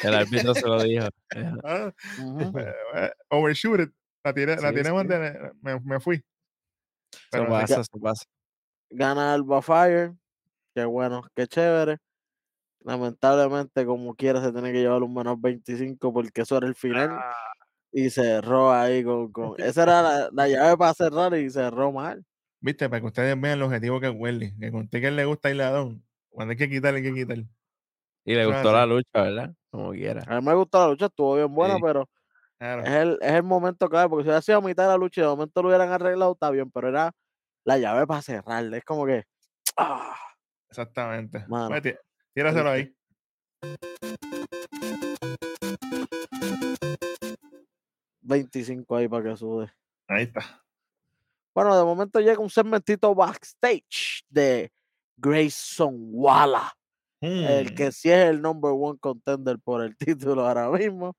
El 0.04 0.14
árbitro 0.16 0.54
se 0.56 0.66
lo 0.68 0.82
dijo. 0.82 1.06
Ah, 1.64 1.94
eh, 2.20 2.74
eh, 2.96 3.12
overshoot 3.30 3.80
it. 3.82 3.92
La 4.24 4.34
tiré, 4.34 4.56
la 4.58 4.70
Sí, 4.70 4.76
tiré 4.76 4.92
más 4.92 5.04
sí. 5.04 5.08
de- 5.10 5.52
me, 5.62 5.80
me 5.82 6.00
fui. 6.00 6.24
Pero 7.30 7.46
sí. 7.46 7.50
pasa, 7.52 7.82
eso 7.82 8.00
pasa. 8.02 8.26
gana 8.90 9.34
Alba 9.34 9.62
Fire, 9.62 10.14
qué 10.76 10.86
bueno, 10.86 11.24
qué 11.36 11.46
chévere. 11.48 11.98
Lamentablemente, 12.84 13.86
como 13.86 14.16
quiera, 14.16 14.42
se 14.42 14.52
tiene 14.52 14.72
que 14.72 14.80
llevar 14.82 15.04
un 15.04 15.14
menos 15.14 15.40
25 15.40 16.12
porque 16.14 16.42
eso 16.42 16.58
era 16.58 16.68
el 16.68 16.76
final. 16.76 17.10
Ah. 17.12 17.34
Y 17.92 18.10
cerró 18.10 18.72
ahí 18.72 19.04
con. 19.04 19.32
con 19.32 19.56
esa 19.60 19.84
era 19.84 20.02
la, 20.02 20.30
la 20.32 20.48
llave 20.48 20.78
para 20.78 20.94
cerrar 20.94 21.34
y 21.36 21.50
cerró 21.50 21.92
mal. 21.92 22.24
Viste, 22.62 22.90
para 22.90 23.02
que 23.02 23.08
ustedes 23.08 23.40
vean 23.40 23.56
el 23.58 23.64
objetivo 23.64 24.00
que 24.00 24.08
es 24.08 24.14
Welly. 24.16 24.58
Que 24.60 24.72
conté 24.72 25.02
que 25.02 25.12
le 25.12 25.26
gusta 25.26 25.50
Hiladón. 25.52 26.04
Cuando 26.30 26.52
hay 26.52 26.58
que 26.58 26.70
quitarle, 26.70 27.00
hay 27.00 27.06
que 27.06 27.14
quitar. 27.14 27.38
Y 28.24 28.36
le 28.36 28.46
gustó 28.46 28.72
la 28.72 28.86
lucha, 28.86 29.10
¿verdad? 29.14 29.54
Como 29.72 29.92
quiera. 29.92 30.24
A 30.28 30.40
mí 30.40 30.46
me 30.48 30.54
gustó 30.54 30.80
la 30.80 30.90
lucha, 30.90 31.08
estuvo 31.08 31.36
bien 31.36 31.54
buena, 31.54 31.76
Sí. 31.76 31.82
pero 31.84 32.08
Claro. 32.60 32.84
es 32.84 32.90
el, 32.92 33.18
es 33.22 33.32
el 33.34 33.44
momento 33.44 33.90
clave, 33.90 34.10
porque 34.10 34.24
si 34.24 34.28
hubiera 34.30 34.42
sido 34.44 34.60
a 34.60 34.62
mitad 34.62 34.84
de 34.84 34.90
la 34.90 34.98
lucha 34.98 35.22
y 35.22 35.24
de 35.24 35.30
momento 35.32 35.62
lo 35.64 35.70
hubieran 35.70 35.90
arreglado, 35.92 36.34
está 36.34 36.52
bien, 36.52 36.70
pero 36.72 36.90
era 36.90 37.12
la 37.66 37.78
llave 37.80 38.06
para 38.08 38.22
cerrar. 38.22 38.64
Es 38.74 38.84
como 38.86 39.06
que. 39.08 39.24
¡ah! 39.78 40.16
Exactamente. 40.70 41.46
Mano, 41.48 41.70
tíraselo 42.34 42.70
ahí. 42.70 42.94
25 48.22 48.96
ahí 48.96 49.08
para 49.08 49.30
que 49.32 49.38
sude. 49.38 49.72
Ahí 50.08 50.24
está. 50.24 50.64
Bueno, 51.54 51.78
de 51.78 51.84
momento 51.84 52.20
llega 52.20 52.40
un 52.40 52.50
segmentito 52.50 53.14
backstage 53.14 54.24
de 54.30 54.72
Grayson 55.18 55.96
Walla 56.12 56.72
el 57.24 57.72
Mm. 57.72 57.76
que 57.76 57.92
sí 57.92 58.10
es 58.10 58.26
el 58.30 58.42
number 58.42 58.72
one 58.74 58.98
contender 59.00 59.60
por 59.60 59.84
el 59.84 59.96
título 60.36 60.48
ahora 60.48 60.70
mismo. 60.72 61.16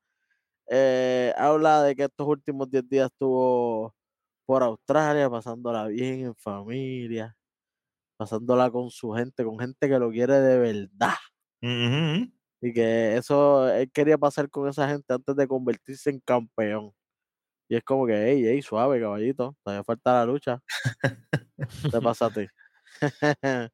Eh, 0.69 1.33
habla 1.37 1.83
de 1.85 1.95
que 1.95 2.05
estos 2.05 2.27
últimos 2.27 2.69
10 2.71 2.89
días 2.89 3.07
estuvo 3.13 3.95
por 4.45 4.63
Australia, 4.65 5.31
pasándola 5.31 5.87
bien 5.87 6.27
en 6.27 6.35
familia, 6.35 7.37
pasándola 8.23 8.71
con 8.71 8.91
su 8.91 9.13
gente, 9.13 9.45
con 9.45 9.59
gente 9.59 9.89
que 9.89 9.99
lo 9.99 10.11
quiere 10.11 10.35
de 10.41 10.59
verdad. 10.59 11.15
Y 12.61 12.73
que 12.73 13.17
eso 13.17 13.69
él 13.69 13.91
quería 13.93 14.17
pasar 14.19 14.49
con 14.49 14.69
esa 14.69 14.89
gente 14.89 15.13
antes 15.13 15.35
de 15.37 15.49
convertirse 15.49 16.11
en 16.11 16.21
campeón. 16.21 16.93
Y 17.69 17.77
es 17.77 17.85
como 17.85 18.07
que, 18.07 18.15
hey, 18.15 18.43
hey, 18.47 18.63
suave, 18.63 19.01
caballito, 19.01 19.57
todavía 19.65 19.85
falta 19.85 20.13
la 20.15 20.27
lucha. 20.27 20.61
Te 21.91 22.01
pasa 22.01 22.27
a 22.27 22.31
ti. 22.31 22.47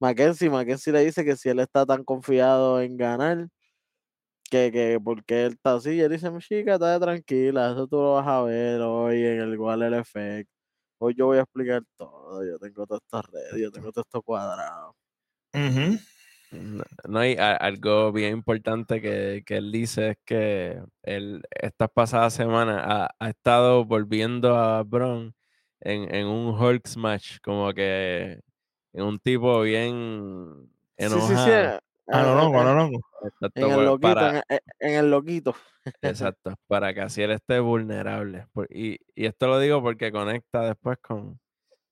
Mackenzie, 0.00 0.50
Mackenzie 0.50 0.92
le 0.92 1.04
dice 1.04 1.24
que 1.24 1.36
si 1.36 1.48
él 1.48 1.60
está 1.60 1.86
tan 1.86 2.04
confiado 2.04 2.80
en 2.80 2.96
ganar, 2.96 3.48
que, 4.50 4.70
que 4.72 5.00
porque 5.02 5.46
él 5.46 5.52
está 5.52 5.74
así, 5.74 5.92
y 5.92 6.00
él 6.00 6.10
dice, 6.12 6.30
chica, 6.40 6.74
está 6.74 7.00
tranquila, 7.00 7.72
eso 7.72 7.86
tú 7.88 7.96
lo 7.96 8.14
vas 8.14 8.26
a 8.26 8.42
ver 8.42 8.80
hoy 8.82 9.24
en 9.24 9.40
el 9.40 9.54
igual 9.54 9.82
el 9.82 9.94
efecto. 9.94 10.52
Hoy 11.04 11.14
yo 11.16 11.26
voy 11.26 11.38
a 11.38 11.42
explicar 11.42 11.82
todo, 11.96 12.44
yo 12.46 12.58
tengo 12.60 12.86
todas 12.86 13.02
estas 13.02 13.24
redes, 13.26 13.60
yo 13.60 13.72
tengo 13.72 13.90
todo 13.90 14.02
esto 14.02 14.22
cuadrado. 14.22 14.94
Ujú. 15.52 15.98
No, 16.52 16.84
no 17.08 17.18
hay 17.18 17.34
a- 17.38 17.56
algo 17.56 18.12
bien 18.12 18.34
importante 18.34 19.00
que, 19.00 19.42
que 19.44 19.56
él 19.56 19.72
dice 19.72 20.10
es 20.10 20.18
que 20.24 20.80
él 21.02 21.42
estas 21.50 21.90
pasadas 21.90 22.34
semanas 22.34 22.82
ha, 22.86 23.10
ha 23.18 23.30
estado 23.30 23.84
volviendo 23.84 24.54
a 24.56 24.82
Braun 24.84 25.34
en, 25.80 26.14
en 26.14 26.26
un 26.28 26.54
Hulk 26.54 26.86
smash, 26.86 27.38
como 27.42 27.72
que 27.72 28.38
en 28.92 29.02
un 29.02 29.18
tipo 29.18 29.62
bien 29.62 30.68
Sí, 30.98 31.06
sí, 31.08 31.20
sí, 31.20 31.50
enojado. 31.50 31.50
eh, 31.50 31.80
Ah, 32.12 32.22
no, 32.22 32.50
no, 32.52 32.64
no, 32.64 32.90
no. 32.90 32.98
Exacto, 33.24 33.50
en 33.54 33.64
el 33.68 33.74
pues, 33.74 33.86
loquito, 33.86 34.14
para, 34.14 34.30
en 34.30 34.42
el, 34.48 34.60
en 34.80 34.94
el 34.94 35.10
loquito. 35.10 35.54
exacto, 36.02 36.54
para 36.66 36.92
que 36.92 37.00
así 37.00 37.22
él 37.22 37.30
esté 37.32 37.58
vulnerable. 37.60 38.46
Por- 38.52 38.68
y, 38.70 38.98
y 39.14 39.26
esto 39.26 39.46
lo 39.46 39.58
digo 39.58 39.80
porque 39.82 40.12
conecta 40.12 40.62
después 40.62 40.98
con, 41.00 41.40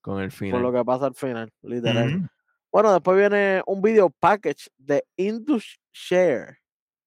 con 0.00 0.20
el 0.20 0.30
por 0.30 0.42
lo 0.60 0.68
final. 0.68 0.72
que 0.72 0.84
pasa 0.84 1.06
al 1.06 1.14
final, 1.14 1.50
literal. 1.62 2.30
Bueno, 2.72 2.92
después 2.92 3.16
viene 3.16 3.62
un 3.66 3.82
video 3.82 4.10
package 4.10 4.68
de 4.76 5.04
Indus 5.16 5.78
Share 5.92 6.58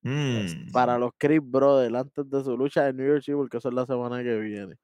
Mm. 0.05 0.69
para 0.73 0.97
los 0.97 1.11
Chris 1.17 1.39
Brothers 1.41 1.95
antes 1.95 2.29
de 2.29 2.43
su 2.43 2.57
lucha 2.57 2.89
en 2.89 2.97
New 2.97 3.07
York 3.07 3.21
City, 3.21 3.37
porque 3.37 3.55
eso 3.55 3.69
es 3.69 3.73
la 3.73 3.85
semana 3.85 4.21
que 4.21 4.37
viene. 4.37 4.75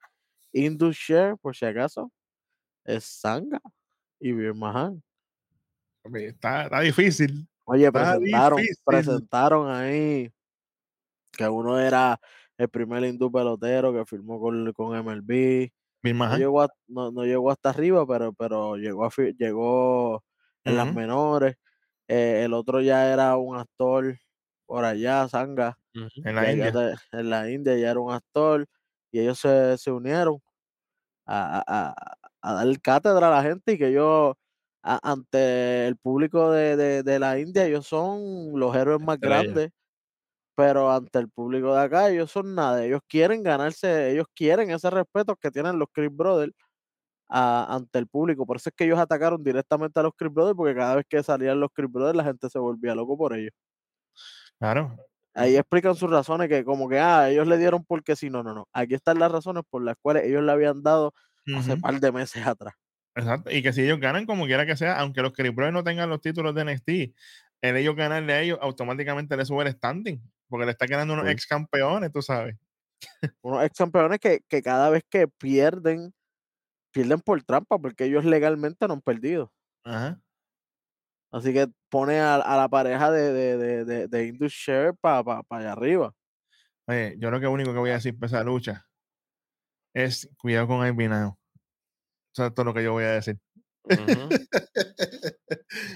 Indus 0.54 0.96
Share, 0.96 1.36
por 1.36 1.54
si 1.54 1.66
acaso, 1.66 2.10
es 2.86 3.04
Sanga 3.04 3.60
y 4.18 4.32
Bir 4.32 4.54
Mahan. 4.54 5.04
Oye, 6.04 6.28
Está, 6.30 6.64
está 6.64 6.80
difícil. 6.80 7.46
Oye, 7.70 7.92
presentaron, 7.92 8.58
difícil. 8.58 8.84
presentaron 8.86 9.70
ahí 9.70 10.30
que 11.32 11.48
uno 11.48 11.80
era 11.80 12.20
el 12.58 12.70
primer 12.70 13.04
hindú 13.04 13.32
pelotero 13.32 13.94
que 13.94 14.06
firmó 14.06 14.40
con, 14.40 14.74
con 14.74 14.96
MLB. 14.96 15.72
Mi 16.04 16.14
No 16.14 16.38
llegó, 16.38 16.62
a- 16.62 16.70
no, 16.88 17.12
no 17.12 17.24
llegó 17.24 17.52
hasta 17.52 17.70
arriba, 17.70 18.06
pero, 18.08 18.34
pero 18.34 18.76
llegó, 18.76 19.06
a, 19.06 19.10
llegó 19.38 20.24
en 20.64 20.76
las 20.78 20.94
menores. 20.94 21.56
Eh, 22.08 22.44
el 22.46 22.54
otro 22.54 22.82
ya 22.82 23.12
era 23.14 23.38
un 23.38 23.56
actor 23.58 24.18
por 24.66 24.84
allá, 24.86 25.28
Sanga. 25.28 25.78
En 26.26 26.36
la 26.36 26.42
India. 26.52 26.72
te- 26.72 27.18
en 27.20 27.30
la 27.30 27.50
India 27.50 27.78
ya 27.78 27.92
era 27.92 28.00
un 28.00 28.12
actor. 28.12 28.66
Y 29.12 29.20
ellos 29.20 29.40
se, 29.40 29.78
se 29.78 29.92
unieron 29.92 30.42
a, 31.26 31.60
a, 31.60 31.90
a- 31.92 32.18
a 32.42 32.54
dar 32.54 32.82
cátedra 32.82 33.28
a 33.28 33.32
la 33.32 33.44
gente 33.44 33.74
y 33.74 33.78
que 33.78 33.88
ellos, 33.90 34.36
a- 34.84 35.00
ante 35.12 35.88
el 35.88 35.98
público 35.98 36.52
de, 36.52 36.76
de- 36.78 37.04
de 37.04 37.20
la 37.20 37.40
India, 37.40 37.66
ellos 37.66 37.88
son 37.88 38.52
los 38.60 38.76
héroes 38.76 39.00
más 39.02 39.20
Estrella. 39.22 39.44
grandes. 39.44 39.72
Pero 40.56 40.92
ante 40.92 41.20
el 41.20 41.30
público 41.30 41.74
de 41.76 41.82
acá, 41.82 42.10
ellos 42.10 42.32
son 42.32 42.54
nada. 42.56 42.84
Ellos 42.86 43.02
quieren 43.08 43.44
ganarse, 43.44 44.12
ellos 44.12 44.28
quieren 44.36 44.72
ese 44.72 44.90
respeto 44.90 45.36
que 45.38 45.52
tienen 45.52 45.80
los 45.80 45.88
Chris 45.94 46.10
Brothers 46.12 46.54
a- 47.30 47.76
ante 47.76 48.00
el 48.00 48.08
público. 48.08 48.46
Por 48.46 48.58
eso 48.58 48.70
es 48.70 48.76
que 48.76 48.86
ellos 48.86 49.00
atacaron 49.00 49.44
directamente 49.44 50.00
a 50.00 50.04
los 50.04 50.14
Chris 50.18 50.34
Brothers, 50.34 50.58
porque 50.58 50.76
cada 50.76 50.96
vez 50.98 51.06
que 51.10 51.24
salían 51.24 51.60
los 51.60 51.70
Chris 51.74 51.92
Brothers, 51.92 52.18
la 52.18 52.24
gente 52.26 52.50
se 52.50 52.60
volvía 52.60 52.96
loco 52.96 53.18
por 53.18 53.34
ellos. 53.36 53.52
Claro. 54.60 54.96
Ahí 55.34 55.56
explican 55.56 55.96
sus 55.96 56.10
razones, 56.10 56.50
que 56.50 56.66
como 56.66 56.90
que, 56.90 57.00
ah, 57.00 57.30
ellos 57.30 57.48
le 57.48 57.58
dieron 57.58 57.86
porque 57.86 58.16
sí, 58.16 58.30
no, 58.30 58.44
no, 58.44 58.54
no. 58.54 58.68
Aquí 58.74 58.96
están 58.96 59.20
las 59.20 59.32
razones 59.32 59.64
por 59.70 59.84
las 59.84 59.96
cuales 60.02 60.24
ellos 60.26 60.44
le 60.44 60.52
habían 60.52 60.82
dado 60.84 61.14
hace 61.52 61.74
Ujú. 61.74 61.82
par 61.82 62.00
de 62.00 62.12
meses 62.12 62.46
atrás. 62.46 62.74
Exacto. 63.20 63.52
Y 63.52 63.62
que 63.62 63.74
si 63.74 63.82
ellos 63.84 64.00
ganan, 64.00 64.26
como 64.26 64.46
quiera 64.46 64.66
que 64.66 64.76
sea, 64.78 65.00
aunque 65.00 65.22
los 65.22 65.34
Brothers 65.34 65.74
no 65.74 65.84
tengan 65.84 66.10
los 66.10 66.22
títulos 66.22 66.56
de 66.56 66.62
NXT, 66.62 66.90
el 67.62 67.76
ellos 67.78 67.96
ganarle 67.96 68.34
a 68.34 68.42
ellos 68.42 68.60
automáticamente 68.62 69.36
le 69.38 69.46
sube 69.46 69.64
el 69.66 69.74
standing. 69.74 70.22
Porque 70.48 70.66
le 70.66 70.72
está 70.72 70.86
ganando 70.88 71.14
unos 71.14 71.26
Sí. 71.26 71.32
ex 71.32 71.46
campeones, 71.48 72.12
tú 72.12 72.22
sabes. 72.22 72.56
Unos 73.44 73.64
ex 73.66 73.78
campeones 73.78 74.20
que, 74.20 74.42
que 74.48 74.62
cada 74.62 74.90
vez 74.90 75.04
que 75.10 75.28
pierden, 75.28 76.14
pierden 76.94 77.22
por 77.22 77.42
trampa, 77.44 77.80
porque 77.80 78.06
ellos 78.06 78.26
legalmente 78.26 78.88
no 78.88 78.96
han 78.96 79.02
perdido. 79.02 79.54
Ajá. 79.84 80.22
Así 81.32 81.54
que 81.54 81.68
pone 81.90 82.20
a, 82.20 82.36
a 82.36 82.58
la 82.58 82.68
pareja 82.70 83.12
de, 83.12 83.32
de, 83.34 83.58
de, 83.58 83.86
de, 83.86 84.08
de 84.08 84.28
Indus 84.28 84.52
Share 84.54 84.94
para 85.00 85.24
pa, 85.24 85.44
pa 85.44 85.58
allá 85.58 85.74
arriba. 85.74 86.14
Oye, 86.88 87.16
yo 87.20 87.32
lo 87.32 87.40
que 87.40 87.48
único 87.48 87.72
que 87.72 87.80
voy 87.80 87.92
a 87.92 87.94
decir 87.94 88.18
para 88.18 88.28
esa 88.28 88.44
lucha 88.44 88.88
es 89.94 90.30
cuidado 90.38 90.68
con 90.68 90.98
Now. 90.98 91.39
Eso 92.34 92.46
es 92.46 92.54
todo 92.54 92.66
lo 92.66 92.74
que 92.74 92.84
yo 92.84 92.94
voy 92.94 93.04
a 93.06 93.12
decir. 93.12 93.38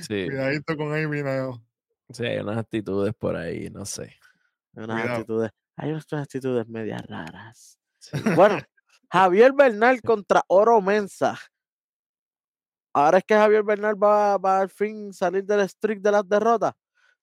Sí, 0.08 0.26
Cuidadito 0.26 0.78
con 0.78 0.98
Ivy 0.98 1.24
Now. 1.24 1.64
sí, 2.10 2.26
hay 2.26 2.40
unas 2.40 2.58
actitudes 2.58 3.14
por 3.14 3.36
ahí, 3.36 3.70
no 3.70 3.86
sé. 3.86 4.04
Hay 4.04 4.84
unas 4.84 5.02
Cuidado. 5.02 5.20
actitudes, 5.20 5.52
hay 5.78 5.90
unas 5.92 6.14
actitudes 6.14 6.68
medias 6.68 7.02
raras. 7.08 7.80
Sí. 8.00 8.18
Bueno, 8.36 8.60
Javier 9.12 9.54
Bernal 9.54 10.02
contra 10.04 10.44
Oro 10.48 10.82
Mensa. 10.82 11.38
Ahora 12.96 13.18
es 13.20 13.24
que 13.24 13.34
Javier 13.36 13.64
Bernal 13.64 14.02
va, 14.02 14.38
va 14.38 14.60
al 14.60 14.70
fin 14.70 15.12
salir 15.14 15.44
del 15.46 15.68
streak 15.68 16.00
de 16.00 16.12
las 16.12 16.28
derrotas. 16.28 16.74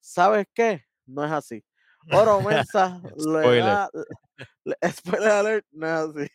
¿Sabes 0.00 0.46
qué? 0.52 0.84
No 1.06 1.24
es 1.24 1.30
así. 1.30 1.64
Oro 2.12 2.40
Mensa 2.42 3.00
le 3.16 3.58
da. 3.58 3.88
le- 4.64 4.76
Spoiler 4.92 5.30
alert, 5.30 5.66
no 5.72 5.86
es 5.86 5.92
así. 5.92 6.28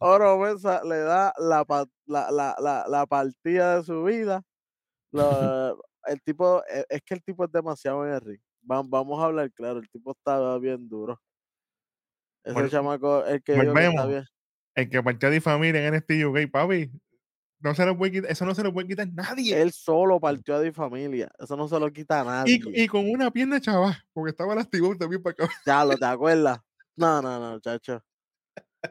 Oro 0.00 0.38
Mensa 0.38 0.82
le 0.84 0.98
da 0.98 1.32
la, 1.38 1.64
la, 2.06 2.30
la, 2.30 2.56
la, 2.58 2.84
la 2.88 3.06
partida 3.06 3.78
de 3.78 3.84
su 3.84 4.04
vida. 4.04 4.42
Lo- 5.12 5.80
el 6.06 6.20
tipo, 6.22 6.62
e- 6.68 6.84
es 6.88 7.02
que 7.02 7.14
el 7.14 7.22
tipo 7.24 7.44
es 7.44 7.52
demasiado 7.52 8.06
en 8.06 8.12
el 8.14 8.20
ring. 8.20 8.40
Vam- 8.62 8.88
Vamos 8.88 9.20
a 9.20 9.26
hablar 9.26 9.50
claro, 9.52 9.78
el 9.78 9.88
tipo 9.90 10.12
está 10.12 10.58
bien 10.58 10.88
duro. 10.88 11.20
Ese 12.44 12.54
Vol- 12.58 12.70
chamaco, 12.70 13.24
el 13.24 13.42
que 13.42 13.54
que 13.54 13.60
está 13.86 14.06
bien. 14.06 14.24
El 14.74 14.90
que 14.90 15.02
partió 15.02 15.30
de 15.30 15.40
familia 15.40 15.86
en 15.86 15.94
NXT 15.94 16.24
UK, 16.26 16.50
papi. 16.50 16.90
No 17.64 17.74
se 17.74 17.86
lo 17.86 17.96
puede 17.96 18.12
quitar, 18.12 18.30
eso 18.30 18.44
no 18.44 18.54
se 18.54 18.62
lo 18.62 18.74
puede 18.74 18.88
quitar 18.88 19.08
nadie. 19.10 19.62
Él 19.62 19.72
solo 19.72 20.20
partió 20.20 20.56
a 20.56 20.60
mi 20.60 20.70
familia. 20.70 21.32
Eso 21.38 21.56
no 21.56 21.66
se 21.66 21.80
lo 21.80 21.90
quita 21.90 22.20
a 22.20 22.24
nadie. 22.24 22.60
Y, 22.62 22.82
y 22.82 22.86
con 22.86 23.08
una 23.08 23.30
pierna 23.30 23.58
chava, 23.58 24.04
porque 24.12 24.32
estaba 24.32 24.54
lastimado 24.54 24.94
también 24.96 25.22
para 25.22 25.32
acá. 25.32 25.48
Ya 25.64 25.82
lo 25.82 25.96
te 25.96 26.04
acuerdas. 26.04 26.58
No, 26.94 27.22
no, 27.22 27.40
no, 27.40 27.58
chacho. 27.60 28.04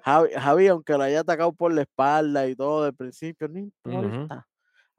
Javi, 0.03 0.29
Javi, 0.33 0.67
aunque 0.69 0.93
lo 0.93 1.03
haya 1.03 1.19
atacado 1.19 1.53
por 1.53 1.71
la 1.71 1.83
espalda 1.83 2.47
y 2.47 2.55
todo 2.55 2.85
del 2.85 2.95
principio, 2.95 3.47
no 3.47 3.59
importa. 3.59 4.47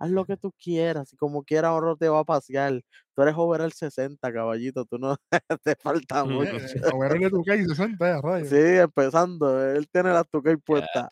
Haz 0.05 0.11
lo 0.11 0.24
que 0.26 0.36
tú 0.36 0.52
quieras. 0.62 1.12
Y 1.12 1.16
como 1.16 1.42
quiera, 1.44 1.68
ahora 1.68 1.94
te 1.98 2.09
va 2.09 2.20
a 2.20 2.24
pasear. 2.24 2.80
Tú 3.14 3.22
eres 3.22 3.34
over 3.36 3.62
el 3.62 3.72
60, 3.72 4.32
caballito. 4.32 4.84
Tú 4.84 4.98
no 4.98 5.16
te 5.64 5.74
falta 5.76 6.24
mucho. 6.24 6.50
A 6.50 6.98
ver, 6.98 7.18
de 7.18 7.30
tu 7.30 7.42
calle 7.42 7.64
60 7.64 8.07
ya, 8.07 8.20
rayos. 8.20 8.48
Sí, 8.48 8.57
empezando. 8.59 9.64
Él 9.72 9.88
tiene 9.90 10.11
la 10.12 10.24
tuca 10.24 10.55
puesta. 10.64 11.09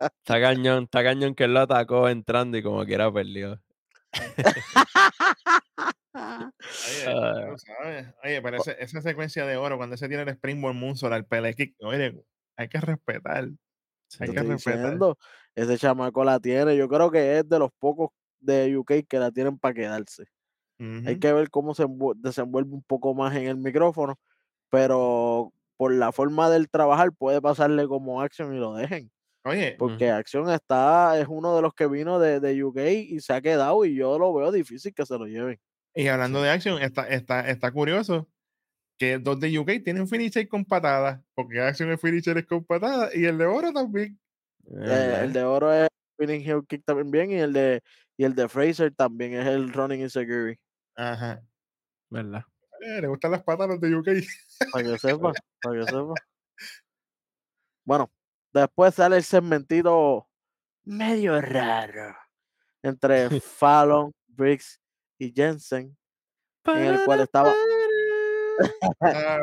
Está 0.00 0.40
cañón, 0.40 0.84
está 0.84 1.04
cañón 1.04 1.34
que 1.34 1.44
él 1.44 1.54
lo 1.54 1.60
atacó 1.60 2.08
entrando 2.08 2.56
y 2.58 2.62
como 2.62 2.84
quiera 2.84 3.12
perdió. 3.12 3.52
Oye, 3.52 4.24
Ah. 7.06 7.54
Oye, 8.24 8.42
pero 8.42 8.56
ese- 8.56 8.76
esa 8.82 9.00
secuencia 9.00 9.46
de 9.46 9.56
oro, 9.56 9.76
cuando 9.76 9.96
se 9.96 10.08
tiene 10.08 10.24
el 10.24 10.28
Springboard 10.30 10.74
Moonsault 10.74 11.14
al 11.14 11.26
pele 11.26 11.54
kick, 11.54 11.76
oye, 11.80 12.24
hay 12.56 12.68
que 12.68 12.80
respetar. 12.80 13.48
Sí. 14.08 14.18
Hay 14.24 14.30
que 14.30 14.42
respetar. 14.42 14.80
diciendo, 14.82 15.18
ese 15.62 15.78
chamaco 15.78 16.24
la 16.24 16.40
tiene. 16.40 16.76
Yo 16.76 16.88
creo 16.88 17.10
que 17.10 17.38
es 17.38 17.48
de 17.48 17.58
los 17.58 17.70
pocos 17.78 18.10
de 18.40 18.76
UK 18.76 19.06
que 19.08 19.18
la 19.18 19.30
tienen 19.30 19.58
para 19.58 19.74
quedarse. 19.74 20.24
Hay 21.06 21.18
que 21.18 21.32
ver 21.32 21.50
cómo 21.50 21.74
se 21.74 21.84
envu- 21.84 22.14
desenvuelve 22.16 22.72
un 22.72 22.82
poco 22.84 23.12
más 23.14 23.34
en 23.36 23.46
el 23.48 23.56
micrófono, 23.56 24.16
pero 24.70 25.52
por 25.76 25.92
la 25.92 26.12
forma 26.12 26.50
del 26.50 26.68
trabajar 26.68 27.10
puede 27.12 27.40
pasarle 27.40 27.86
como 27.88 28.20
Action 28.22 28.54
y 28.54 28.58
lo 28.58 28.74
dejen. 28.74 29.10
Oye, 29.44 29.76
Porque. 29.78 30.10
Action 30.10 30.48
está, 30.50 31.18
es 31.18 31.26
uno 31.28 31.56
de 31.56 31.62
los 31.62 31.74
que 31.74 31.86
vino 31.88 32.18
de, 32.18 32.40
de 32.40 32.62
UK 32.62 32.78
y 33.08 33.20
se 33.20 33.32
ha 33.32 33.40
quedado 33.40 33.84
y 33.84 33.94
yo 33.94 34.18
lo 34.18 34.32
veo 34.34 34.52
difícil 34.52 34.92
que 34.94 35.06
se 35.06 35.18
lo 35.18 35.26
lleven. 35.26 35.58
y 35.94 36.06
hablando 36.08 36.42
de 36.42 36.50
Action, 36.50 36.80
está, 36.82 37.08
está, 37.08 37.48
está 37.48 37.72
curioso 37.72 38.28
que 38.98 39.18
dos 39.18 39.40
de 39.40 39.56
UK 39.58 39.82
tienen 39.84 40.08
finisher 40.08 40.48
con 40.48 40.64
patadas, 40.64 41.20
porque 41.34 41.60
Action 41.60 41.88
el 41.90 41.98
finisher 41.98 42.38
es 42.38 42.46
con 42.46 42.64
patadas 42.64 43.14
y 43.16 43.24
el 43.24 43.38
de 43.38 43.46
oro 43.46 43.72
también. 43.72 44.18
Eh, 44.70 45.20
el 45.22 45.32
de 45.32 45.42
oro 45.44 45.72
es 45.72 45.88
spinning 46.14 46.42
heel 46.42 46.66
kick 46.66 46.84
también 46.84 47.10
bien, 47.10 47.30
y 47.30 47.40
el 47.40 47.52
de, 47.52 47.82
y 48.16 48.24
el 48.24 48.34
de 48.34 48.48
Fraser 48.48 48.94
también 48.94 49.34
es 49.34 49.46
el 49.46 49.72
running 49.72 50.00
insecurity. 50.00 50.60
Ajá. 50.96 51.40
¿Verdad? 52.10 52.42
Eh, 52.80 53.00
le 53.00 53.08
gustan 53.08 53.32
las 53.32 53.42
patas 53.42 53.66
a 53.66 53.68
los 53.68 53.80
de 53.80 53.94
UK. 53.94 54.08
Para 54.72 54.84
que 54.84 54.98
sepa, 54.98 55.32
para 55.62 55.78
que 55.78 55.84
sepa. 55.84 56.14
Bueno, 57.84 58.12
después 58.52 58.94
sale 58.94 59.16
el 59.16 59.22
segmentito 59.22 60.28
medio 60.84 61.40
raro 61.40 62.14
entre 62.82 63.30
Fallon, 63.40 64.12
Briggs 64.26 64.78
y 65.18 65.32
Jensen, 65.32 65.96
en 66.66 66.82
el 66.82 67.04
cual 67.06 67.20
estaba, 67.20 67.50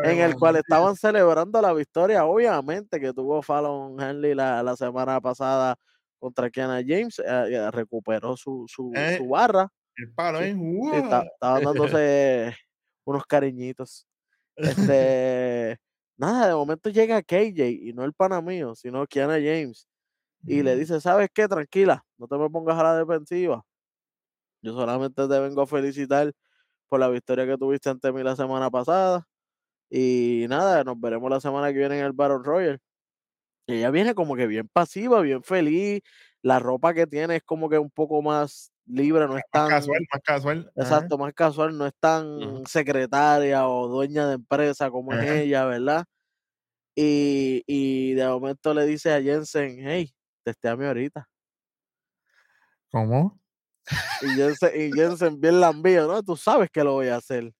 en 0.04 0.20
el 0.20 0.36
cual 0.36 0.56
estaban 0.58 0.96
celebrando 0.96 1.62
la 1.62 1.74
victoria, 1.74 2.26
obviamente, 2.26 3.00
que 3.00 3.14
tuvo 3.14 3.42
Fallon 3.42 4.00
Henley 4.00 4.34
la, 4.36 4.62
la 4.64 4.76
semana 4.76 5.20
pasada 5.22 5.76
contra 6.20 6.50
Kiana 6.50 6.82
James, 6.86 7.20
eh, 7.20 7.24
eh, 7.52 7.72
recuperó 7.72 8.36
su, 8.38 8.66
su, 8.68 8.92
Eh, 8.96 9.18
su 9.18 9.28
barra, 9.30 9.68
El 9.98 10.12
palo, 10.14 10.40
Sí, 10.40 10.46
sí, 10.52 10.56
¡Wow! 10.56 10.96
está- 10.96 11.24
estaban 11.24 11.64
dándose 11.64 12.56
unos 13.06 13.26
cariñitos. 13.26 14.08
Este, 14.58 15.78
nada, 16.18 16.48
de 16.48 16.54
momento 16.56 16.90
llega 16.90 17.22
KJ 17.22 17.68
y 17.70 17.94
no 17.94 18.04
el 18.06 18.14
pana 18.14 18.42
mío, 18.42 18.74
sino 18.76 19.06
Kiana 19.06 19.34
James. 19.36 19.88
Y 20.46 20.64
le 20.64 20.76
dice, 20.76 21.02
¿sabes 21.02 21.30
qué? 21.34 21.48
Tranquila, 21.48 22.06
no 22.18 22.28
te 22.28 22.38
me 22.38 22.50
pongas 22.50 22.78
a 22.80 22.84
la 22.84 22.98
defensiva. 22.98 23.64
Yo 24.62 24.74
solamente 24.74 25.28
te 25.28 25.40
vengo 25.40 25.62
a 25.62 25.68
felicitar 25.68 26.32
por 26.90 27.00
la 27.00 27.10
victoria 27.10 27.46
que 27.48 27.58
tuviste 27.58 27.90
ante 27.90 28.12
mí 28.12 28.24
la 28.24 28.36
semana 28.36 28.70
pasada. 28.72 29.26
Y 29.90 30.46
nada, 30.50 30.84
nos 30.84 31.00
veremos 31.00 31.30
la 31.30 31.40
semana 31.42 31.70
que 31.74 31.80
viene 31.80 32.00
en 32.00 32.06
el 32.06 32.14
Battle 32.14 32.40
Royale. 32.44 32.80
Y 33.68 33.76
ella 33.76 33.92
viene 33.92 34.16
como 34.16 34.36
que 34.36 34.48
bien 34.48 34.70
pasiva, 34.72 35.22
bien 35.22 35.44
feliz. 35.44 36.02
La 36.42 36.60
ropa 36.60 36.94
que 36.94 37.08
tiene 37.08 37.38
es 37.38 37.44
como 37.44 37.70
que 37.70 37.80
un 37.80 37.90
poco 37.92 38.22
más 38.22 38.72
libre, 38.86 39.28
no 39.28 39.38
es 39.38 39.44
Más 39.54 39.64
tan... 39.64 39.70
casual, 39.70 40.02
más 40.14 40.22
casual. 40.24 40.72
ajá. 40.78 40.82
Exacto, 40.84 41.18
más 41.18 41.34
casual, 41.34 41.78
no 41.78 41.88
es 41.88 41.94
tan 42.00 42.66
secretaria 42.68 43.68
o 43.68 43.88
dueña 43.88 44.28
de 44.28 44.36
empresa 44.36 44.92
como 44.92 45.14
es 45.14 45.22
Ajá. 45.22 45.36
ella, 45.42 45.66
¿verdad? 45.66 46.06
Y, 46.96 47.64
y 47.68 48.14
de 48.14 48.28
momento 48.28 48.74
le 48.74 48.86
dice 48.86 49.14
a 49.14 49.22
Jensen, 49.22 49.78
hey, 49.82 50.14
testeame 50.44 50.88
ahorita. 50.88 51.28
¿Cómo? 52.92 53.40
Y 54.22 54.28
Jensen, 54.36 54.72
y 54.74 54.92
Jensen 54.94 55.40
bien 55.40 55.60
lambío, 55.62 56.08
¿no? 56.08 56.24
Tú 56.24 56.36
sabes 56.36 56.70
que 56.72 56.84
lo 56.84 56.94
voy 56.94 57.08
a 57.10 57.18
hacer. 57.18 57.54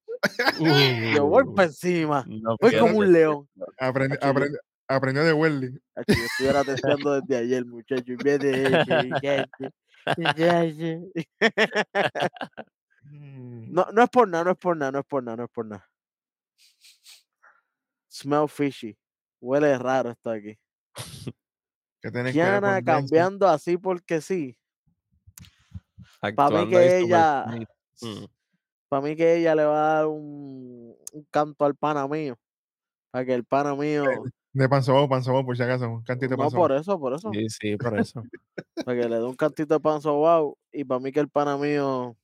Yo 1.14 1.26
voy 1.26 1.44
Uh, 1.44 1.54
para 1.54 1.68
encima, 1.68 2.26
no 2.28 2.56
voy 2.60 2.76
como 2.78 2.98
un 2.98 3.12
león. 3.12 3.48
Yo- 3.54 3.66
aprendi- 3.80 4.58
aprendió 4.88 5.24
de 5.24 5.34
Welly. 5.34 5.72
Yo 6.08 6.14
estuviera 6.16 6.64
testeando 6.64 7.20
desde 7.22 7.38
ayer, 7.38 7.66
muchacho. 7.66 8.04
Y 8.08 8.16
viene. 8.16 8.84
Mm. 13.08 13.72
No, 13.72 13.86
no 13.94 14.02
es 14.04 14.10
por 14.10 14.28
nada, 14.28 14.44
no 14.46 14.52
es 14.52 14.58
por 14.58 14.76
nada, 14.76 14.92
no 14.92 15.00
es 15.00 15.06
por 15.06 15.24
nada, 15.24 15.38
no 15.38 15.44
es 15.44 15.50
por 15.52 15.66
nada. 15.68 15.88
Smell 18.12 18.50
fishy. 18.50 18.98
Huele 19.40 19.78
raro 19.78 20.10
esto 20.10 20.32
aquí. 20.32 20.58
¿Qué 22.02 22.10
tiene 22.12 22.34
que 22.34 22.40
ver 22.40 22.60
Kiana 22.60 22.62
con 22.62 22.70
Jensen? 22.74 22.86
cambiando 22.86 23.48
así 23.48 23.78
porque 23.78 24.22
sí. 24.22 24.58
Para 26.34 26.62
mí 26.62 26.70
que 26.70 26.76
super 26.76 27.04
ella, 27.04 27.46
sweet. 27.48 27.68
Mm. 28.02 28.26
para 28.90 29.02
mí 29.02 29.16
que 29.16 29.36
ella 29.36 29.56
le 29.56 29.66
va 29.66 29.74
a 29.74 29.94
dar 29.96 30.08
un, 30.08 30.96
un 31.14 31.28
canto 31.30 31.66
al 31.66 31.76
pana 31.76 32.08
mío. 32.08 32.38
Para 33.12 33.26
que 33.26 33.34
el 33.34 33.44
pana 33.46 33.76
mío. 33.76 34.04
De 34.54 34.70
Panzobao, 34.70 35.10
Panzobao, 35.10 35.46
por 35.46 35.58
si 35.58 35.64
acaso. 35.64 35.90
Un 35.90 36.04
cantito 36.04 36.30
de 36.32 36.38
No, 36.38 36.44
Panzobao. 36.44 36.68
por 36.68 36.72
eso, 36.78 37.00
por 37.00 37.14
eso. 37.14 37.30
Sí, 37.34 37.50
sí, 37.50 37.78
por 37.78 38.00
eso. 38.00 38.24
Para 38.86 39.02
que 39.02 39.10
le 39.10 39.18
dé 39.18 39.24
un 39.24 39.36
cantito 39.36 39.74
de 39.74 39.80
pan 39.80 40.02
sobao. 40.02 40.58
Y 40.72 40.84
para 40.84 41.00
mí 41.00 41.12
que 41.12 41.20
el 41.20 41.30
pana 41.30 41.58
mío 41.58 42.16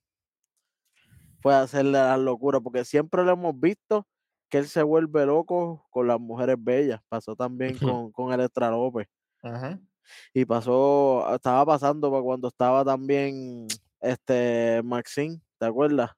puede 1.41 1.57
hacerle 1.57 1.93
las 1.93 2.19
locuras. 2.19 2.61
Porque 2.61 2.85
siempre 2.85 3.23
lo 3.23 3.31
hemos 3.31 3.59
visto 3.59 4.07
que 4.49 4.59
él 4.59 4.67
se 4.67 4.83
vuelve 4.83 5.25
loco 5.25 5.87
con 5.89 6.07
las 6.07 6.19
mujeres 6.19 6.55
bellas. 6.59 7.01
Pasó 7.09 7.35
también 7.35 7.77
con, 7.99 8.11
con 8.11 8.31
Electra 8.33 8.69
López. 8.69 9.07
Ajá. 9.41 9.79
Y 10.33 10.45
pasó, 10.45 11.33
estaba 11.33 11.65
pasando 11.65 12.11
para 12.11 12.23
cuando 12.23 12.47
estaba 12.49 12.83
también 12.83 13.67
este 14.01 14.81
Maxine, 14.83 15.39
¿te 15.59 15.65
acuerdas? 15.67 16.11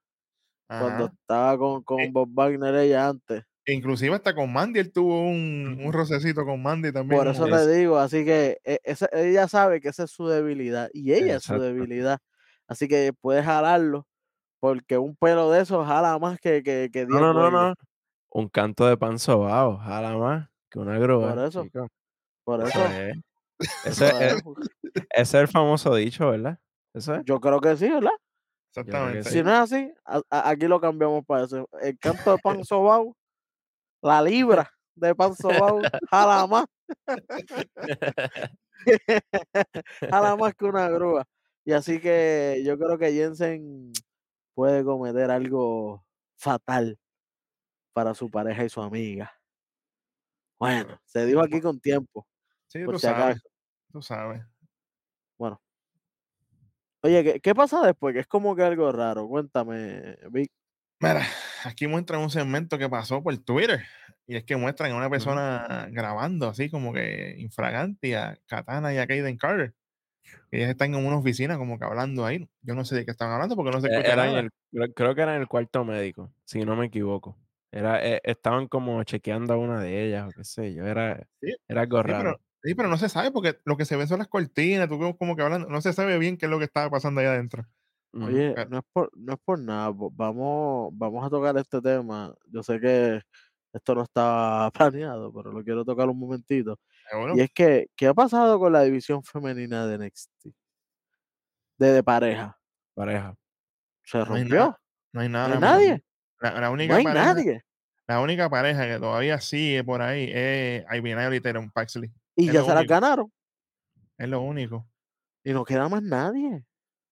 Cuando 0.67 1.05
estaba 1.05 1.57
con, 1.57 1.83
con 1.83 1.99
Eh. 1.99 2.09
Bob 2.11 2.29
Wagner 2.33 2.73
ella 2.75 3.09
antes. 3.09 3.43
Inclusive 3.65 4.15
hasta 4.15 4.33
con 4.33 4.51
Mandy, 4.51 4.79
él 4.79 4.91
tuvo 4.91 5.21
un, 5.21 5.79
un 5.83 5.93
rocecito 5.93 6.43
con 6.45 6.61
Mandy 6.61 6.91
también. 6.91 7.19
Por 7.21 7.27
eso 7.29 7.45
te 7.45 7.67
digo, 7.75 7.97
así 7.97 8.25
que 8.25 8.57
e- 8.63 8.79
esa- 8.83 9.09
ella 9.13 9.47
sabe 9.47 9.79
que 9.79 9.89
esa 9.89 10.03
es 10.05 10.11
su 10.11 10.27
debilidad 10.27 10.89
y 10.93 11.13
ella 11.13 11.35
es 11.37 11.43
su 11.43 11.57
debilidad. 11.59 12.19
Así 12.67 12.87
que 12.87 13.13
puedes 13.21 13.45
jalarlo, 13.45 14.07
porque 14.59 14.97
un 14.97 15.15
pelo 15.15 15.51
de 15.51 15.61
esos 15.61 15.85
jala 15.87 16.17
más 16.19 16.39
que, 16.39 16.63
que, 16.63 16.89
que 16.91 17.05
10 17.05 17.09
No, 17.09 17.33
no, 17.33 17.33
no, 17.33 17.51
no. 17.69 17.73
Un 18.31 18.49
canto 18.49 18.87
de 18.87 18.97
pan 18.97 19.19
sobao, 19.19 19.77
jala 19.77 20.17
más 20.17 20.49
que 20.69 20.79
una 20.79 20.97
grúa. 20.97 21.35
Por 21.35 21.45
eso, 21.45 21.63
chico. 21.63 21.87
Por 22.43 22.67
Eso 22.67 22.79
eso, 22.85 22.85
es. 22.87 23.17
eso 23.85 24.05
Ese, 24.07 24.27
es, 24.27 24.33
es. 24.33 24.43
ese 24.95 25.21
es 25.21 25.33
el 25.35 25.47
famoso 25.47 25.93
dicho, 25.95 26.29
¿verdad? 26.31 26.57
Eso 26.93 27.15
es. 27.15 27.21
yo 27.25 27.39
creo 27.39 27.59
que 27.59 27.75
sí, 27.77 27.89
¿verdad? 27.89 28.11
Exactamente. 28.69 29.23
sí. 29.23 29.29
Si 29.37 29.43
no 29.43 29.51
es 29.51 29.59
así, 29.59 29.91
a- 30.05 30.21
a- 30.29 30.49
aquí 30.49 30.67
lo 30.67 30.79
cambiamos 30.81 31.25
para 31.25 31.45
eso. 31.45 31.67
El 31.81 31.97
canto 31.99 32.31
de 32.31 32.37
pan 32.39 32.63
sobao, 32.65 33.15
la 34.01 34.21
libra 34.21 34.71
de 34.95 35.13
pan 35.15 35.35
sobao, 35.35 35.81
jala 36.09 36.47
más, 36.47 36.65
jala 40.11 40.35
más 40.35 40.53
que 40.55 40.65
una 40.65 40.89
grúa. 40.89 41.25
Y 41.65 41.71
así 41.71 41.99
que 41.99 42.61
yo 42.65 42.77
creo 42.77 42.97
que 42.97 43.11
Jensen 43.13 43.93
puede 44.53 44.83
cometer 44.83 45.31
algo 45.31 46.03
fatal 46.37 46.99
para 47.93 48.13
su 48.13 48.29
pareja 48.29 48.65
y 48.65 48.69
su 48.69 48.81
amiga. 48.81 49.31
Bueno, 50.59 50.99
se 51.05 51.25
dijo 51.25 51.41
aquí 51.41 51.61
con 51.61 51.79
tiempo, 51.79 52.27
Sí, 52.67 52.83
tú 52.85 52.93
si 52.93 52.99
sabes. 53.07 53.37
acaso. 53.37 53.47
Tú 53.91 54.01
sabes. 54.01 54.43
Bueno. 55.37 55.61
Oye, 57.03 57.23
¿qué, 57.23 57.39
qué 57.41 57.53
pasa 57.53 57.85
después? 57.85 58.13
Que 58.13 58.21
es 58.21 58.27
como 58.27 58.55
que 58.55 58.63
algo 58.63 58.91
raro. 58.91 59.27
Cuéntame, 59.27 60.15
Vic. 60.31 60.51
Mira, 60.99 61.21
aquí 61.65 61.85
muestran 61.87 62.21
un 62.21 62.29
segmento 62.29 62.77
que 62.77 62.89
pasó 62.89 63.21
por 63.21 63.37
Twitter. 63.39 63.83
Y 64.25 64.37
es 64.37 64.45
que 64.45 64.55
muestran 64.55 64.93
a 64.93 64.95
una 64.95 65.09
persona 65.09 65.89
grabando 65.91 66.47
así 66.47 66.69
como 66.69 66.93
que 66.93 67.35
infragante 67.39 68.15
a 68.15 68.37
Katana 68.47 68.93
y 68.93 68.97
a 68.99 69.05
Kaden 69.07 69.35
Carter. 69.37 69.73
Ellos 70.49 70.69
están 70.69 70.93
en 70.95 71.05
una 71.05 71.17
oficina 71.17 71.57
como 71.57 71.77
que 71.77 71.83
hablando 71.83 72.25
ahí. 72.25 72.47
Yo 72.61 72.73
no 72.73 72.85
sé 72.85 72.95
de 72.95 73.03
qué 73.03 73.11
están 73.11 73.31
hablando 73.31 73.57
porque 73.57 73.71
no 73.71 73.81
se 73.81 73.87
Eh, 73.87 73.91
escucha 73.91 74.13
Era 74.13 74.23
en 74.25 74.29
nada. 74.29 74.39
el, 74.41 74.51
creo- 74.71 74.93
creo 74.93 75.15
que 75.15 75.21
era 75.23 75.35
en 75.35 75.41
el 75.41 75.47
cuarto 75.49 75.83
médico, 75.83 76.31
si 76.45 76.63
no 76.63 76.77
me 76.77 76.85
equivoco. 76.85 77.37
Era, 77.69 78.05
eh, 78.07 78.21
estaban 78.23 78.67
como 78.67 79.03
chequeando 79.03 79.53
a 79.53 79.57
una 79.57 79.81
de 79.81 80.05
ellas, 80.07 80.27
o 80.27 80.31
qué 80.31 80.43
sé 80.45 80.73
yo. 80.73 80.85
Era, 80.85 81.27
Sí, 81.41 81.53
era 81.67 81.81
algo 81.81 82.01
Sí, 82.01 82.07
raro. 82.07 82.23
pero, 82.37 82.41
sí, 82.63 82.75
pero 82.75 82.89
no 82.89 82.97
se 82.97 83.09
sabe 83.09 83.31
porque 83.31 83.59
lo 83.65 83.77
que 83.77 83.85
se 83.85 83.95
ven 83.97 84.07
son 84.07 84.19
las 84.19 84.27
cortinas, 84.27 84.87
tú 84.89 84.97
ves 84.97 85.15
como 85.17 85.35
que 85.35 85.41
hablando, 85.43 85.67
no 85.69 85.81
se 85.81 85.93
sabe 85.93 86.17
bien 86.17 86.37
qué 86.37 86.45
es 86.45 86.49
lo 86.51 86.59
que 86.59 86.65
estaba 86.65 86.89
pasando 86.89 87.21
allá 87.21 87.31
adentro. 87.33 87.65
Oye, 88.13 88.53
Pero- 88.55 88.69
no 88.69 88.77
es 88.77 88.83
por, 88.93 89.09
no 89.17 89.33
es 89.33 89.39
por 89.43 89.59
nada. 89.59 89.91
Vamos, 89.93 90.91
vamos 90.93 91.25
a 91.25 91.29
tocar 91.31 91.57
este 91.57 91.81
tema. 91.81 92.33
Yo 92.47 92.61
sé 92.61 92.79
que 92.79 93.21
esto 93.73 93.95
no 93.95 94.03
estaba 94.03 94.69
planeado, 94.93 95.33
pero 95.33 95.51
lo 95.51 95.63
quiero 95.63 95.83
tocar 95.83 96.07
un 96.09 96.19
momentito. 96.19 96.79
Y 97.35 97.41
es 97.41 97.51
que, 97.51 97.87
¿qué 97.95 98.07
ha 98.07 98.13
pasado 98.13 98.59
con 98.59 98.71
la 98.71 98.83
división 98.83 99.23
femenina 99.23 99.87
de 99.87 99.97
NXT? 99.97 100.45
De, 101.79 101.91
de 101.91 102.03
pareja. 102.03 102.57
Pareja. 102.93 103.35
Se 104.03 104.19
No 104.19 104.23
hay 104.35 104.41
rompió. 104.41 104.57
nada, 104.59 104.79
No 105.13 105.21
hay 105.21 105.29
No 105.29 105.33
nada. 105.39 105.47
hay 105.47 105.55
mira. 105.57 105.69
nadie. 105.71 106.03
La, 106.39 106.51
la 106.53 106.67
No 106.67 106.71
única 106.73 106.95
hay 106.97 107.03
pareja, 107.03 107.25
nadie. 107.33 107.61
la 108.07 108.19
única 108.21 108.49
pareja 108.49 108.85
que 108.85 108.99
todavía 108.99 109.39
sigue 109.41 109.83
por 109.83 110.01
ahí 110.01 110.29
es 110.31 110.85
Ivy 110.93 111.35
y 111.35 111.41
Teron 111.41 111.71
Paxley. 111.71 112.11
Y 112.35 112.47
es 112.47 112.53
ya 112.53 112.63
se 112.63 112.73
las 112.73 112.85
ganaron. 112.85 113.31
Es 114.17 114.27
lo 114.29 114.41
único. 114.41 114.87
Y 115.43 115.51
no 115.53 115.63
queda 115.65 115.89
más 115.89 116.01
nadie. 116.03 116.63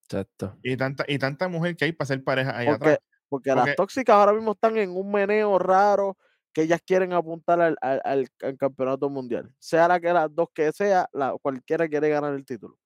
Exacto. 0.04 0.58
Y 0.64 0.76
tanta, 0.78 1.04
y 1.08 1.18
tanta 1.20 1.48
mujer 1.48 1.76
que 1.76 1.86
hay 1.86 1.92
para 1.94 2.08
ser 2.08 2.24
pareja 2.24 2.58
ahí 2.58 2.68
Porque, 2.68 2.84
atrás. 2.90 3.00
porque 3.30 3.50
Porque- 3.52 3.68
las 3.68 3.76
tóxicas 3.76 4.16
ahora 4.16 4.34
mismo 4.34 4.52
están 4.54 4.78
en 4.78 4.92
un 4.92 5.12
meneo 5.12 5.58
raro 5.60 6.18
que 6.54 6.64
ellas 6.64 6.82
quieren 6.86 7.14
apuntar 7.14 7.62
al, 7.62 7.78
al- 7.82 8.02
al- 8.04 8.28
al 8.42 8.58
campeonato 8.58 9.10
mundial. 9.10 9.54
Sea 9.58 9.88
la 9.88 10.00
que 10.02 10.12
las 10.12 10.34
dos 10.36 10.50
que 10.54 10.72
sea, 10.74 11.08
la, 11.14 11.34
cualquiera 11.42 11.88
quiere 11.88 12.10
ganar 12.10 12.34
el 12.34 12.46
título. 12.46 12.78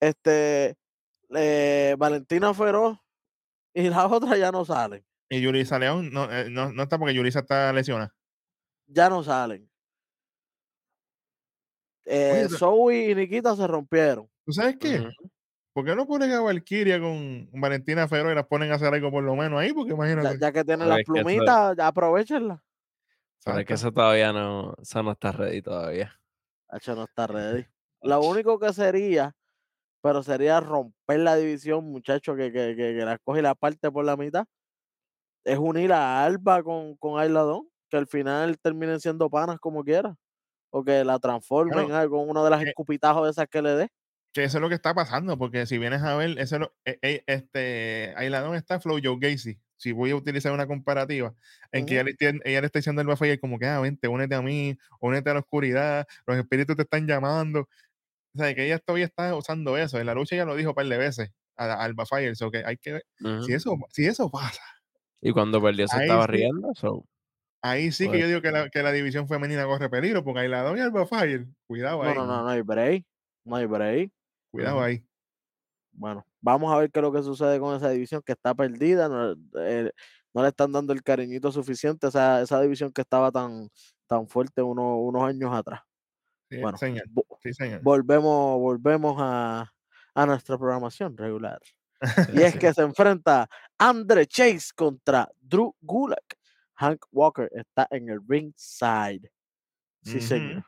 Este, 0.00 0.76
eh, 1.34 1.94
Valentina 1.98 2.54
Feroz 2.54 2.98
y 3.74 3.88
las 3.90 4.06
otras 4.12 4.38
ya 4.38 4.50
no 4.50 4.64
salen. 4.64 5.04
Y 5.28 5.40
Yulisa 5.40 5.78
León 5.78 6.10
no, 6.12 6.30
eh, 6.32 6.48
no, 6.50 6.72
no 6.72 6.82
está 6.84 6.98
porque 6.98 7.14
Yulisa 7.14 7.40
está 7.40 7.72
lesionada. 7.72 8.14
Ya 8.86 9.08
no 9.10 9.22
salen. 9.22 9.67
Eh, 12.10 12.48
Zoe 12.48 13.10
y 13.10 13.14
Nikita 13.14 13.54
se 13.54 13.66
rompieron. 13.66 14.28
¿Tú 14.46 14.52
sabes 14.52 14.76
qué? 14.78 15.06
¿Por 15.74 15.84
qué 15.84 15.94
no 15.94 16.06
ponen 16.06 16.32
a 16.32 16.40
Valkyria 16.40 16.98
con 16.98 17.48
Valentina 17.52 18.08
Ferro 18.08 18.32
y 18.32 18.34
las 18.34 18.46
ponen 18.46 18.72
a 18.72 18.76
hacer 18.76 18.92
algo 18.92 19.10
por 19.10 19.22
lo 19.22 19.36
menos 19.36 19.60
ahí? 19.60 19.72
Porque 19.74 19.90
Ya, 19.90 19.94
imagínate. 19.94 20.38
ya 20.40 20.50
que 20.52 20.64
tienen 20.64 20.88
las 20.88 21.00
eso- 21.00 21.12
plumitas, 21.12 21.76
ya 21.76 21.86
aprovechenlas. 21.86 22.60
Pero 23.44 23.58
es 23.60 23.66
que 23.66 23.74
eso 23.74 23.92
todavía 23.92 24.32
no, 24.32 24.74
eso 24.80 25.02
no 25.02 25.12
está 25.12 25.32
ready 25.32 25.62
todavía. 25.62 26.18
Hacho 26.68 26.94
no 26.96 27.04
está 27.04 27.26
ready. 27.26 27.66
Lo 28.02 28.20
único 28.22 28.58
que 28.58 28.72
sería, 28.72 29.34
pero 30.02 30.22
sería 30.22 30.60
romper 30.60 31.20
la 31.20 31.36
división, 31.36 31.84
muchacho, 31.84 32.34
que, 32.34 32.50
que, 32.52 32.74
que, 32.76 32.94
que 32.96 33.04
la 33.04 33.18
coge 33.18 33.40
y 33.40 33.42
la 33.42 33.54
parte 33.54 33.90
por 33.90 34.04
la 34.04 34.16
mitad. 34.16 34.44
Es 35.44 35.58
unir 35.58 35.92
a 35.92 36.24
Alba 36.24 36.62
con, 36.62 36.96
con 36.96 37.20
Ailadón, 37.20 37.68
que 37.88 37.96
al 37.96 38.06
final 38.06 38.58
terminen 38.58 38.98
siendo 39.00 39.30
panas 39.30 39.58
como 39.60 39.84
quiera. 39.84 40.16
O 40.70 40.84
que 40.84 41.04
la 41.04 41.18
transformen 41.18 41.90
Bueno, 41.90 41.92
algo, 41.92 42.20
una 42.22 42.44
de 42.44 42.50
las 42.50 42.62
eh, 42.64 42.72
escupitajos 42.72 43.24
de 43.24 43.30
esas 43.32 43.48
que 43.48 43.62
le 43.62 43.70
dé. 43.70 43.88
que 44.32 44.44
eso 44.44 44.58
es 44.58 44.62
lo 44.62 44.68
que 44.68 44.74
está 44.76 44.94
pasando, 44.94 45.38
porque 45.38 45.66
si 45.66 45.78
vienes 45.78 46.02
a 46.02 46.14
ver, 46.16 46.38
eso 46.38 46.56
es 46.56 46.60
lo- 46.60 46.74
eh, 46.84 46.98
eh, 47.02 47.24
este, 47.26 48.14
Ailadón 48.16 48.54
está 48.56 48.78
Flow 48.80 48.98
Joe 49.02 49.16
Gacy. 49.20 49.60
Si 49.76 49.92
voy 49.92 50.10
a 50.10 50.16
utilizar 50.16 50.52
una 50.52 50.66
comparativa, 50.66 51.34
en 51.72 51.86
que 51.86 51.94
Ujú. 51.94 52.00
ella, 52.00 52.04
le, 52.04 52.14
ella 52.44 52.60
le 52.60 52.66
está 52.66 52.78
diciendo 52.80 53.00
al 53.00 53.06
Bafire 53.06 53.38
como 53.40 53.58
que, 53.58 53.66
ah, 53.66 53.80
vente, 53.80 54.08
únete 54.08 54.34
a 54.34 54.42
mí, 54.42 54.76
únete 55.00 55.30
a 55.30 55.34
la 55.34 55.40
oscuridad, 55.40 56.06
los 56.26 56.36
espíritus 56.38 56.76
te 56.76 56.82
están 56.82 57.06
llamando. 57.06 57.68
O 58.34 58.38
sea, 58.38 58.54
que 58.54 58.66
ella 58.66 58.78
todavía 58.80 59.06
está 59.06 59.34
usando 59.36 59.78
eso. 59.78 60.00
En 60.00 60.06
la 60.06 60.14
lucha 60.14 60.36
ella 60.36 60.46
lo 60.46 60.56
dijo 60.56 60.70
un 60.70 60.76
par 60.76 60.86
de 60.88 60.98
veces 60.98 61.30
al 61.56 61.94
Bafire, 61.94 62.34
so 62.36 62.50
que 62.50 62.64
hay 62.66 62.78
que 62.78 62.94
ver. 62.94 63.04
Si 63.38 63.52
Ujú. 63.52 63.54
eso, 63.54 63.76
si 63.90 64.06
eso 64.06 64.30
pasa, 64.30 64.62
Y 65.20 65.32
cuando 65.32 65.62
perdió 65.62 65.86
se 65.86 65.98
Ahí 65.98 65.98
estaba 65.98 66.26
riendo. 66.26 66.72
so, 66.74 67.04
ahí 67.62 67.90
sí 67.92 68.04
que 68.04 68.10
Pues- 68.10 68.20
yo 68.20 68.26
digo 68.28 68.42
que 68.42 68.50
la, 68.50 68.68
que 68.70 68.82
la 68.82 68.92
división 68.92 69.28
femenina 69.28 69.64
corre 69.66 69.88
peligro, 69.90 70.22
porque 70.24 70.40
Ailadón 70.40 70.78
y 70.78 70.80
al 70.80 70.90
Bafire, 70.90 71.46
cuidado 71.66 72.02
No, 72.02 72.08
ahí, 72.10 72.14
no, 72.16 72.26
no, 72.26 72.42
no 72.42 72.48
hay 72.48 72.62
break. 72.62 73.04
No 73.44 73.56
hay 73.56 73.66
break. 73.66 74.10
cuidado 74.50 74.82
ahí. 74.82 75.04
Bueno, 75.92 76.24
vamos 76.40 76.72
a 76.72 76.78
ver 76.78 76.90
qué 76.90 77.00
es 77.00 77.02
lo 77.02 77.12
que 77.12 77.22
sucede 77.22 77.58
con 77.58 77.76
esa 77.76 77.90
división 77.90 78.22
que 78.24 78.32
está 78.32 78.54
perdida. 78.54 79.08
No, 79.08 79.32
eh, 79.60 79.90
no 80.34 80.42
le 80.42 80.48
están 80.48 80.70
dando 80.72 80.92
el 80.92 81.02
cariñito 81.02 81.50
suficiente 81.50 82.06
a 82.06 82.08
esa, 82.10 82.42
esa 82.42 82.60
división 82.60 82.92
que 82.92 83.00
estaba 83.00 83.32
tan, 83.32 83.68
tan 84.06 84.28
fuerte 84.28 84.62
uno- 84.62 84.98
unos 84.98 85.22
años 85.24 85.52
atrás. 85.52 85.80
Sí, 86.50 86.58
Bueno, 86.60 86.78
señor. 86.78 87.08
vo- 87.08 87.26
Sí, 87.42 87.52
señor. 87.52 87.82
volvemos, 87.82 88.58
volvemos 88.58 89.16
a, 89.18 89.72
a 90.14 90.26
nuestra 90.26 90.56
programación 90.56 91.16
regular. 91.16 91.58
Y 92.40 92.42
es 92.42 92.56
que 92.56 92.72
se 92.72 92.82
enfrenta 92.82 93.48
Andre 93.76 94.26
Chase 94.26 94.68
contra 94.76 95.28
Drew 95.40 95.74
Gulak. 95.80 96.37
Hank 96.78 97.04
Walker 97.10 97.50
está 97.52 97.86
en 97.90 98.08
el 98.08 98.20
ringside. 98.26 99.30
Sí, 100.04 100.20
señor. 100.20 100.64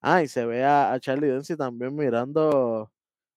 Ah, 0.00 0.22
y 0.22 0.28
se 0.28 0.44
ve 0.46 0.64
a, 0.64 0.92
a 0.92 0.98
Charlie 1.00 1.28
Dempsey 1.28 1.56
también 1.56 1.94
mirando 1.94 2.90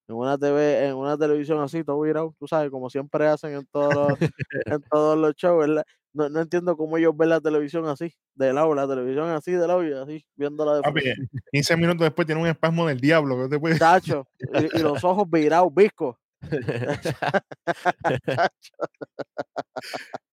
en 0.08 0.16
una 0.16 0.38
TV, 0.38 0.88
en 0.88 0.96
una 0.96 1.18
televisión 1.18 1.60
así, 1.60 1.84
todo 1.84 2.00
virado, 2.02 2.34
tú 2.40 2.48
sabes, 2.48 2.72
como 2.72 2.90
siempre 2.90 3.28
hacen 3.28 3.54
en 3.54 3.66
todos 3.68 3.94
los, 3.94 4.18
en 4.66 4.82
todos 4.92 5.18
los 5.18 5.36
shows, 5.36 5.68
¿verdad? 5.68 5.84
No, 6.14 6.30
no 6.30 6.40
entiendo 6.40 6.78
cómo 6.78 6.98
ellos 6.98 7.16
ven 7.18 7.30
la 7.30 7.42
televisión 7.42 7.86
así, 7.88 8.14
de 8.36 8.54
lado, 8.54 8.74
la 8.74 8.88
televisión 8.88 9.28
así, 9.30 9.52
de 9.52 9.68
lado 9.68 9.86
y 9.86 9.92
así, 9.94 10.26
viéndola 10.36 10.76
de 10.78 10.82
Papi, 10.82 11.02
frente. 11.02 11.28
15 11.52 11.76
minutos 11.76 12.00
después 12.06 12.26
tiene 12.26 12.42
un 12.42 12.48
espasmo 12.48 12.88
del 12.88 13.02
diablo. 13.02 13.38
¿qué 13.44 13.50
te 13.50 13.60
puede- 13.60 13.78
Chacho, 13.78 14.26
y, 14.40 14.78
y 14.80 14.82
los 14.82 15.04
ojos 15.04 15.30
virados, 15.30 15.74
viscos. 15.76 16.16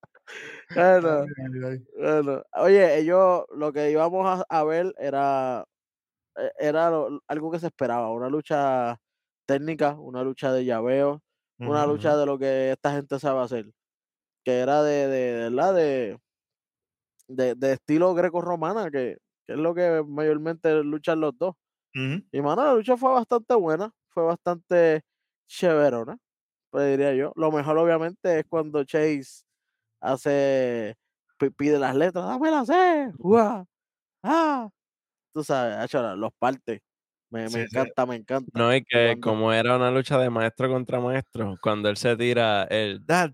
Bueno, 0.74 1.26
bueno. 1.98 2.42
Oye, 2.54 2.98
ellos 2.98 3.44
lo 3.54 3.72
que 3.72 3.90
íbamos 3.92 4.26
a, 4.26 4.44
a 4.48 4.64
ver 4.64 4.94
era, 4.98 5.64
e- 6.36 6.52
era 6.58 6.90
lo- 6.90 7.20
algo 7.28 7.50
que 7.52 7.60
se 7.60 7.68
esperaba, 7.68 8.10
una 8.12 8.28
lucha 8.30 8.98
técnica, 9.46 9.94
una 10.00 10.22
lucha 10.24 10.52
de 10.52 10.64
llaveo, 10.66 11.22
una 11.64 11.86
lucha 11.86 12.16
de 12.16 12.26
lo 12.26 12.38
que 12.38 12.72
esta 12.72 12.92
gente 12.92 13.18
sabe 13.20 13.40
hacer, 13.42 13.66
que 14.44 14.60
era 14.60 14.82
de, 14.84 15.08
de, 15.08 15.50
de 15.50 15.50
de, 15.74 16.18
de, 17.28 17.54
de 17.54 17.72
estilo 17.72 18.14
greco-romana, 18.14 18.90
que, 18.90 19.18
que 19.46 19.52
es 19.54 19.58
lo 19.58 19.74
que 19.74 20.02
mayormente 20.06 20.82
luchan 20.82 21.20
los 21.20 21.36
dos. 21.38 21.54
Y 22.32 22.42
mano, 22.42 22.64
la 22.64 22.74
lucha 22.74 22.96
fue 22.96 23.12
bastante 23.12 23.54
buena, 23.56 23.92
fue 24.10 24.24
bastante 24.24 25.02
chéverona, 25.48 26.18
pues 26.70 26.90
diría 26.90 27.14
yo. 27.14 27.32
Lo 27.36 27.52
mejor 27.52 27.78
obviamente 27.78 28.40
es 28.40 28.46
cuando 28.48 28.84
Chase 28.84 29.44
hace, 30.03 30.96
pi- 31.38 31.50
pide 31.50 31.78
las 31.78 31.94
letras, 31.94 32.26
dame 32.26 32.50
las 32.50 32.66
C, 32.66 33.12
¡Uah! 33.18 33.64
¡Ah! 34.22 34.68
Tú 35.32 35.42
sabes, 35.42 35.90
los 36.18 36.30
partes. 36.38 36.80
Me, 37.30 37.44
me 37.44 37.48
Sí, 37.48 37.55
sí. 37.55 37.61
encanta, 37.78 38.05
me 38.05 38.16
encanta. 38.16 38.50
No, 38.53 38.74
y 38.74 38.78
Y 38.78 38.84
que 38.84 39.07
cuando- 39.07 39.20
como 39.28 39.53
era 39.55 39.76
una 39.76 39.90
lucha 39.90 40.18
de 40.18 40.28
maestro 40.28 40.68
contra 40.68 41.00
maestro, 41.00 41.57
cuando 41.62 41.88
él 41.88 41.96
se 41.96 42.14
tira 42.16 42.64
el 42.64 43.03
That 43.07 43.30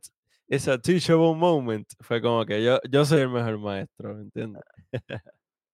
is 0.47 0.69
a 0.69 0.79
teachable 0.79 1.35
moment, 1.35 1.89
fue 2.01 2.23
como 2.23 2.47
que 2.47 2.63
yo, 2.63 2.79
yo 2.89 3.05
soy 3.05 3.23
el 3.23 3.29
mejor 3.31 3.59
maestro, 3.59 4.15
¿me 4.15 4.23
entiendes? 4.23 4.63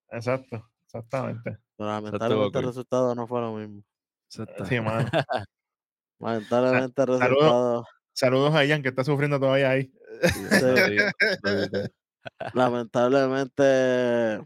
Exacto, 0.09 0.67
exactamente. 0.85 1.57
pero 1.77 1.89
lamentablemente 1.89 2.59
el 2.59 2.65
resultado 2.65 3.13
no 3.15 3.27
fue 3.27 3.41
lo 3.41 3.53
mismo. 3.53 3.83
Eso 4.29 4.43
está- 4.43 4.65
Sí, 4.65 4.79
mano. 4.79 5.07
Lamentablemente 6.19 7.01
el 7.01 7.07
saludos. 7.07 7.19
resultado, 7.29 7.85
Saludos 8.13 8.55
a 8.55 8.63
Ian 8.65 8.81
que 8.81 8.89
está 8.89 9.03
sufriendo 9.03 9.39
todavía 9.39 9.69
ahí. 9.71 9.91
lamentablemente 12.53 14.45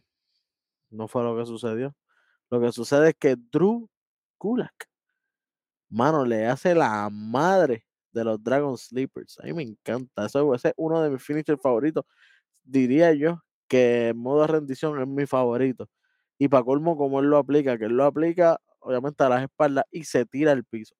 no 0.90 1.08
fue 1.08 1.24
lo 1.24 1.38
que 1.38 1.46
sucedió. 1.46 1.96
Lo 2.50 2.60
que 2.60 2.72
sucede 2.72 3.10
es 3.10 3.16
que 3.18 3.36
Drew 3.36 3.90
Gulak, 4.40 4.90
mano, 5.90 6.26
le 6.26 6.48
hace 6.48 6.74
la 6.76 7.10
madre 7.12 7.86
de 8.12 8.24
los 8.24 8.44
Dragon 8.44 8.78
Sleepers. 8.78 9.40
A 9.40 9.44
mí 9.44 9.54
me 9.54 9.64
encanta. 9.64 10.26
Eso, 10.26 10.54
ese 10.56 10.70
es 10.70 10.74
uno 10.78 11.02
de 11.02 11.10
mis 11.10 11.24
finishers 11.24 11.62
favoritos. 11.62 12.06
Diría 12.64 13.14
yo 13.14 13.42
que 13.68 14.10
en 14.10 14.18
modo 14.18 14.48
rendición 14.48 15.00
es 15.00 15.08
mi 15.08 15.26
favorito. 15.26 15.90
Y 16.40 16.48
para 16.48 16.64
colmo, 16.64 16.98
como 16.98 17.20
él 17.20 17.28
lo 17.28 17.38
aplica, 17.38 17.78
que 17.78 17.86
él 17.86 17.94
lo 17.98 18.06
aplica 18.06 18.60
obviamente 18.80 19.24
a 19.24 19.30
las 19.30 19.44
espaldas 19.44 19.86
y 19.92 20.04
se 20.06 20.26
tira 20.26 20.52
al 20.52 20.64
piso. 20.64 20.96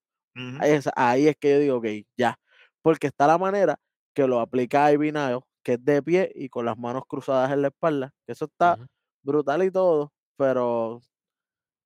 Ahí 0.60 0.70
es, 0.72 0.88
ahí 0.96 1.26
es 1.28 1.36
que 1.36 1.50
yo 1.50 1.58
digo, 1.58 1.76
ok, 1.78 1.86
ya. 2.16 2.38
Porque 2.82 3.08
está 3.08 3.26
la 3.26 3.36
manera 3.36 3.78
que 4.14 4.26
lo 4.26 4.40
aplica 4.40 4.92
Ivy 4.92 5.12
Nile, 5.12 5.40
que 5.62 5.74
es 5.74 5.84
de 5.84 6.02
pie 6.02 6.32
y 6.34 6.48
con 6.48 6.64
las 6.64 6.76
manos 6.78 7.02
cruzadas 7.06 7.52
en 7.52 7.62
la 7.62 7.68
espalda, 7.68 8.12
que 8.26 8.32
eso 8.32 8.46
está 8.46 8.76
brutal 9.22 9.62
y 9.62 9.70
todo, 9.70 10.12
pero 10.36 11.00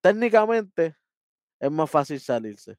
técnicamente 0.01 0.97
es 1.61 1.70
más 1.70 1.91
fácil 1.91 2.20
salirse. 2.20 2.77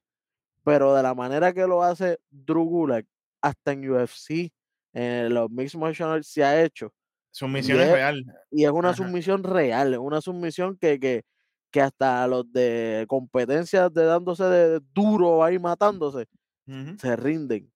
Pero 0.64 0.94
de 0.94 1.02
la 1.02 1.14
manera 1.14 1.52
que 1.52 1.66
lo 1.66 1.82
hace 1.82 2.18
Drew 2.30 2.64
Gulak, 2.64 3.06
hasta 3.42 3.72
en 3.72 3.88
UFC, 3.90 4.50
en 4.92 5.32
los 5.34 5.50
Mixed 5.50 5.78
Martial 5.78 6.24
se 6.24 6.42
ha 6.42 6.62
hecho. 6.62 6.92
Su 7.30 7.46
misión 7.48 7.78
es 7.80 7.86
es- 7.88 7.92
real. 7.92 8.24
Y 8.50 8.64
es 8.64 8.70
una 8.70 8.88
Ajá. 8.90 8.96
submisión 8.96 9.44
real, 9.44 9.92
es 9.92 10.00
una 10.00 10.20
submisión 10.20 10.76
que, 10.78 10.98
que, 10.98 11.22
que 11.70 11.80
hasta 11.82 12.26
los 12.26 12.50
de 12.50 13.04
competencias 13.08 13.92
de 13.92 14.04
dándose 14.04 14.44
de 14.44 14.80
duro 14.94 15.44
ahí 15.44 15.58
matándose, 15.58 16.26
se 16.98 17.16
rinden. 17.16 17.70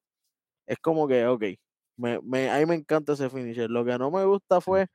Es 0.70 0.78
como 0.80 1.08
que, 1.08 1.26
ok, 1.26 1.44
me, 1.98 2.20
me, 2.22 2.50
a 2.50 2.58
mí 2.60 2.66
me 2.66 2.76
encanta 2.76 3.14
ese 3.14 3.30
finisher. 3.30 3.70
Lo 3.70 3.84
que 3.84 3.98
no 3.98 4.10
me 4.12 4.24
gusta 4.24 4.60
fue, 4.60 4.86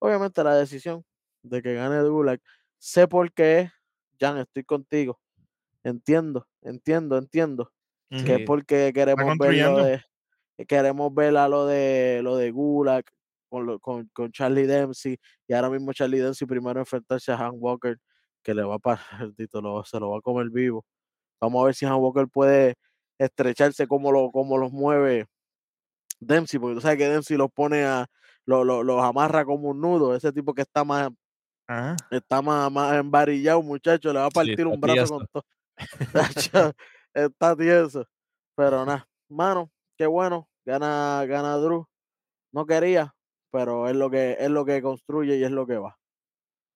obviamente, 0.00 0.44
la 0.44 0.56
decisión 0.56 1.04
de 1.42 1.62
que 1.62 1.74
gane 1.74 2.02
Gulak. 2.08 2.40
Sé 2.78 3.08
por 3.08 3.32
qué 3.32 3.70
Jan, 4.20 4.38
estoy 4.38 4.64
contigo. 4.64 5.20
Entiendo, 5.84 6.46
entiendo, 6.62 7.18
entiendo. 7.18 7.72
Que 8.24 8.36
es 8.36 8.40
porque 8.42 8.92
queremos 8.94 9.36
ver 9.38 9.56
lo 9.56 9.78
de, 9.80 10.02
queremos 10.68 11.14
ver 11.14 11.36
a 11.36 11.48
lo 11.48 11.66
de 11.66 12.20
lo 12.22 12.36
de 12.36 12.50
Gulak 12.52 13.10
con, 13.50 13.66
lo- 13.66 13.80
con, 13.80 14.08
con 14.14 14.32
Charlie 14.32 14.66
Dempsey. 14.66 15.18
Y 15.48 15.54
ahora 15.54 15.70
mismo 15.70 15.92
Charlie 15.92 16.20
Dempsey 16.20 16.46
primero 16.48 16.80
enfrentarse 16.80 17.32
a 17.32 17.36
Han 17.36 17.54
Walker, 17.58 17.98
que 18.42 18.54
le 18.54 18.62
va 18.64 18.76
a 18.76 18.78
parar, 18.78 19.32
se 19.36 20.00
lo 20.00 20.10
va 20.10 20.18
a 20.18 20.22
comer 20.22 20.50
vivo. 20.50 20.84
Vamos 21.40 21.62
a 21.62 21.66
ver 21.66 21.74
si 21.74 21.86
Han 21.86 21.94
Walker 21.96 22.26
puede 22.28 22.74
estrecharse 23.18 23.86
como, 23.86 24.10
lo, 24.12 24.30
como 24.30 24.58
los 24.58 24.72
mueve 24.72 25.26
Dempsey, 26.20 26.58
porque 26.58 26.74
tú 26.76 26.80
sabes 26.80 26.98
que 26.98 27.08
Dempsey 27.08 27.36
los 27.36 27.50
pone 27.52 27.84
a, 27.84 28.06
lo- 28.46 28.64
lo- 28.64 28.82
los 28.82 29.02
amarra 29.02 29.44
como 29.44 29.70
un 29.70 29.80
nudo, 29.80 30.14
ese 30.14 30.32
tipo 30.32 30.54
que 30.54 30.62
está 30.62 30.84
más, 30.84 31.10
Ajá. 31.66 31.96
está 32.10 32.40
más, 32.42 32.70
más 32.70 32.94
embarillado, 32.96 33.62
muchacho, 33.62 34.12
le 34.12 34.18
va 34.20 34.26
a 34.26 34.30
partir 34.30 34.66
un 34.66 34.80
brazo 34.80 35.18
tieso. 35.18 35.18
con 35.32 35.42
todo. 36.52 36.72
Está 37.14 37.56
tieso. 37.56 38.06
Pero 38.56 38.84
nada, 38.84 39.06
mano, 39.28 39.70
qué 39.96 40.06
bueno, 40.06 40.48
gana, 40.64 41.24
gana 41.26 41.56
Drew. 41.56 41.86
No 42.52 42.66
quería, 42.66 43.14
pero 43.50 43.88
es 43.88 43.96
lo 43.96 44.10
que 44.10 44.36
es 44.38 44.48
lo 44.50 44.64
que 44.64 44.80
construye 44.80 45.36
y 45.36 45.44
es 45.44 45.50
lo 45.50 45.66
que 45.66 45.76
va. 45.78 45.98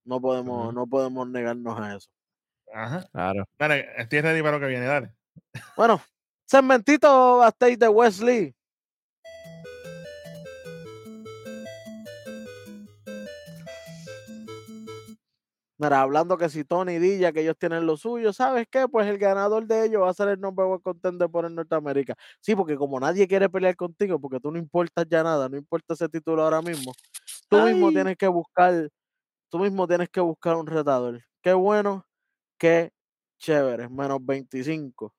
No 0.05 0.21
podemos, 0.21 0.73
no 0.75 0.87
podemos 0.87 1.29
negarnos 1.29 1.79
a 1.79 1.97
eso. 1.97 2.09
Ajá. 2.75 3.07
Claro. 3.13 3.45
Dale, 3.59 3.89
estoy 3.97 4.21
ready 4.21 4.41
para 4.43 4.53
lo 4.57 4.61
que 4.61 4.67
viene, 4.67 4.87
dale. 4.87 5.13
Bueno, 5.77 6.01
segmentito 6.49 7.39
backstage 7.39 7.79
de 7.79 7.89
Wesley. 7.89 8.55
Mira, 15.81 16.01
hablando 16.01 16.37
que 16.37 16.49
si 16.49 16.65
Tony 16.65 16.95
y 16.95 16.99
Dilla, 16.99 17.33
que 17.33 17.43
ellos 17.43 17.57
tienen 17.57 17.87
lo 17.87 17.97
suyo, 17.97 18.33
¿sabes 18.33 18.67
qué? 18.69 18.89
Pues 18.89 19.07
el 19.07 19.17
ganador 19.17 19.65
de 19.65 19.85
ellos 19.85 20.03
va 20.03 20.11
a 20.11 20.15
ser 20.15 20.29
el 20.29 20.41
number 20.41 20.67
one 20.67 20.81
contender 20.83 21.31
por 21.31 21.45
el 21.45 21.55
Norteamérica. 21.55 22.17
Sí, 22.41 22.57
porque 22.57 22.77
como 22.77 22.99
nadie 22.99 23.29
quiere 23.29 23.49
pelear 23.49 23.77
contigo, 23.77 24.19
porque 24.21 24.41
tú 24.41 24.51
no 24.51 24.59
importas 24.59 25.07
ya 25.09 25.23
nada, 25.23 25.49
no 25.49 25.57
importa 25.57 25.95
ese 25.95 26.09
título 26.09 26.43
ahora 26.43 26.63
mismo, 26.63 26.93
tú 27.49 27.61
mismo 27.61 27.93
tienes 27.93 28.17
que 28.17 28.27
buscar, 28.27 28.89
tú 29.51 29.61
mismo 29.61 29.87
tienes 29.87 30.09
que 30.09 30.21
buscar 30.21 30.57
un 30.57 30.67
retador. 30.67 31.23
Qué 31.43 31.53
bueno 31.53 32.05
que 32.59 32.91
chévere, 33.39 33.89
menos 33.89 34.19
25. 34.21 35.15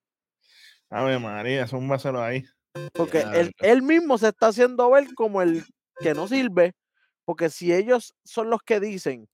Ave 0.89 1.19
María, 1.19 1.67
son 1.67 1.87
vasos 1.87 2.15
ahí. 2.15 2.45
Porque 2.93 3.21
él, 3.33 3.51
él 3.59 3.81
mismo 3.81 4.17
se 4.17 4.29
está 4.29 4.47
haciendo 4.47 4.89
ver 4.89 5.07
como 5.15 5.41
el 5.41 5.63
que 5.99 6.13
no 6.13 6.27
sirve. 6.27 6.73
Porque 7.25 7.49
si 7.49 7.73
ellos 7.73 8.15
son 8.23 8.49
los 8.49 8.61
que 8.63 8.79
dicen, 8.79 9.27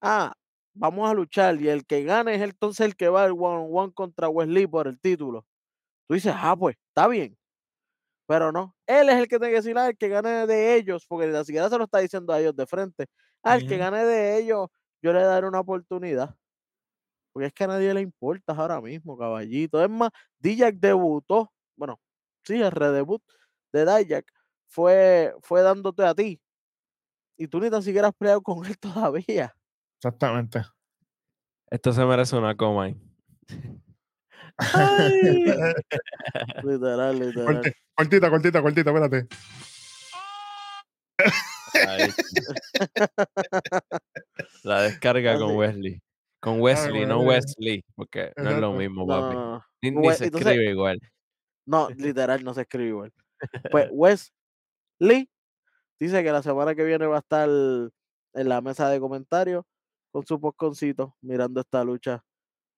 ah, 0.00 0.34
vamos 0.74 1.10
a 1.10 1.14
luchar 1.14 1.60
y 1.60 1.68
el 1.68 1.86
que 1.86 2.04
gane 2.04 2.34
es 2.34 2.42
entonces 2.42 2.86
el 2.86 2.96
que 2.96 3.08
va 3.08 3.24
al 3.24 3.32
one 3.32 3.64
on 3.64 3.68
one 3.70 3.92
contra 3.92 4.28
Wesley 4.28 4.66
por 4.66 4.88
el 4.88 4.98
título. 4.98 5.46
Tú 6.08 6.14
dices, 6.14 6.34
ah, 6.36 6.56
pues, 6.56 6.76
está 6.88 7.08
bien. 7.08 7.36
Pero 8.26 8.52
no, 8.52 8.74
él 8.86 9.10
es 9.10 9.16
el 9.16 9.28
que 9.28 9.38
tiene 9.38 9.50
que 9.50 9.56
decir, 9.60 9.76
ah, 9.78 9.88
el 9.88 9.96
que 9.98 10.08
gane 10.08 10.46
de 10.46 10.76
ellos, 10.76 11.04
porque 11.06 11.26
ni 11.26 11.44
siquiera 11.44 11.68
se 11.68 11.78
lo 11.78 11.84
está 11.84 11.98
diciendo 11.98 12.32
a 12.32 12.40
ellos 12.40 12.56
de 12.56 12.66
frente. 12.66 13.06
Ah, 13.42 13.56
el 13.56 13.68
que 13.68 13.76
gane 13.76 14.04
de 14.04 14.38
ellos, 14.38 14.68
yo 15.02 15.12
le 15.12 15.22
daré 15.22 15.46
una 15.46 15.60
oportunidad. 15.60 16.34
Porque 17.34 17.48
es 17.48 17.52
que 17.52 17.64
a 17.64 17.66
nadie 17.66 17.92
le 17.92 18.00
importa 18.00 18.52
ahora 18.52 18.80
mismo, 18.80 19.18
caballito. 19.18 19.82
Es 19.82 19.90
más, 19.90 20.10
Dijak 20.38 20.76
debutó, 20.76 21.52
bueno, 21.76 22.00
sí, 22.44 22.62
el 22.62 22.70
redebut 22.70 23.20
de 23.72 23.84
Dijak 23.84 24.24
fue, 24.68 25.34
fue 25.42 25.62
dándote 25.62 26.04
a 26.04 26.14
ti. 26.14 26.40
Y 27.36 27.48
tú 27.48 27.58
ni 27.58 27.68
tan 27.70 27.82
siquiera 27.82 28.06
has 28.08 28.14
peleado 28.14 28.40
con 28.40 28.64
él 28.64 28.78
todavía. 28.78 29.52
Exactamente. 29.98 30.62
Esto 31.68 31.92
se 31.92 32.04
merece 32.04 32.36
una 32.36 32.56
coma 32.56 32.84
ahí. 32.84 32.96
Ay, 34.56 35.20
literal, 36.62 37.18
literal. 37.18 37.46
Corti- 37.62 37.72
Cortita, 37.96 38.30
cortita, 38.30 38.62
cortita, 38.62 38.90
espérate. 38.90 39.26
Ahí. 41.88 42.10
La 44.62 44.82
descarga 44.82 45.36
con. 45.38 45.56
Wesley. 45.56 46.00
Con 46.44 46.60
Wesley, 46.60 47.06
no. 47.06 47.20
Wesley, 47.22 47.82
porque 47.96 48.32
no 48.36 48.50
es 48.50 48.58
lo 48.58 48.72
mismo, 48.72 49.06
papi. 49.06 49.34
no. 49.34 49.64
Ni, 49.82 49.90
ni 49.90 50.06
We- 50.08 50.14
se 50.14 50.26
entonces- 50.26 50.48
escribe 50.52 50.70
igual. 50.70 50.98
No, 51.66 51.88
literal, 52.14 52.44
no 52.44 52.52
se 52.54 52.60
escribe 52.62 52.88
igual. 52.88 53.12
Pues 53.70 53.88
Wesley 53.92 55.28
dice 55.98 56.22
que 56.22 56.30
la 56.32 56.42
semana 56.42 56.74
que 56.74 56.84
viene 56.84 57.06
va 57.06 57.16
a 57.16 57.20
estar 57.20 57.48
en 57.48 58.48
la 58.48 58.60
mesa 58.60 58.88
de 58.90 59.00
comentarios 59.00 59.64
con 60.12 60.26
su 60.26 60.40
posconcito 60.40 61.16
mirando 61.22 61.60
esta 61.60 61.82
lucha 61.82 62.22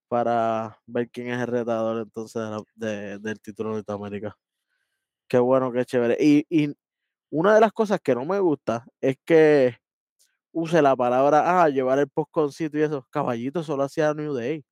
para 0.09 0.79
ver 0.87 1.11
quién 1.11 1.29
es 1.29 1.41
el 1.41 1.47
retador 1.49 2.03
entonces 2.03 2.43
de- 2.77 3.19
del 3.19 3.41
título 3.41 3.71
de 3.71 3.77
Norteamérica. 3.77 4.37
Qué 5.29 5.39
bueno, 5.39 5.73
qué 5.73 5.85
chévere. 5.85 6.17
Y, 6.21 6.47
y 6.49 6.73
una 7.31 7.55
de 7.55 7.61
las 7.61 7.73
cosas 7.73 7.99
que 8.01 8.14
no 8.14 8.25
me 8.25 8.39
gusta 8.39 8.87
es 9.01 9.17
que 9.25 9.77
use 10.57 10.83
la 10.83 10.97
palabra, 10.97 11.63
ah, 11.63 11.69
llevar 11.69 11.99
el 12.01 12.09
posconcito 12.09 12.79
y 12.79 12.83
eso. 12.83 13.07
Caballito 13.11 13.63
solo 13.63 13.85
hacía 13.85 14.15
New 14.15 14.35
Day. 14.35 14.65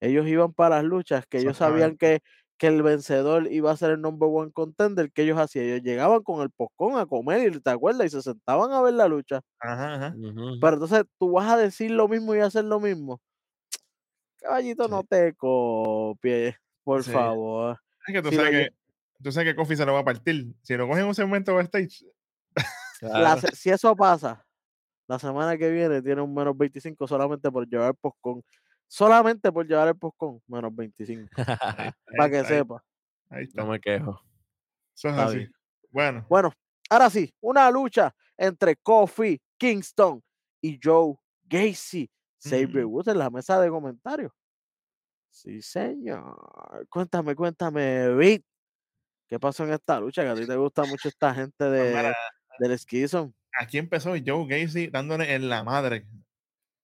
Ellos 0.00 0.26
iban 0.26 0.52
para 0.52 0.76
las 0.76 0.84
luchas, 0.84 1.26
que 1.26 1.38
ellos 1.38 1.56
sabían 1.58 1.96
que, 1.96 2.20
que 2.58 2.66
el 2.66 2.82
vencedor 2.82 3.46
iba 3.52 3.70
a 3.70 3.76
ser 3.76 3.92
el 3.92 4.00
number 4.00 4.28
one 4.32 4.50
contender, 4.52 5.12
que 5.12 5.22
ellos 5.22 5.38
hacían. 5.38 5.66
Ellos 5.66 5.82
llegaban 5.82 6.22
con 6.22 6.42
el 6.42 6.50
poscón 6.50 6.98
a 6.98 7.06
comer, 7.06 7.52
y 7.54 7.60
¿te 7.60 7.70
acuerdas? 7.70 8.06
Y 8.06 8.10
se 8.10 8.22
sentaban 8.22 8.72
a 8.72 8.82
ver 8.82 8.94
la 8.94 9.06
lucha. 9.08 9.40
Ajá, 9.60 9.94
ajá. 9.94 10.16
Pero 10.60 10.74
entonces 10.74 11.04
tú 11.18 11.32
vas 11.32 11.50
a 11.52 11.56
decir 11.56 11.90
lo 11.92 12.08
mismo 12.08 12.34
y 12.34 12.40
hacer 12.40 12.64
lo 12.64 12.80
mismo. 12.80 13.20
Caballito, 14.40 14.88
no 14.88 15.04
te 15.04 15.34
copies, 15.34 16.56
por 16.84 17.04
Sí. 17.04 17.12
favor. 17.12 17.78
Es 18.06 18.14
que 18.14 18.22
tú 18.22 18.32
sabes 18.32 18.50
que 18.50 18.74
tú 19.22 19.32
sabes 19.32 19.50
que 19.50 19.56
Kofi 19.56 19.76
se 19.76 19.86
lo 19.86 19.92
va 19.94 20.00
a 20.00 20.04
partir. 20.04 20.54
Si 20.62 20.76
lo 20.76 20.86
cogen 20.88 21.02
en 21.02 21.08
un 21.08 21.14
segmento 21.14 21.54
backstage, 21.54 22.04
Claro. 23.10 23.40
si 23.54 23.70
eso 23.70 23.94
pasa, 23.96 24.44
la 25.08 25.18
semana 25.18 25.56
que 25.58 25.70
viene 25.70 26.00
tiene 26.02 26.20
un 26.20 26.32
menos 26.32 26.56
25 26.56 27.06
solamente 27.08 27.50
por 27.50 27.66
llevar 27.68 27.88
el 27.90 27.96
postcón. 27.96 28.42
Solamente 28.86 29.50
por 29.50 29.66
llevar 29.66 29.88
el 29.88 29.96
postcón, 29.96 30.40
menos 30.46 30.74
25. 30.74 31.28
ahí, 31.36 31.90
Para 32.16 32.30
que 32.30 32.38
ahí- 32.38 32.44
sepa. 32.46 32.84
ahí 33.30 33.44
está. 33.44 33.62
no 33.62 33.70
me 33.70 33.80
quejo. 33.80 34.20
Eso 34.94 35.08
es 35.08 35.14
así. 35.18 35.48
Bueno, 35.90 36.24
Bueno, 36.28 36.52
ahora 36.90 37.10
sí, 37.10 37.34
una 37.40 37.70
lucha 37.70 38.14
entre 38.36 38.76
Kofi 38.76 39.40
Kingston 39.58 40.22
y 40.60 40.78
Joe 40.82 41.14
Gacy. 41.44 42.08
Xavier. 42.38 42.84
Woods 42.86 43.08
en 43.08 43.18
la 43.18 43.30
mesa 43.30 43.60
de 43.60 43.68
comentarios. 43.70 44.32
Sí, 45.30 45.62
señor. 45.62 46.86
Cuéntame, 46.90 47.34
cuéntame, 47.36 48.14
Vic. 48.16 48.44
¿Qué 49.28 49.38
pasó 49.38 49.64
en 49.64 49.72
esta 49.72 49.98
lucha? 50.00 50.22
Que 50.22 50.28
a 50.28 50.34
ti 50.34 50.46
te 50.46 50.56
gusta 50.56 50.84
mucho 50.84 51.08
esta 51.08 51.32
gente 51.34 51.54
pues 51.58 51.70
de, 51.70 52.12
del 52.62 52.78
aquí 53.58 53.78
empezó 53.78 54.14
Joe 54.24 54.46
Gacy 54.46 54.88
dándole 54.88 55.34
en 55.34 55.48
la 55.48 55.64
madre 55.64 56.06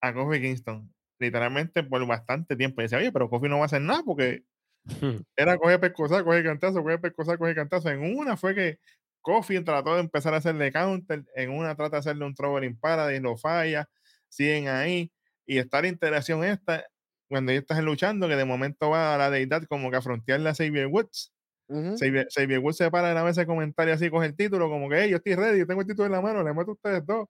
a 0.01 0.13
Kofi 0.13 0.41
Kingston. 0.41 0.93
Literalmente 1.21 1.83
por 1.83 2.07
bastante 2.07 2.57
tiempo. 2.57 2.81
Y 2.81 2.85
decía, 2.85 2.99
oye, 2.99 3.13
pero 3.13 3.29
Kofi 3.29 3.49
no 3.49 3.57
va 3.57 3.63
a 3.63 3.67
hacer 3.67 3.83
nada 3.83 4.03
porque 4.05 4.45
era 5.37 5.57
coger 5.59 5.81
pescosa, 5.81 6.23
coger 6.25 6.45
cantazo, 6.45 6.83
coger 6.83 7.01
pescosa, 7.01 7.37
coger 7.37 7.55
cantazo. 7.57 7.91
En 7.91 8.17
una 8.17 8.37
fue 8.37 8.55
que 8.55 8.79
Kofi 9.23 9.61
trató 9.65 9.95
de 9.95 10.01
empezar 10.01 10.35
a 10.35 10.39
hacerle 10.39 10.73
counter, 10.73 11.25
en 11.35 11.51
una 11.51 11.75
trata 11.75 11.97
de 11.97 12.01
hacerle 12.01 12.25
un 12.25 12.35
traveling 12.35 12.79
paradise, 12.79 13.21
lo 13.21 13.37
falla, 13.37 13.89
siguen 14.29 14.69
ahí. 14.69 15.13
Y 15.47 15.59
está 15.59 15.83
la 15.83 15.89
interacción 15.89 16.45
esta, 16.45 16.85
cuando 17.29 17.53
ellos 17.53 17.63
están 17.63 17.85
luchando, 17.85 18.29
que 18.29 18.37
de 18.37 18.45
momento 18.45 18.91
va 18.91 19.15
a 19.15 19.19
la 19.19 19.31
deidad 19.31 19.65
como 19.65 19.91
que 19.91 19.97
a 19.97 20.03
frontearle 20.03 20.49
a 20.51 20.55
Xavier 20.55 20.87
Woods. 20.87 21.33
Ujú. 21.69 21.97
Xavier, 21.99 22.27
Xavier 22.31 22.59
Woods 22.61 22.77
se 22.79 22.91
para 22.91 23.09
de 23.09 23.15
la 23.15 23.25
mesa 23.25 23.43
de 23.43 23.47
comentario 23.47 23.95
así, 23.95 24.09
coge 24.11 24.27
el 24.27 24.37
título, 24.37 24.69
como 24.71 24.89
que, 24.89 25.03
hey, 25.03 25.11
yo 25.11 25.17
estoy 25.19 25.35
ready, 25.35 25.59
yo 25.59 25.67
tengo 25.67 25.81
el 25.83 25.87
título 25.87 26.07
en 26.07 26.13
la 26.13 26.21
mano, 26.21 26.43
le 26.43 26.53
meto 26.55 26.71
a 26.71 26.75
ustedes 26.75 27.05
dos. 27.07 27.27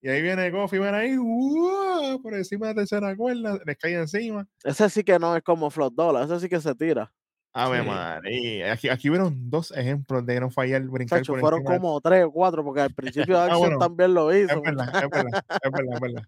Y 0.00 0.08
ahí 0.08 0.22
viene 0.22 0.52
Kofi, 0.52 0.78
ven 0.78 0.94
ahí, 0.94 1.16
¡uah! 1.18 2.18
por 2.22 2.34
encima 2.34 2.68
de 2.68 2.74
la 2.74 2.80
tercera 2.82 3.16
cuerda, 3.16 3.58
les 3.66 3.76
cae 3.76 3.94
encima. 3.94 4.46
Ese 4.62 4.88
sí 4.90 5.02
que 5.02 5.18
no 5.18 5.34
es 5.34 5.42
como 5.42 5.70
Flot 5.70 5.92
Dollar, 5.94 6.24
ese 6.24 6.38
sí 6.40 6.48
que 6.48 6.60
se 6.60 6.74
tira. 6.74 7.12
Ave 7.54 7.80
Sí. 7.80 7.86
María. 7.88 8.72
Aquí, 8.74 8.88
aquí 8.90 9.08
hubieron 9.10 9.50
dos 9.50 9.72
ejemplos 9.72 10.24
de 10.24 10.38
no 10.38 10.50
fallar, 10.50 10.82
brincar 10.82 11.20
Chacho, 11.20 11.32
por 11.32 11.40
fueron 11.40 11.60
de- 11.64 11.64
como 11.64 12.00
tres 12.00 12.24
o 12.26 12.30
cuatro, 12.30 12.62
porque 12.62 12.82
al 12.82 12.94
principio 12.94 13.36
Action 13.40 13.58
bueno, 13.58 13.78
también 13.78 14.14
lo 14.14 14.32
hizo. 14.36 14.52
Es 14.58 14.62
verdad, 14.62 14.88
es 15.02 15.10
verdad, 15.10 15.44
es 15.64 15.70
verdad, 15.72 15.94
es 15.94 16.00
verdad. 16.00 16.22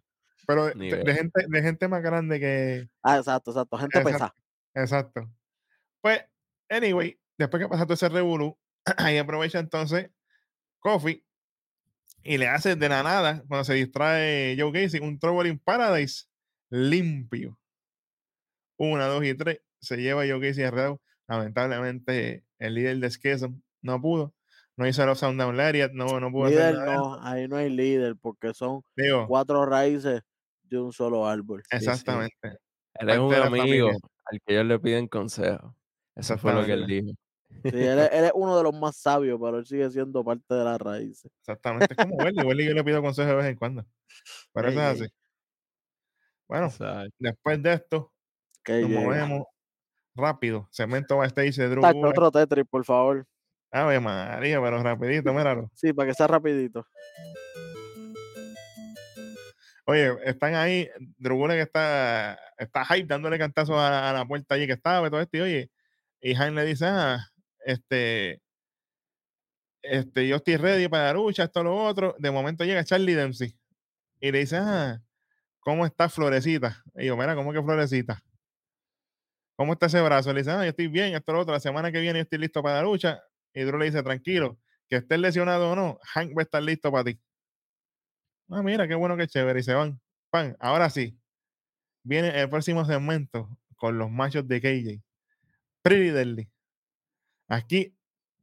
Pero 0.47 0.65
de, 0.75 1.05
de 1.05 1.15
gente, 1.15 1.45
de 1.47 1.63
gente 1.63 1.87
más 1.89 2.03
grande 2.03 2.41
que. 2.41 2.89
Ah, 3.05 3.19
exacto, 3.19 3.51
exacto. 3.53 3.77
Gente 3.79 4.01
pesada. 4.01 4.35
Exacto. 4.75 5.29
Pues, 6.01 6.23
anyway, 6.71 7.20
después 7.41 7.63
que 7.63 7.69
pasa 7.69 7.85
todo 7.85 7.95
ese 7.95 8.09
revolú, 8.09 8.57
ahí 8.99 9.19
aprovecha 9.19 9.59
entonces 9.59 10.11
Kofi 10.81 11.25
y 12.23 12.39
le 12.39 12.49
hace 12.49 12.77
de 12.77 12.89
la 12.89 13.03
nada, 13.03 13.43
cuando 13.49 13.65
se 13.65 13.75
distrae 13.75 14.57
Joe 14.59 14.73
Gacy, 14.73 14.99
un 14.99 15.19
Trouble 15.19 15.49
in 15.49 15.59
Paradise 15.59 16.27
limpio. 16.71 17.59
Una, 18.77 19.07
dos 19.07 19.25
y 19.25 19.35
tres. 19.35 19.61
Se 19.81 19.97
lleva 19.97 20.27
Joe 20.27 20.39
Gacy 20.41 20.63
enredado. 20.63 21.01
Lamentablemente, 21.29 22.45
el 22.59 22.75
líder 22.75 22.99
de 22.99 23.11
Skesson 23.11 23.63
no 23.83 24.01
pudo. 24.01 24.35
No 24.77 24.87
hizo 24.87 25.05
los 25.07 25.19
Sound 25.19 25.41
Down 25.41 25.57
Lariat, 25.57 25.93
no, 25.93 26.21
no 26.21 26.31
pudo 26.31 26.47
hacer 26.47 26.73
Líder 26.73 26.75
nada. 26.75 26.97
no, 26.97 27.23
ahí 27.23 27.49
no 27.49 27.57
hay 27.57 27.71
líder, 27.71 28.17
porque 28.21 28.55
son 28.55 28.83
Digo, 28.97 29.27
cuatro 29.27 29.65
raíces 29.67 30.23
de 30.65 30.79
un 30.79 30.93
solo 30.93 31.27
árbol. 31.27 31.63
sí. 31.71 31.77
exactamente. 31.77 32.35
Él 32.95 33.09
es 33.11 33.19
Parte 33.19 33.23
un 33.23 33.35
amigo 33.35 33.89
al 34.25 34.41
que 34.47 34.55
ellos 34.55 34.67
le 34.67 34.79
piden 34.79 35.09
consejo. 35.09 35.75
Eso 36.15 36.37
fue 36.39 36.55
lo 36.55 36.65
que 36.65 36.73
él 36.73 36.87
dijo. 36.87 37.13
Sí, 37.63 37.71
él, 37.77 37.99
es, 37.99 38.11
él 38.13 38.25
es 38.25 38.33
uno 38.35 38.57
de 38.57 38.63
los 38.63 38.75
más 38.75 38.97
sabios, 38.97 39.39
pero 39.43 39.59
él 39.59 39.67
sigue 39.67 39.91
siendo 39.91 40.25
parte 40.25 40.55
de 40.55 40.65
las 40.65 40.81
raíces. 40.81 41.31
Exactamente. 41.41 41.87
Es 41.91 41.97
como 41.97 42.17
Welly. 42.25 42.43
Welly 42.45 42.67
yo 42.69 42.75
le 42.75 42.85
pido 42.85 43.03
consejo 43.03 43.29
de 43.29 43.35
vez 43.37 43.47
en 43.47 43.57
cuando. 43.57 43.85
Pero 44.53 44.69
eso 44.69 44.81
es 44.81 44.87
así. 45.03 45.13
Bueno, 46.49 46.67
Exacto. 46.67 47.15
después 47.19 47.63
de 47.63 47.73
esto, 47.75 48.13
Que 48.65 48.81
nos 48.81 48.91
llega. 48.91 49.01
movemos 49.03 49.47
rápido. 50.15 50.69
Cemento 50.73 51.17
backstage 51.19 51.57
de 51.57 51.69
Drew 51.69 51.81
Tacho, 51.83 51.99
Gulak. 51.99 52.11
otro 52.13 52.31
Tetris, 52.31 52.67
por 52.69 52.85
favor. 52.85 53.27
Ave 53.73 54.01
María, 54.01 54.61
pero 54.61 54.83
rapidito, 54.83 55.33
míralo. 55.33 55.71
Sí, 55.75 55.93
para 55.93 56.09
que 56.09 56.15
sea 56.15 56.27
rapidito. 56.27 56.85
Oye, 59.87 60.13
están 60.25 60.55
ahí, 60.55 60.89
Drew 61.19 61.37
Gulak 61.37 61.59
está, 61.59 62.39
está 62.59 62.85
hype 62.85 63.07
dándole 63.07 63.39
cantazos 63.39 63.77
a, 63.77 64.11
a 64.11 64.13
la 64.13 64.25
puerta 64.25 64.55
allí 64.55 64.67
que 64.67 64.75
estaba 64.75 65.07
y 65.07 65.11
todo 65.11 65.21
esto. 65.21 65.37
Y 65.39 65.41
oye, 65.41 65.71
y 66.21 66.35
Jaime 66.35 66.63
le 66.63 66.69
dice, 66.69 66.85
ah, 66.87 67.19
este, 67.65 68.41
este, 69.83 70.29
yo 70.29 70.37
estoy 70.37 70.57
ready 70.57 70.89
para 70.89 71.07
la 71.07 71.15
lucha, 71.15 71.45
esto, 71.45 71.63
lo 71.63 71.77
otro. 71.77 72.15
De 72.19 72.31
momento 72.31 72.65
llega 72.65 72.85
Charlie 72.85 73.15
Dempsey 73.15 73.57
y 74.21 74.33
le 74.33 74.41
dice, 74.41 74.57
ah, 74.59 75.01
¿cómo 75.61 75.87
está 75.87 76.09
Florecita? 76.09 76.83
Y 76.97 77.07
yo, 77.07 77.17
mira, 77.17 77.35
¿cómo 77.35 77.53
que 77.53 77.63
Florecita? 77.63 78.23
¿Cómo 79.57 79.75
está 79.75 79.87
ese 79.87 80.01
brazo? 80.01 80.33
Le 80.33 80.41
dice, 80.41 80.51
ah, 80.53 80.65
yo 80.65 80.71
estoy 80.71 80.89
bien, 80.89 81.15
esto, 81.15 81.33
lo 81.33 81.41
otro. 81.41 81.53
La 81.53 81.61
semana 81.61 81.93
que 81.93 82.01
viene 82.01 82.19
yo 82.19 82.23
estoy 82.23 82.39
listo 82.39 82.63
para 82.63 82.77
la 82.77 82.83
lucha. 82.83 83.23
Y 83.55 83.63
Drew 83.63 83.79
le 83.79 83.87
dice, 83.87 84.03
tranquilo, 84.03 84.59
que 84.89 84.97
estés 84.97 85.19
lesionado 85.19 85.71
o 85.73 85.77
no, 85.77 85.99
Hank 86.15 86.31
va 86.37 86.43
a 86.43 86.45
estar 86.45 86.63
listo 86.63 86.91
para 86.91 87.05
ti. 87.05 87.21
Ah, 88.49 88.63
mira, 88.63 88.89
qué 88.89 88.95
bueno, 88.95 89.17
qué 89.17 89.27
chévere. 89.27 89.61
Y 89.61 89.63
se 89.63 89.75
van. 89.75 90.01
Ahora 90.59 90.91
sí. 90.91 91.17
Viene 92.03 92.41
el 92.41 92.49
próximo 92.49 92.85
segmento 92.85 93.49
con 93.77 93.99
los 93.99 94.11
machos 94.11 94.49
de 94.49 94.61
KJ. 94.61 95.03
Pretty 95.83 96.11
Deadly. 96.11 96.51
Aquí 97.51 97.95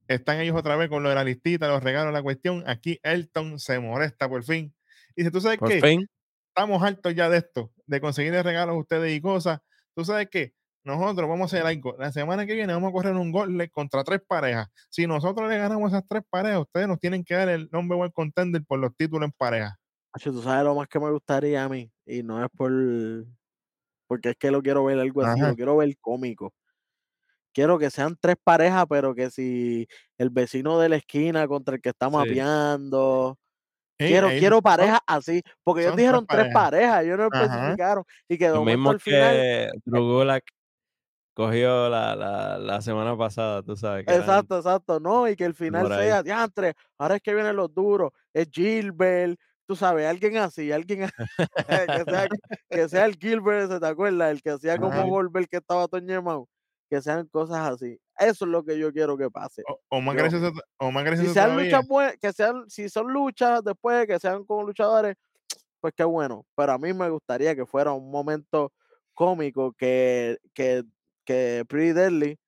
están 0.08 0.40
ellos 0.40 0.56
otra 0.56 0.76
vez 0.76 0.90
con 0.90 1.02
lo 1.02 1.10
de 1.10 1.16
la 1.16 1.24
listita, 1.24 1.68
los 1.68 1.84
regalos, 1.84 2.14
la 2.14 2.22
cuestión. 2.22 2.64
Aquí 2.68 3.00
Elton 3.04 3.60
se 3.60 3.80
molesta 3.80 4.30
por 4.30 4.44
fin. 4.44 4.74
Y 5.16 5.22
dice, 5.22 5.32
¿tú 5.32 5.42
sabes 5.42 5.58
Por 5.58 5.70
qué? 5.70 5.82
fin. 5.82 6.06
Estamos 6.50 6.84
hartos 6.84 7.16
ya 7.16 7.30
de 7.30 7.38
esto, 7.38 7.72
de 7.86 8.02
conseguirle 8.02 8.44
regalos 8.44 8.76
a 8.76 8.80
ustedes 8.80 9.16
y 9.16 9.22
cosas. 9.22 9.60
tú 9.96 10.04
sabes 10.04 10.28
que 10.30 10.54
nosotros 10.84 11.28
vamos 11.28 11.54
a 11.54 11.58
hacer 11.58 11.68
algo. 11.68 11.96
La 12.00 12.12
semana 12.12 12.46
que 12.46 12.54
viene 12.54 12.74
vamos 12.74 12.90
a 12.90 12.94
correr 12.94 13.14
un 13.14 13.32
gol 13.32 13.70
contra 13.72 14.04
tres 14.04 14.22
parejas. 14.26 14.68
Si 14.90 15.06
nosotros 15.06 15.50
le 15.50 15.58
ganamos 15.58 15.92
esas 15.92 16.04
tres 16.08 16.24
parejas, 16.30 16.62
ustedes 16.62 16.88
nos 16.88 17.00
tienen 17.00 17.24
que 17.24 17.36
dar 17.36 17.50
el 17.50 17.70
nombre 17.72 17.98
buen 17.98 18.12
contender 18.12 18.64
por 18.66 18.80
los 18.80 18.96
títulos 18.96 19.26
en 19.26 19.34
pareja. 19.34 19.78
tú 20.24 20.42
sabes 20.42 20.64
lo 20.64 20.76
más 20.76 20.88
que 20.88 21.00
me 21.00 21.12
gustaría 21.12 21.64
a 21.64 21.70
mí, 21.70 21.92
y 22.06 22.24
no 22.24 22.44
es 22.44 22.50
por 22.56 22.72
porque 24.08 24.30
es 24.30 24.36
que 24.38 24.50
lo 24.50 24.62
quiero 24.62 24.86
ver 24.86 25.00
algo 25.00 25.22
así, 25.22 25.42
lo 25.42 25.56
quiero 25.56 25.78
ver 25.78 25.98
cómico. 26.00 26.54
Quiero 27.58 27.80
que 27.80 27.90
sean 27.90 28.16
tres 28.22 28.36
parejas, 28.44 28.86
pero 28.88 29.16
que 29.16 29.32
si 29.32 29.88
el 30.20 30.30
vecino 30.30 30.80
de 30.80 30.90
la 30.90 30.98
esquina 30.98 31.48
contra 31.48 31.74
el 31.74 31.82
que 31.82 31.90
está 31.90 32.08
mapeando. 32.08 33.36
quiero, 33.98 34.28
quiero 34.30 34.62
parejas 34.62 35.00
así, 35.08 35.42
porque 35.64 35.82
ellos 35.82 35.96
dijeron 35.96 36.28
tres 36.28 36.54
parejas, 36.54 37.04
ellos 37.04 37.18
no 37.18 37.30
especificaron. 37.34 38.04
Y 38.30 38.38
que 38.38 38.50
lo 38.50 38.64
mismo 38.64 38.92
al 38.92 39.00
final, 39.00 39.34
que 39.34 39.72
Drugulak 39.86 40.44
cogió 41.34 41.90
la, 41.90 42.16
la, 42.16 42.60
la, 42.60 42.80
semana 42.80 43.18
pasada, 43.18 43.64
tú 43.64 43.76
sabes. 43.76 44.06
exacto, 44.08 44.58
exacto, 44.58 45.00
no, 45.00 45.28
y 45.28 45.36
que 45.36 45.46
el 45.46 45.56
final 45.56 45.88
sea, 45.88 46.22
diantre, 46.22 46.76
ahora 47.00 47.16
es 47.16 47.24
que 47.24 47.34
vienen 47.34 47.56
los 47.56 47.74
duros, 47.74 48.12
es 48.36 48.48
Gilbert, 48.52 49.40
tú 49.66 49.76
sabes, 49.76 50.06
alguien 50.06 50.38
así, 50.38 50.72
alguien 50.72 51.10
que, 51.68 52.04
sea, 52.08 52.28
que 52.70 52.88
sea 52.88 53.06
el 53.06 53.16
Gilbert, 53.16 53.72
¿se 53.72 53.80
te 53.80 53.88
acuerdas? 53.88 54.32
El 54.32 54.44
que 54.44 54.52
hacía 54.52 54.78
como 54.78 55.08
volver 55.08 55.48
que 55.48 55.58
estaba 55.58 55.88
Toñemao, 55.88 56.48
que 56.90 57.02
sean 57.02 57.28
cosas 57.28 57.72
así. 57.72 58.00
Eso 58.18 58.46
es 58.46 58.52
lo 58.52 58.64
que 58.64 58.78
yo 58.78 58.92
quiero 58.92 59.18
que 59.18 59.30
pase. 59.30 59.64
O, 59.90 60.02
más 60.02 60.16
gracioso, 60.16 60.52
o 60.78 60.92
más 60.92 61.20
si 61.20 61.28
sean 61.28 61.56
luchas 61.56 61.86
que 62.20 62.34
sean, 62.34 62.70
si 62.70 62.90
son 62.90 63.12
luchas 63.12 63.64
después, 63.64 64.08
que 64.08 64.20
sean 64.20 64.46
como 64.46 64.64
luchadores, 64.64 65.16
pues 65.82 65.94
qué 65.96 66.04
bueno. 66.04 66.46
Pero 66.56 66.72
a 66.74 66.78
mí 66.78 66.94
me 66.94 67.10
gustaría 67.10 67.56
que 67.56 67.66
fuera 67.66 67.92
un 67.94 68.10
momento 68.10 68.72
cómico 69.14 69.74
que, 69.74 70.38
que 70.54 70.84
que 71.28 71.66
Pretty 71.68 71.92
Deadly 71.92 72.40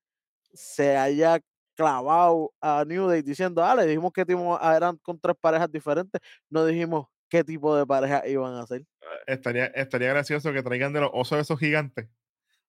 se 0.54 0.96
haya 0.96 1.38
clavado 1.76 2.52
a 2.60 2.84
New 2.86 3.06
Day 3.06 3.22
diciendo, 3.22 3.62
ah, 3.62 3.76
le 3.76 3.86
dijimos 3.86 4.12
que 4.12 4.24
ah, 4.60 4.76
eran 4.76 4.96
con 4.98 5.20
tres 5.20 5.36
parejas 5.38 5.70
diferentes, 5.70 6.20
no 6.48 6.64
dijimos 6.64 7.06
qué 7.28 7.44
tipo 7.44 7.76
de 7.76 7.86
pareja 7.86 8.26
iban 8.26 8.54
a 8.54 8.62
hacer. 8.62 8.84
Estaría, 9.26 9.66
estaría 9.66 10.08
gracioso 10.08 10.52
que 10.52 10.62
traigan 10.62 10.92
de 10.92 11.00
los 11.00 11.10
osos 11.12 11.38
esos 11.38 11.60
gigantes, 11.60 12.08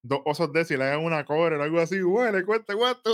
dos 0.02 0.22
osos 0.26 0.52
de 0.54 0.66
si 0.66 0.78
le 0.78 0.86
hagan 0.86 1.04
una 1.04 1.26
cover 1.26 1.54
o 1.54 1.64
algo 1.64 1.80
así, 1.80 2.02
bueno, 2.02 2.44
cuente, 2.46 2.76
cuente, 2.76 3.10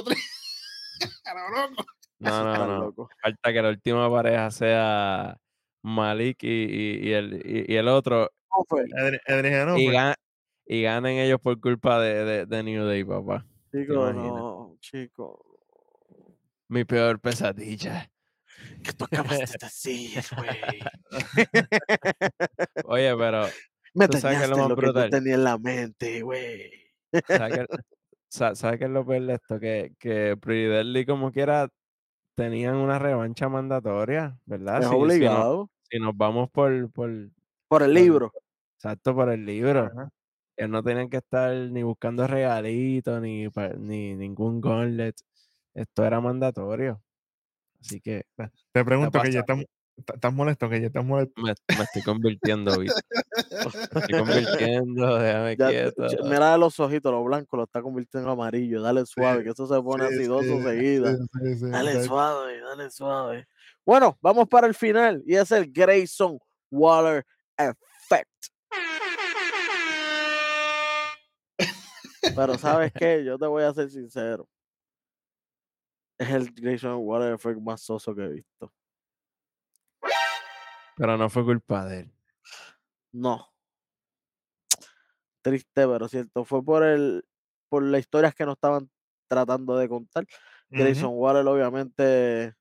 No, 2.19 2.43
no, 2.43 2.67
no. 2.67 3.09
Falta 3.21 3.53
que 3.53 3.61
la 3.61 3.69
última 3.69 4.09
pareja 4.09 4.49
sea 4.49 5.37
Malik 5.83 6.39
y, 6.41 7.11
el, 7.11 7.41
y, 7.45 7.75
el 7.75 7.87
otro. 7.87 8.31
Adriano 9.27 9.75
y 10.67 10.81
ganen 10.81 11.17
ellos 11.17 11.39
por 11.39 11.59
culpa 11.59 11.99
de, 12.01 12.45
de, 12.45 12.63
New 12.63 12.85
Day, 12.85 13.03
papá. 13.03 13.45
Chico, 13.71 14.11
no, 14.11 14.77
chico. 14.81 15.45
Mi 16.67 16.83
peor 16.83 17.19
pesadilla. 17.21 18.11
Que 18.83 18.91
tocabas 18.91 19.55
así, 19.61 20.13
güey. 20.35 20.81
Oye, 22.85 23.15
pero. 23.15 23.47
Me 23.97 24.07
¿tú 24.07 24.17
sabes 24.17 24.41
que 24.41 24.47
lo 24.47 24.57
más 24.57 24.67
brutal? 24.69 25.09
que 25.09 25.17
tenía 25.17 25.35
en 25.35 25.43
la 25.43 25.57
mente, 25.57 26.21
güey. 26.21 26.71
¿Sabes 28.29 28.79
qué 28.79 28.85
es 28.85 28.91
lo 28.91 29.05
peor 29.05 29.25
de 29.25 29.33
esto? 29.33 29.59
Que, 29.59 29.93
que 29.97 30.37
Pretty 30.37 31.05
como 31.05 31.31
quiera 31.31 31.69
tenían 32.35 32.75
una 32.75 32.99
revancha 32.99 33.49
mandatoria, 33.49 34.37
¿verdad? 34.45 34.83
Es 34.83 34.87
obligado. 34.87 35.69
Si, 35.89 35.99
nos, 35.99 36.15
vamos 36.15 36.49
por, 36.51 36.91
por, 36.91 37.09
por 37.67 37.83
el 37.83 37.93
libro. 37.93 38.31
Exacto, 38.75 39.15
por 39.15 39.29
el 39.29 39.45
libro 39.45 40.11
no 40.65 40.81
tenían 40.81 41.09
que 41.09 41.17
estar 41.17 41.53
ni 41.53 41.83
buscando 41.83 42.25
regalitos, 42.25 43.21
ni, 43.21 43.47
ni 43.77 44.15
ningún 44.15 44.59
gauntlet. 44.59 45.15
Esto 45.75 46.03
era 46.03 46.19
mandatorio. 46.19 47.03
Así 47.79 48.01
que. 48.01 48.23
Te 48.71 48.83
pregunto 48.83 49.21
que 49.21 49.31
ya 49.31 49.41
estás, 49.41 49.63
estás 49.97 50.33
molesto, 50.33 50.69
que 50.69 50.81
ya 50.81 50.87
estás 50.87 51.05
molesto. 51.05 51.41
Me, 51.41 51.51
estoy 51.51 52.01
convirtiendo, 52.03 52.77
Me 52.79 52.85
estoy 52.85 54.19
convirtiendo, 54.19 55.15
déjame 55.19 55.57
quieto. 55.57 56.07
Mira 56.23 56.57
los 56.57 56.79
ojitos, 56.79 57.11
los 57.11 57.25
blancos, 57.25 57.57
lo 57.57 57.63
está 57.63 57.81
convirtiendo 57.81 58.29
en 58.29 58.33
amarillo. 58.33 58.81
Dale 58.81 59.05
suave, 59.05 59.43
que 59.43 59.49
eso 59.49 59.67
se 59.67 59.81
pone 59.81 60.05
así 60.05 60.23
dos 60.23 60.45
seguidas. 60.45 61.17
dale 61.71 62.03
suave, 62.03 62.61
dale 62.61 62.89
suave. 62.91 63.47
Bueno, 63.85 64.17
vamos 64.21 64.47
para 64.47 64.67
el 64.67 64.73
final 64.73 65.23
y 65.25 65.35
es 65.35 65.51
el 65.51 65.71
Grayson 65.71 66.37
Waller 66.69 67.25
Effect. 67.57 68.27
Pero 72.35 72.57
¿sabes 72.57 72.91
qué? 72.93 73.23
Yo 73.25 73.37
te 73.37 73.47
voy 73.47 73.63
a 73.63 73.73
ser 73.73 73.89
sincero. 73.89 74.47
Es 76.19 76.29
el 76.29 76.51
Grayson 76.51 76.97
Water 76.97 77.33
Effect 77.33 77.59
más 77.59 77.81
soso 77.81 78.13
que 78.15 78.23
he 78.23 78.29
visto. 78.29 78.73
Pero 80.97 81.17
no 81.17 81.29
fue 81.29 81.45
culpa 81.45 81.85
de 81.85 82.01
él. 82.01 82.11
No. 83.13 83.47
Triste, 85.41 85.87
pero 85.87 86.07
cierto. 86.07 86.43
Fue 86.43 86.63
por 86.63 86.83
el 86.83 87.23
por 87.69 87.83
las 87.83 87.99
historias 87.99 88.33
que 88.33 88.45
nos 88.45 88.55
estaban 88.55 88.89
tratando 89.27 89.77
de 89.77 89.87
contar. 89.87 90.25
Grayson 90.69 91.11
Waller 91.13 91.47
obviamente 91.47 92.53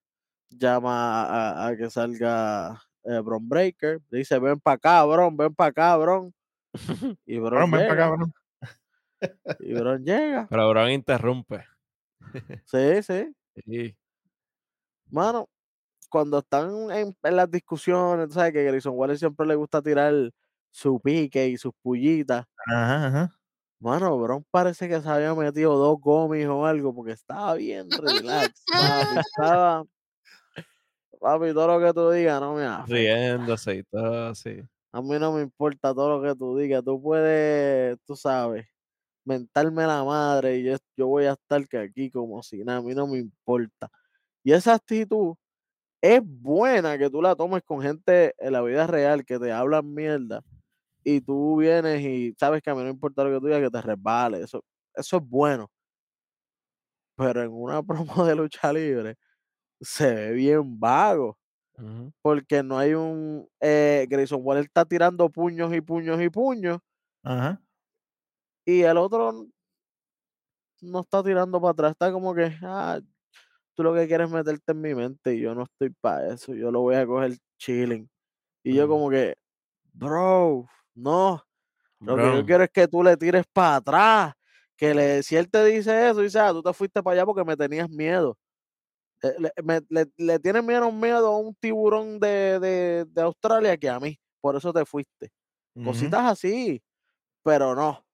llama 0.51 1.67
a, 1.67 1.77
que 1.77 1.91
salga 1.91 2.81
eh, 3.05 3.21
Bron 3.21 3.49
Breaker. 3.49 4.01
Dice, 4.11 4.39
ven 4.39 4.61
para 4.61 4.77
acá, 4.77 5.05
Bron, 5.05 5.37
ven 5.37 5.55
para 5.55 5.71
acá, 5.71 5.97
Bron. 5.97 6.35
Y 7.27 7.39
Bron, 7.39 7.71
ven 7.71 7.89
para 7.89 7.93
acá, 7.93 8.11
Bron. 8.11 8.33
Y 9.61 9.75
Bron 9.75 10.05
llega. 10.05 10.47
Pero 10.49 10.69
Bron 10.69 10.91
interrumpe. 10.91 11.65
Sí, 12.67 13.03
sí. 13.03 13.35
Sí. 13.65 13.97
Mano, 15.11 15.49
cuando 16.09 16.39
están 16.39 16.91
en, 16.91 17.17
las 17.23 17.51
discusiones, 17.51 18.33
sabes 18.33 18.53
que 18.53 18.65
Grayson 18.65 18.95
Waller 18.97 19.19
siempre 19.19 19.47
le 19.47 19.55
gusta 19.55 19.83
tirar 19.83 20.13
su 20.71 21.01
pique 21.01 21.49
y 21.49 21.57
sus 21.57 21.73
pullitas. 21.83 22.47
Ajá, 22.67 23.07
ajá. 23.07 23.37
Mano, 23.79 24.19
Bron 24.19 24.45
parece 24.51 24.89
que 24.89 25.01
se 25.01 25.09
había 25.09 25.35
metido 25.35 25.77
dos 25.77 26.01
gomis 26.01 26.47
o 26.47 26.65
algo 26.65 26.95
porque 26.95 27.13
estaba 27.13 27.55
bien 27.55 27.91
relax. 27.91 28.65
papi, 28.73 29.19
estaba. 29.27 29.85
Papi, 31.21 31.53
todo 31.53 31.79
lo 31.79 31.87
que 31.87 31.93
tú 31.93 32.11
digas 32.11 32.41
no 32.41 32.55
me 32.55 32.65
afecta. 32.65 32.95
Riéndose 32.95 33.75
y 33.77 33.83
todo 33.83 34.29
así. 34.29 34.63
A 34.93 35.03
mí 35.03 35.19
no 35.19 35.33
me 35.33 35.43
importa 35.43 35.95
todo 35.95 36.19
lo 36.19 36.23
que 36.27 36.39
tú 36.39 36.57
digas. 36.57 36.83
Tú 36.83 37.01
puedes, 37.03 37.99
tú 38.07 38.17
sabes, 38.17 38.67
mentarme 39.25 39.87
la 39.87 40.03
madre 40.05 40.57
y 40.57 40.65
yo, 40.65 40.77
yo 40.97 41.09
voy 41.09 41.27
a 41.27 41.33
estar 41.33 41.63
aquí 41.81 42.11
como 42.11 42.43
si 42.43 42.65
nada, 42.65 42.79
a 42.79 42.83
mí 42.83 42.95
no 42.95 43.07
me 43.07 43.19
importa. 43.19 43.91
Y 44.43 44.53
esa 44.53 44.75
actitud 44.75 45.35
es 46.15 46.23
buena 46.25 46.99
que 46.99 47.11
tú 47.11 47.23
la 47.23 47.35
tomes 47.35 47.63
con 47.65 47.81
gente 47.83 48.35
en 48.39 48.53
la 48.53 48.63
vida 48.63 48.87
real 48.87 49.25
que 49.25 49.39
te 49.39 49.53
hablan 49.53 49.93
mierda 49.95 50.43
y 51.05 51.21
tú 51.21 51.57
vienes 51.59 52.03
y 52.03 52.35
sabes 52.39 52.63
que 52.63 52.71
a 52.71 52.75
mí 52.75 52.83
no 52.83 52.89
importa 52.91 53.25
lo 53.25 53.31
que 53.31 53.41
tú 53.41 53.47
digas, 53.47 53.63
que 53.63 53.71
te 53.71 53.81
resbale. 53.83 54.43
Eso, 54.43 54.65
eso 54.95 55.17
es 55.19 55.23
bueno. 55.23 55.71
Pero 57.17 57.43
en 57.43 57.53
una 57.53 57.83
promo 57.83 58.25
de 58.25 58.35
lucha 58.35 58.73
libre 58.73 59.17
se 59.81 60.15
ve 60.15 60.33
bien 60.33 60.79
vago. 60.81 61.39
Porque 62.23 62.63
no 62.63 62.79
hay 62.79 62.95
un. 62.95 63.49
Eh, 63.61 64.07
Grayson 64.09 64.41
Waller 64.43 64.65
está 64.65 64.85
tirando 64.85 65.29
puños 65.31 65.75
y 65.75 65.81
puños 65.81 66.21
y 66.23 66.31
puños. 66.31 66.79
Y 68.65 68.83
el 68.83 68.97
otro 68.99 69.47
no 70.81 71.01
está 71.01 71.23
tirando 71.23 71.61
para 71.61 71.73
atrás, 71.73 71.91
está 71.93 72.13
como 72.13 72.35
que, 72.35 72.53
ah, 72.63 73.01
tú 73.77 73.83
lo 73.83 73.95
que 73.95 74.07
quieres 74.07 74.29
es 74.29 74.33
meterte 74.33 74.73
en 74.73 74.81
mi 74.81 74.95
mente 74.95 75.35
y 75.35 75.41
yo 75.41 75.55
no 75.55 75.65
estoy 75.65 75.91
para 76.01 76.33
eso, 76.33 76.55
yo 76.55 76.71
lo 76.71 76.81
voy 76.81 76.97
a 76.97 77.07
coger 77.07 77.37
chilling. 77.59 78.09
Y 78.63 78.75
yo 78.75 78.89
como 78.89 79.09
que, 79.11 79.37
bro, 79.93 80.67
no, 80.95 81.43
lo 82.01 82.17
que 82.17 82.23
yo 82.23 82.45
quiero 82.45 82.65
es 82.65 82.71
que 82.71 82.89
tú 82.89 83.03
le 83.03 83.17
tires 83.17 83.45
para 83.53 83.77
atrás, 83.77 84.35
que 84.77 84.95
le, 84.95 85.23
si 85.23 85.37
él 85.37 85.49
te 85.49 85.65
dice 85.65 86.09
eso, 86.09 86.21
dice, 86.21 86.41
ah, 86.41 86.53
tú 86.53 86.63
te 86.63 86.73
fuiste 86.73 87.03
para 87.03 87.15
allá 87.15 87.27
porque 87.27 87.45
me 87.45 87.57
tenías 87.57 87.89
miedo. 87.89 88.37
Eh, 89.23 89.35
le, 90.17 90.39
tienes 90.41 90.65
miedo, 90.65 90.91
miedo 90.91 91.29
a 91.29 91.39
un 91.39 91.55
tiburón 91.55 92.19
de, 92.19 93.07
Australia 93.17 93.77
que 93.77 93.89
a 93.89 94.01
mí, 94.01 94.19
por 94.41 94.57
eso 94.57 94.73
te 94.73 94.85
fuiste. 94.85 95.31
Cositas 95.85 96.25
así, 96.25 96.83
pero 97.43 97.75
no, 97.75 98.07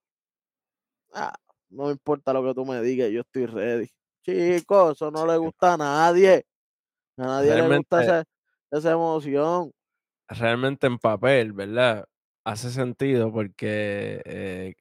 Ah, 1.12 1.34
no 1.68 1.90
importa 1.90 2.32
lo 2.32 2.42
que 2.42 2.54
tú 2.54 2.64
me 2.64 2.80
digas, 2.80 3.10
yo 3.10 3.20
estoy 3.20 3.46
ready. 3.46 3.88
Chicos, 4.22 4.92
eso 4.92 5.10
no 5.10 5.26
le 5.26 5.36
gusta 5.36 5.74
a 5.74 5.76
nadie. 5.76 6.46
A 7.16 7.22
nadie 7.22 7.54
le 7.54 7.76
gusta 7.76 8.24
esa, 8.70 8.92
emoción. 8.92 9.72
Realmente 10.28 10.86
en 10.86 10.98
papel, 10.98 11.52
¿verdad? 11.52 12.06
Hace 12.44 12.70
sentido 12.70 13.32
porque 13.32 14.22
eh, 14.24 14.74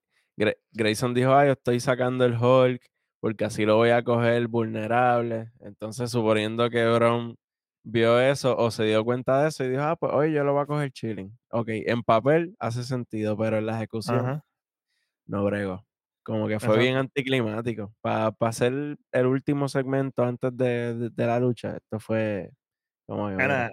Grayson 0.72 1.14
dijo, 1.14 1.34
ay, 1.34 1.48
yo 1.48 1.54
estoy 1.54 1.80
sacando 1.80 2.26
el 2.26 2.38
Hulk 2.38 2.82
porque 3.20 3.46
así 3.46 3.66
lo 3.66 3.78
voy 3.78 3.92
a 3.92 4.04
coger 4.04 4.48
vulnerable. 4.48 5.52
Entonces, 5.60 6.10
suponiendo 6.10 6.70
que 6.70 6.88
Bron 6.88 7.38
vio 7.84 8.20
eso 8.20 8.58
o 8.58 8.72
se 8.72 8.84
dio 8.86 9.04
cuenta 9.04 9.42
de 9.42 9.50
eso 9.50 9.64
y 9.64 9.70
dijo, 9.70 9.84
ah, 9.84 9.96
pues 9.96 10.12
hoy 10.14 10.34
yo 10.34 10.44
lo 10.44 10.54
voy 10.54 10.64
a 10.64 10.66
coger 10.66 10.92
chilling. 10.92 11.38
Ok, 11.52 11.68
en 11.70 12.04
papel 12.04 12.56
hace 12.60 12.84
sentido, 12.84 13.38
pero 13.38 13.58
en 13.58 13.68
la 13.68 13.76
ejecución 13.78 14.42
no 15.28 15.46
brego. 15.46 15.86
Como 16.24 16.48
que 16.48 16.60
fue 16.60 16.78
bien 16.78 16.96
anticlimático. 16.96 17.94
Para 18.02 18.36
hacer 18.42 18.98
el 19.12 19.26
último 19.26 19.68
segmento 19.68 20.24
antes 20.24 20.56
de, 20.56 21.10
de, 21.10 21.26
la 21.26 21.40
lucha, 21.40 21.78
esto 21.78 22.00
fue 22.00 22.52
como 23.08 23.30
que. 23.30 23.70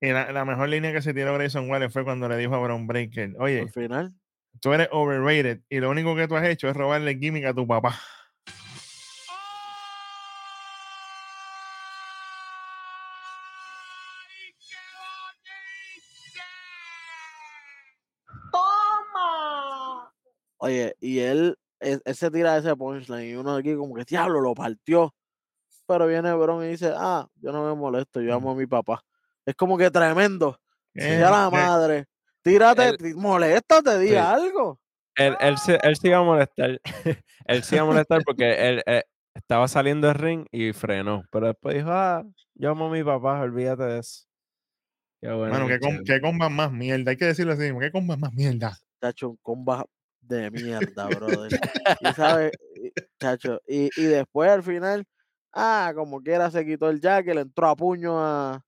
y 0.00 0.08
la, 0.12 0.32
la, 0.32 0.44
mejor 0.44 0.68
línea 0.68 0.92
que 0.92 1.00
se 1.00 1.14
tiró 1.14 1.34
Grayson 1.34 1.70
Waller 1.70 1.90
fue 1.90 2.04
cuando 2.04 2.28
le 2.28 2.36
dijo 2.36 2.54
a 2.54 2.58
Brown 2.58 2.86
Breaker: 2.86 3.34
Oye, 3.38 3.60
al 3.60 3.70
final, 3.70 4.14
tú 4.60 4.72
eres 4.72 4.88
overrated 4.92 5.62
y 5.68 5.80
lo 5.80 5.90
único 5.90 6.14
que 6.14 6.28
tú 6.28 6.36
has 6.36 6.46
hecho 6.46 6.68
es 6.68 6.76
robarle 6.76 7.18
gimmick 7.18 7.46
a 7.46 7.54
tu 7.54 7.66
papá. 7.66 7.98
Oye, 20.58 20.96
y 21.00 21.18
él, 21.20 21.56
e, 21.80 21.98
ese 22.04 22.30
tira 22.30 22.56
ese 22.56 22.74
punchline 22.76 23.30
y 23.30 23.34
uno 23.34 23.54
de 23.54 23.60
aquí 23.60 23.74
como 23.74 23.94
que, 23.94 24.04
diablo, 24.04 24.40
lo 24.40 24.54
partió. 24.54 25.14
Pero 25.86 26.06
viene 26.06 26.32
Bron 26.34 26.64
y 26.64 26.68
dice, 26.68 26.92
ah, 26.96 27.28
yo 27.36 27.52
no 27.52 27.64
me 27.68 27.74
molesto, 27.74 28.20
yo 28.20 28.34
amo 28.34 28.52
a 28.52 28.54
mi 28.54 28.66
papá. 28.66 29.02
Es 29.44 29.54
como 29.54 29.78
que 29.78 29.90
tremendo. 29.90 30.58
Eh, 30.94 31.22
a 31.22 31.30
la 31.30 31.50
madre. 31.50 32.06
Tírate, 32.42 32.96
moléstate, 33.14 33.98
di 33.98 34.14
algo. 34.14 34.80
Él, 35.14 35.36
él, 35.40 35.58
se, 35.58 35.78
él 35.82 35.94
iba 36.02 36.18
a 36.18 36.22
molestar. 36.22 36.80
él 37.46 37.62
se 37.62 37.76
iba 37.76 37.84
a 37.84 37.86
molestar 37.86 38.22
porque 38.26 38.68
él, 38.68 38.82
eh, 38.86 39.04
estaba 39.34 39.68
saliendo 39.68 40.08
del 40.08 40.16
ring 40.16 40.46
y 40.50 40.72
frenó. 40.72 41.24
Pero 41.30 41.48
después 41.48 41.76
dijo, 41.76 41.90
ah, 41.90 42.24
yo 42.54 42.70
amo 42.70 42.86
a 42.86 42.90
mi 42.90 43.04
papá, 43.04 43.40
olvídate 43.40 43.84
de 43.84 43.98
eso. 44.00 44.26
Qué 45.20 45.32
bueno. 45.32 45.66
qué, 45.66 45.78
qué 46.04 46.20
comba 46.20 46.48
más 46.48 46.72
mierda. 46.72 47.10
Hay 47.10 47.16
que 47.16 47.26
decirlo 47.26 47.52
así, 47.52 47.70
qué 47.80 47.90
comba 47.90 48.16
más 48.16 48.32
mierda. 48.32 48.76
Un 49.22 49.36
comba 49.42 49.86
de 50.28 50.50
mierda, 50.50 51.06
brother. 51.06 51.60
y 52.00 52.12
sabes, 52.12 52.52
chacho, 53.20 53.60
y, 53.66 53.90
y, 53.96 54.04
después 54.04 54.50
al 54.50 54.62
final, 54.62 55.04
ah, 55.52 55.92
como 55.94 56.22
quiera 56.22 56.50
se 56.50 56.64
quitó 56.64 56.90
el 56.90 57.00
jacket, 57.00 57.34
le 57.34 57.40
entró 57.42 57.68
a 57.68 57.76
puño 57.76 58.18
a, 58.18 58.60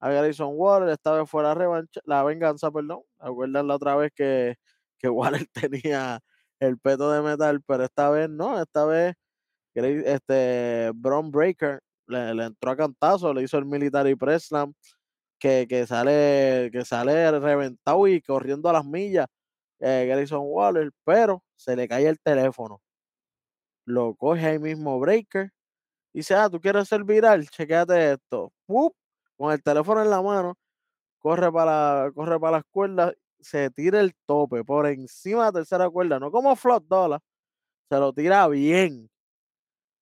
a 0.00 0.10
Garrison 0.10 0.52
Waller, 0.54 0.90
esta 0.90 1.12
vez 1.12 1.28
fue 1.28 1.42
la 1.42 1.54
revancha, 1.54 2.00
la 2.04 2.22
venganza, 2.22 2.70
perdón. 2.70 3.00
¿Acuerdan 3.18 3.66
la 3.66 3.76
otra 3.76 3.96
vez 3.96 4.12
que, 4.14 4.56
que 4.98 5.08
Waller 5.42 5.46
tenía 5.52 6.20
el 6.60 6.78
peto 6.78 7.10
de 7.12 7.22
metal? 7.22 7.62
Pero 7.66 7.84
esta 7.84 8.10
vez 8.10 8.28
no, 8.28 8.60
esta 8.60 8.84
vez 8.84 9.14
este 9.74 10.90
Breaker 10.94 11.80
le, 12.06 12.34
le 12.34 12.44
entró 12.46 12.70
a 12.70 12.76
cantazo, 12.76 13.32
le 13.32 13.42
hizo 13.42 13.58
el 13.58 13.64
military 13.64 14.16
press 14.16 14.50
que, 15.38 15.66
que 15.68 15.86
sale, 15.86 16.70
que 16.72 16.84
sale 16.84 17.30
reventado 17.38 18.06
y 18.08 18.20
corriendo 18.20 18.68
a 18.68 18.72
las 18.72 18.84
millas 18.84 19.26
eh, 19.80 20.06
Grayson 20.08 20.42
Waller, 20.44 20.90
pero 21.04 21.42
se 21.56 21.76
le 21.76 21.88
cae 21.88 22.08
el 22.08 22.18
teléfono. 22.20 22.80
Lo 23.86 24.14
coge 24.14 24.46
ahí 24.46 24.58
mismo 24.58 24.98
Breaker. 25.00 25.50
Y 26.12 26.20
dice, 26.20 26.34
ah, 26.34 26.48
tú 26.50 26.60
quieres 26.60 26.88
ser 26.88 27.04
viral, 27.04 27.48
chequéate 27.48 28.12
esto. 28.12 28.52
Con 29.36 29.52
el 29.52 29.62
teléfono 29.62 30.02
en 30.02 30.10
la 30.10 30.22
mano, 30.22 30.56
corre 31.20 31.52
para, 31.52 32.10
corre 32.14 32.40
para 32.40 32.58
las 32.58 32.64
cuerdas, 32.70 33.14
se 33.40 33.70
tira 33.70 34.00
el 34.00 34.14
tope 34.26 34.64
por 34.64 34.86
encima 34.86 35.42
de 35.42 35.46
la 35.46 35.52
tercera 35.52 35.90
cuerda, 35.90 36.18
no 36.20 36.30
como 36.30 36.56
Flot 36.56 36.84
Dollar, 36.86 37.20
se 37.90 37.98
lo 37.98 38.12
tira 38.12 38.48
bien. 38.48 39.08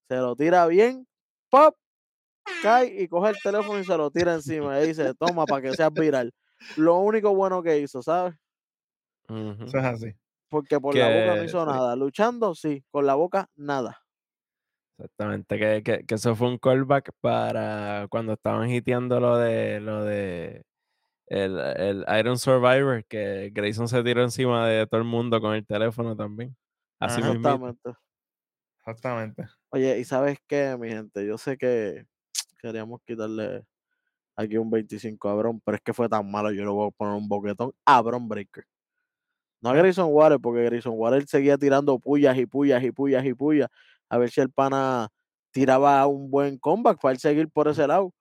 Se 0.08 0.16
lo 0.16 0.36
tira 0.36 0.66
bien, 0.66 1.06
pop, 1.50 1.76
cae 2.62 3.02
y 3.02 3.08
coge 3.08 3.30
el 3.30 3.36
teléfono 3.42 3.80
y 3.80 3.84
se 3.84 3.96
lo 3.96 4.10
tira 4.10 4.34
encima. 4.34 4.80
Y 4.80 4.88
dice, 4.88 5.14
toma 5.14 5.46
para 5.46 5.62
que 5.62 5.74
seas 5.74 5.92
viral. 5.92 6.32
Lo 6.76 6.98
único 6.98 7.34
bueno 7.34 7.62
que 7.62 7.78
hizo, 7.80 8.02
¿sabes? 8.02 8.34
Eso 9.28 9.78
es 9.78 9.84
así. 9.84 10.14
Porque 10.48 10.80
por 10.80 10.94
la 10.94 11.08
boca 11.08 11.36
no 11.36 11.44
hizo 11.44 11.66
nada. 11.66 11.96
Luchando, 11.96 12.54
sí. 12.54 12.84
Con 12.90 13.06
la 13.06 13.14
boca, 13.14 13.48
nada. 13.56 14.02
Exactamente, 14.98 15.58
que, 15.58 15.82
que, 15.82 16.06
que, 16.06 16.14
eso 16.14 16.34
fue 16.34 16.48
un 16.48 16.56
callback 16.56 17.10
para 17.20 18.06
cuando 18.08 18.32
estaban 18.32 18.70
hiteando 18.70 19.20
lo 19.20 19.36
de 19.36 19.78
lo 19.78 20.02
de 20.04 20.64
el, 21.26 21.58
el, 21.58 22.04
Iron 22.18 22.38
Survivor, 22.38 23.04
que 23.04 23.50
Grayson 23.52 23.88
se 23.88 24.02
tiró 24.02 24.22
encima 24.22 24.66
de 24.66 24.86
todo 24.86 25.00
el 25.00 25.06
mundo 25.06 25.40
con 25.40 25.54
el 25.54 25.66
teléfono 25.66 26.16
también. 26.16 26.56
Así 26.98 27.20
Exactamente. 27.20 27.90
Exactamente. 28.78 29.46
Oye, 29.70 29.98
¿y 29.98 30.04
sabes 30.04 30.38
qué, 30.46 30.76
mi 30.78 30.88
gente? 30.88 31.26
Yo 31.26 31.36
sé 31.36 31.58
que 31.58 32.06
queríamos 32.62 33.00
quitarle 33.04 33.64
aquí 34.36 34.56
un 34.56 34.70
25 34.70 35.28
a 35.28 35.34
Bron, 35.34 35.60
pero 35.60 35.76
es 35.76 35.82
que 35.82 35.92
fue 35.92 36.08
tan 36.08 36.30
malo, 36.30 36.52
yo 36.52 36.62
le 36.62 36.70
voy 36.70 36.88
a 36.88 36.90
poner 36.92 37.14
un 37.14 37.28
boquetón 37.28 37.72
a 37.84 38.00
Bron 38.00 38.28
Breaker. 38.28 38.64
No 39.66 39.72
a 39.72 39.74
Grayson 39.74 40.06
Water, 40.12 40.38
porque 40.38 40.62
Grayson 40.62 40.92
Water 40.96 41.26
seguía 41.26 41.58
tirando 41.58 41.98
pullas 41.98 42.38
y 42.38 42.46
pullas 42.46 42.84
y 42.84 42.92
pullas 42.92 43.24
y 43.24 43.34
pullas. 43.34 43.68
A 44.08 44.16
ver 44.16 44.30
si 44.30 44.40
el 44.40 44.48
pana 44.48 45.08
tiraba 45.50 46.06
un 46.06 46.30
buen 46.30 46.56
comeback 46.56 47.00
para 47.00 47.14
él 47.14 47.18
seguir 47.18 47.48
por 47.48 47.66
ese 47.66 47.84
lado. 47.84 48.12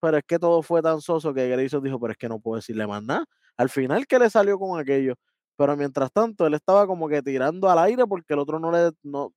Pero 0.00 0.18
es 0.18 0.22
que 0.24 0.38
todo 0.38 0.62
fue 0.62 0.82
tan 0.82 1.00
soso 1.00 1.34
que 1.34 1.48
Grayson 1.48 1.82
dijo, 1.82 1.98
pero 1.98 2.12
es 2.12 2.16
que 2.16 2.28
no 2.28 2.38
puedo 2.38 2.56
decirle 2.56 2.86
más 2.86 3.02
nada. 3.02 3.24
Al 3.56 3.70
final 3.70 4.06
que 4.06 4.20
le 4.20 4.30
salió 4.30 4.56
con 4.56 4.78
aquello. 4.78 5.14
Pero 5.56 5.76
mientras 5.76 6.12
tanto, 6.12 6.46
él 6.46 6.54
estaba 6.54 6.86
como 6.86 7.08
que 7.08 7.22
tirando 7.22 7.68
al 7.68 7.78
aire 7.80 8.06
porque 8.06 8.34
el 8.34 8.38
otro 8.38 8.60
no 8.60 8.70
le, 8.70 8.92
no, 9.02 9.34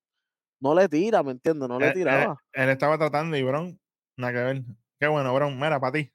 no 0.62 0.76
le 0.76 0.88
tira, 0.88 1.24
¿me 1.24 1.32
entiendes? 1.32 1.68
No 1.68 1.80
le 1.80 1.88
eh, 1.88 1.89
eh, 1.89 1.93
tiraba. 1.93 2.38
Él, 2.53 2.70
estaba 2.70 2.99
tratando 2.99 3.36
y 3.36 3.41
Bron, 3.41 3.80
nada 4.16 4.32
que 4.32 4.39
ver. 4.39 4.64
Qué 4.99 5.08
bueno, 5.08 5.34
Bron, 5.34 5.55
mira, 5.55 5.80
para 5.80 5.93
ti. 5.93 6.12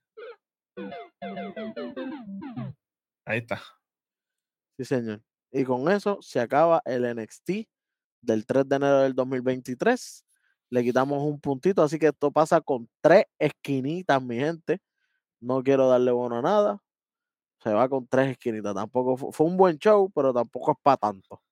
Ahí 3.27 3.39
está. 3.39 3.61
Sí, 4.79 4.85
señor. 4.85 5.21
Y 5.53 5.65
con 5.65 5.91
eso 5.91 6.19
se 6.23 6.41
acaba 6.41 6.83
el 6.87 7.15
NXT 7.15 7.69
del 8.23 8.47
3 8.47 8.69
de 8.69 8.77
enero 8.77 9.01
del 9.01 9.15
2023. 9.15 10.25
Le 10.71 10.83
quitamos 10.83 11.23
un 11.23 11.39
puntito, 11.39 11.83
así 11.83 11.99
que 11.99 12.07
esto 12.07 12.33
pasa 12.33 12.63
con 12.63 12.89
tres 13.03 13.27
esquinitas, 13.39 14.23
mi 14.23 14.37
gente. 14.37 14.81
No 15.39 15.63
quiero 15.63 15.89
darle 15.89 16.13
bono 16.13 16.39
a 16.39 16.43
nada. 16.43 16.79
Se 17.63 17.71
va 17.71 17.87
con 17.89 18.07
tres 18.09 18.31
esquinitas. 18.31 18.75
Tampoco 18.75 19.31
fue, 19.31 19.47
un 19.47 19.59
buen 19.59 19.77
show, 19.77 20.11
pero 20.15 20.33
tampoco 20.33 20.73
es 20.73 20.79
para 20.83 20.97
tanto. 20.97 21.43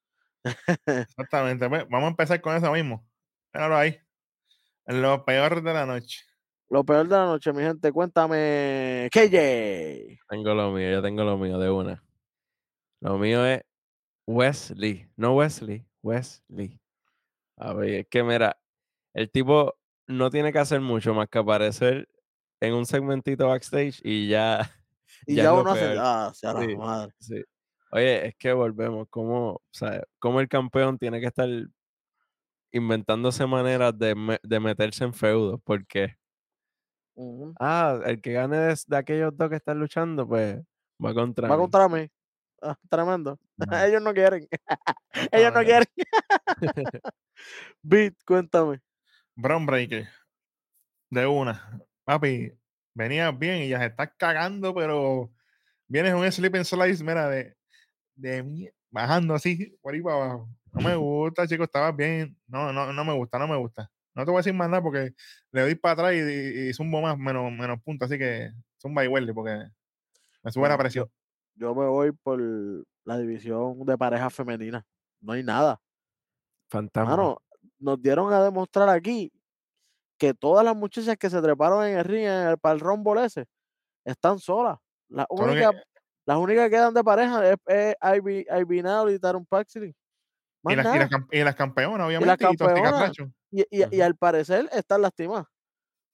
Exactamente. 0.86 1.68
Vamos 1.68 2.05
a 2.05 2.09
empezar 2.09 2.40
con 2.40 2.57
eso 2.57 2.72
mismo. 2.72 3.07
Míralo 3.53 3.76
ahí. 3.76 3.98
Lo 4.86 5.22
peor 5.26 5.62
de 5.62 5.74
la 5.74 5.84
noche. 5.84 6.24
Lo 6.70 6.84
peor 6.84 7.07
de 7.07 7.16
la 7.16 7.26
noche, 7.26 7.53
mi 7.53 7.62
gente. 7.62 7.92
Cuéntame, 7.92 9.11
KJ. 9.12 10.18
Tengo 10.30 10.55
lo 10.55 10.70
mío, 10.72 10.90
yo 10.90 11.03
tengo 11.03 11.24
lo 11.24 11.36
mío 11.36 11.59
de 11.59 11.68
una. 11.68 12.03
Lo 13.01 13.18
mío 13.18 13.44
es 13.44 13.62
Wesley, 14.30 15.08
no 15.16 15.34
Wesley, 15.34 15.84
Wesley. 16.02 16.80
A 17.56 17.74
ver, 17.74 17.90
es 17.90 18.06
que 18.08 18.22
mira, 18.22 18.56
el 19.12 19.30
tipo 19.30 19.74
no 20.06 20.30
tiene 20.30 20.52
que 20.52 20.60
hacer 20.60 20.80
mucho 20.80 21.12
más 21.14 21.28
que 21.28 21.38
aparecer 21.38 22.08
en 22.60 22.74
un 22.74 22.86
segmentito 22.86 23.48
backstage 23.48 24.00
y 24.04 24.28
ya. 24.28 24.60
Y 25.26 25.34
ya, 25.34 25.52
uno 25.52 25.72
hace. 25.72 25.96
Ah, 25.98 26.32
sea 26.32 26.54
la 26.54 26.76
madre. 26.78 27.12
Sí. 27.18 27.42
Oye, 27.92 28.28
es 28.28 28.34
que 28.36 28.52
volvemos, 28.52 29.06
como, 29.10 29.54
o 29.54 29.62
sea, 29.70 30.02
como 30.18 30.40
el 30.40 30.48
campeón 30.48 30.96
tiene 30.98 31.20
que 31.20 31.26
estar 31.26 31.48
inventándose 32.72 33.44
maneras 33.44 33.98
de, 33.98 34.38
de 34.42 34.60
meterse 34.60 35.04
en 35.04 35.12
feudos, 35.12 35.60
porque. 35.62 36.16
Ah, 37.58 38.00
el 38.06 38.22
que 38.22 38.32
gane 38.32 38.56
de, 38.56 38.78
de, 38.86 38.96
aquellos 38.96 39.36
dos 39.36 39.50
que 39.50 39.56
están 39.56 39.78
luchando, 39.78 40.26
pues 40.26 40.58
va 41.04 41.12
contra 41.12 41.48
Va 41.48 41.58
contra 41.58 41.88
mí. 41.88 42.08
Ah, 42.62 42.76
tremendo. 42.88 43.38
Ellos 43.86 44.02
no 44.02 44.12
quieren. 44.12 44.46
Ellos 45.32 45.52
no 45.52 45.62
quieren. 45.62 45.88
Beat, 47.82 48.14
cuéntame. 48.26 48.80
Brown 49.34 49.64
Breaker. 49.64 50.08
De 51.11 51.26
una. 51.26 51.80
Papi, 52.04 52.52
venías 52.94 53.36
bien 53.38 53.62
y 53.62 53.68
ya 53.68 53.78
se 53.78 53.86
estás 53.86 54.11
cagando, 54.16 54.74
pero 54.74 55.30
vienes 55.88 56.14
un 56.14 56.30
sleeping 56.30 56.64
slice, 56.64 57.02
mira, 57.02 57.28
de, 57.28 57.56
de 58.14 58.72
bajando 58.90 59.34
así, 59.34 59.76
por 59.80 59.94
ahí 59.94 60.02
para 60.02 60.16
abajo. 60.16 60.48
No 60.72 60.80
me 60.82 60.94
gusta, 60.96 61.46
chicos, 61.48 61.66
estabas 61.66 61.96
bien. 61.96 62.36
No, 62.46 62.72
no, 62.72 62.92
no 62.92 63.04
me 63.04 63.14
gusta, 63.14 63.38
no 63.38 63.48
me 63.48 63.56
gusta. 63.56 63.90
No 64.14 64.24
te 64.24 64.30
voy 64.30 64.38
a 64.38 64.40
decir 64.40 64.54
más 64.54 64.68
nada 64.68 64.82
porque 64.82 65.14
le 65.52 65.61
doy 65.62 65.74
para 65.76 65.92
atrás 65.94 66.14
y, 66.14 66.68
y, 66.68 66.72
zumbo 66.74 67.00
más, 67.00 67.16
menos, 67.16 67.50
menos 67.50 67.80
puntos, 67.82 68.06
así 68.06 68.18
que 68.18 68.50
zumba 68.80 69.04
igual 69.04 69.32
porque 69.34 69.66
me 70.42 70.52
sube 70.52 70.68
la 70.68 70.78
presión 70.78 71.11
yo 71.55 71.74
me 71.74 71.86
voy 71.86 72.12
por 72.12 72.40
la 73.05 73.18
división 73.18 73.84
de 73.84 73.98
pareja 73.98 74.30
femenina. 74.30 74.84
No 75.20 75.32
hay 75.32 75.42
nada. 75.42 75.80
Fantasma. 76.68 77.36
nos 77.78 78.01
dieron 78.01 78.32
a 78.32 78.42
demostrar 78.42 78.88
aquí 78.88 79.32
que 80.18 80.34
todas 80.34 80.64
las 80.64 80.76
muchachas 80.76 81.16
que 81.16 81.30
se 81.30 81.40
treparon 81.42 81.84
en 81.84 81.98
el 81.98 82.05
ring 82.05 82.26
en 82.26 82.57
el, 82.62 82.80
rombo 82.80 83.18
ese 83.18 83.46
están 84.05 84.38
solas. 84.38 84.78
Las 85.09 85.26
únicas 85.30 85.74
las 86.26 86.38
únicas 86.38 86.66
que 86.66 86.70
quedan 86.70 86.94
de 86.94 87.03
pareja 87.03 87.51
es, 87.51 87.57
es 87.66 87.96
Ivy, 88.01 88.46
Ivy 88.48 88.82
y 89.14 89.18
Taron 89.18 89.44
Paxley. 89.46 89.94
Y, 90.62 90.72
y, 90.72 91.42
las 91.42 91.57
campeonas, 91.57 92.07
obviamente. 92.07 92.46
Y, 93.51 93.62
y, 93.62 93.96
y, 93.96 94.01
al 94.01 94.14
parecer 94.14 94.68
están 94.72 95.03
lastimadas. 95.03 95.46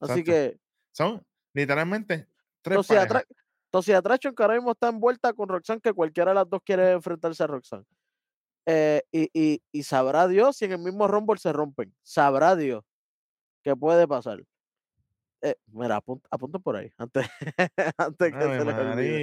Así 0.00 0.24
que. 0.24 0.58
Son 0.92 1.22
literalmente 1.52 2.28
tres 2.62 2.86
parejas. 2.86 3.24
Entonces, 3.76 3.94
Atraction 3.94 4.34
que 4.34 4.42
ahora 4.42 4.54
mismo 4.54 4.72
está 4.72 4.88
envuelta 4.88 5.34
con 5.34 5.50
Roxanne, 5.50 5.82
que 5.82 5.92
cualquiera 5.92 6.30
de 6.30 6.36
las 6.36 6.48
dos 6.48 6.60
quiere 6.64 6.92
enfrentarse 6.92 7.42
a 7.42 7.46
Roxanne. 7.46 7.84
eh, 8.64 9.02
y, 9.12 9.28
y, 9.34 9.62
y 9.70 9.82
sabrá 9.82 10.26
Dios 10.28 10.56
si 10.56 10.64
en 10.64 10.72
el 10.72 10.78
mismo 10.78 11.06
Rumble 11.06 11.38
se 11.38 11.52
rompen. 11.52 11.94
Sabrá 12.02 12.56
Dios 12.56 12.82
qué 13.62 13.76
puede 13.76 14.08
pasar. 14.08 14.42
Eh, 15.42 15.54
mira, 15.66 15.96
apunta, 15.96 16.26
apunta 16.30 16.58
por 16.58 16.76
ahí, 16.76 16.90
antes, 16.96 17.26
antes 17.98 18.32
que 18.32 18.38
se 18.58 18.64
les 18.64 18.74
olvide. 18.92 19.16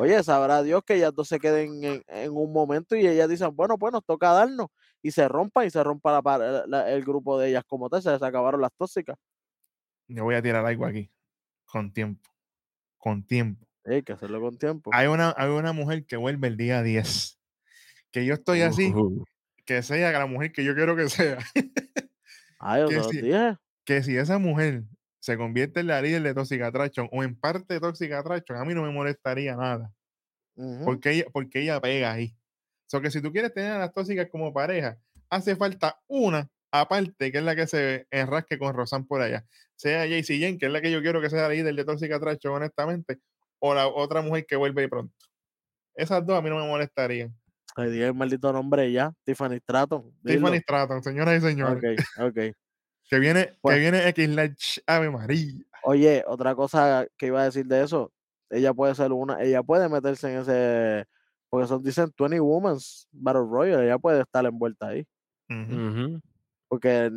Oye, 0.00 0.22
sabrá 0.22 0.62
Dios 0.62 0.82
que 0.86 0.94
ellas 0.94 1.12
dos 1.12 1.26
se 1.26 1.40
queden 1.40 1.82
en, 1.82 2.02
en 2.06 2.30
un 2.30 2.52
momento 2.52 2.94
y 2.94 3.04
ellas 3.06 3.28
dicen, 3.28 3.54
bueno, 3.56 3.76
pues 3.76 3.92
nos 3.92 4.04
toca 4.04 4.32
darnos. 4.32 4.68
Y 5.02 5.10
se 5.10 5.26
rompan 5.26 5.66
y 5.66 5.70
se 5.70 5.82
rompa 5.82 6.12
la, 6.12 6.22
par- 6.22 6.64
la- 6.68 6.90
el 6.92 7.04
grupo 7.04 7.38
de 7.40 7.48
ellas 7.48 7.64
como 7.66 7.90
tal, 7.90 8.00
se 8.02 8.12
les 8.12 8.22
acabaron 8.22 8.60
las 8.60 8.72
tóxicas. 8.78 9.16
Yo 10.06 10.22
voy 10.22 10.36
a 10.36 10.42
tirar 10.42 10.64
algo 10.64 10.86
aquí. 10.86 11.10
Con 11.64 11.92
tiempo. 11.92 12.30
Con 12.98 13.26
tiempo. 13.26 13.66
Hay 13.86 14.02
que 14.02 14.12
hacerlo 14.12 14.40
con 14.40 14.58
tiempo. 14.58 14.90
Hay 14.92 15.06
una, 15.06 15.34
hay 15.36 15.48
una 15.48 15.72
mujer 15.72 16.04
que 16.06 16.16
vuelve 16.16 16.48
el 16.48 16.56
día 16.56 16.82
10. 16.82 17.38
Que 18.10 18.24
yo 18.24 18.34
estoy 18.34 18.62
así, 18.62 18.92
Uh, 18.94 19.24
que 19.64 19.82
sea 19.82 20.12
la 20.12 20.26
mujer 20.26 20.52
que 20.52 20.64
yo 20.64 20.74
quiero 20.74 20.96
que 20.96 21.08
sea. 21.08 21.38
Ay, 22.58 22.84
que 22.88 23.00
dije. 23.10 23.56
que 23.84 24.02
si 24.02 24.16
esa 24.16 24.38
mujer 24.38 24.84
se 25.20 25.36
convierte 25.36 25.80
en 25.80 25.88
la 25.88 26.00
líder 26.00 26.22
de 26.22 26.34
Toxic 26.34 26.62
Attraction 26.62 27.08
o 27.12 27.22
en 27.22 27.34
parte 27.34 27.74
de 27.74 27.80
Toxic 27.80 28.12
Attraction, 28.12 28.58
a 28.58 28.64
mí 28.64 28.74
no 28.74 28.82
me 28.82 28.90
molestaría 28.90 29.56
nada. 29.56 29.92
Porque 30.84 31.10
ella, 31.10 31.24
porque 31.32 31.60
ella 31.60 31.80
pega 31.80 32.12
ahí. 32.12 32.34
O 32.86 32.88
sea, 32.88 33.00
que 33.00 33.10
si 33.10 33.20
tú 33.20 33.30
quieres 33.30 33.52
tener 33.52 33.72
a 33.72 33.78
las 33.78 33.92
tóxicas 33.92 34.28
como 34.30 34.54
pareja, 34.54 34.98
hace 35.28 35.54
falta 35.54 36.00
una 36.06 36.48
aparte, 36.70 37.30
que 37.30 37.38
es 37.38 37.44
la 37.44 37.54
que 37.56 37.66
se 37.66 38.06
enrasque 38.10 38.58
con 38.58 38.74
Rosan 38.74 39.06
por 39.06 39.20
allá. 39.20 39.44
Sea 39.74 40.06
JC 40.06 40.38
Jen, 40.38 40.58
que 40.58 40.66
es 40.66 40.72
la 40.72 40.80
que 40.80 40.90
yo 40.90 41.02
quiero 41.02 41.20
que 41.20 41.28
sea 41.28 41.42
la 41.42 41.48
líder 41.50 41.74
de 41.74 41.84
Toxic 41.84 42.10
Attraction, 42.12 42.54
honestamente, 42.54 43.18
o 43.70 43.74
la 43.74 43.86
otra 43.88 44.22
mujer 44.22 44.46
que 44.46 44.56
vuelve 44.56 44.88
pronto. 44.88 45.14
Esas 45.94 46.24
dos 46.26 46.38
a 46.38 46.42
mí 46.42 46.50
no 46.50 46.56
me 46.58 46.66
molestarían. 46.66 47.34
Ay, 47.74 47.90
diga 47.90 48.06
el 48.06 48.14
maldito 48.14 48.52
nombre 48.52 48.90
ya. 48.90 49.12
Tiffany 49.24 49.58
Stratton. 49.58 50.10
dilo. 50.22 50.38
Tiffany 50.40 50.60
Stratton, 50.60 51.02
señoras 51.02 51.42
y 51.42 51.46
señores. 51.46 52.00
Ok, 52.18 52.24
ok. 52.26 52.56
Que 53.08 53.18
viene, 53.18 53.52
Pues- 53.60 53.76
que 53.76 53.80
viene 53.80 54.08
X 54.08 54.28
Large 54.30 54.82
Ave 54.86 55.10
María. 55.10 55.52
Oye, 55.84 56.24
otra 56.26 56.54
cosa 56.54 57.06
que 57.16 57.26
iba 57.26 57.40
a 57.40 57.44
decir 57.44 57.66
de 57.66 57.82
eso, 57.84 58.12
ella 58.50 58.72
puede 58.74 58.94
ser 58.94 59.12
una, 59.12 59.40
ella 59.42 59.62
puede 59.62 59.88
meterse 59.88 60.32
en 60.32 60.40
ese, 60.40 61.04
porque 61.48 61.68
son, 61.68 61.82
dicen 61.82 62.12
20 62.18 62.40
Women's 62.40 63.06
Battle 63.12 63.42
Royale, 63.48 63.84
ella 63.84 63.98
puede 63.98 64.22
estar 64.22 64.44
envuelta 64.44 64.88
ahí, 64.88 65.06
porque 66.68 67.10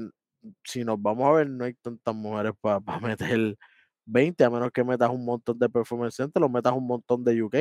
si 0.63 0.83
nos 0.83 1.01
vamos 1.01 1.27
a 1.27 1.31
ver, 1.31 1.49
no 1.49 1.65
hay 1.65 1.73
tantas 1.75 2.13
mujeres 2.15 2.53
para 2.61 2.79
meter 3.01 3.57
20, 4.09 4.43
a 4.43 4.49
menos 4.49 4.71
que 4.71 4.83
metas 4.83 5.09
un 5.09 5.23
montón 5.25 5.57
de 5.59 5.69
Performance 5.69 6.15
Center, 6.15 6.41
lo 6.41 6.49
metas 6.49 6.73
un 6.73 6.87
montón 6.87 7.23
de 7.23 7.41
UK. 7.41 7.51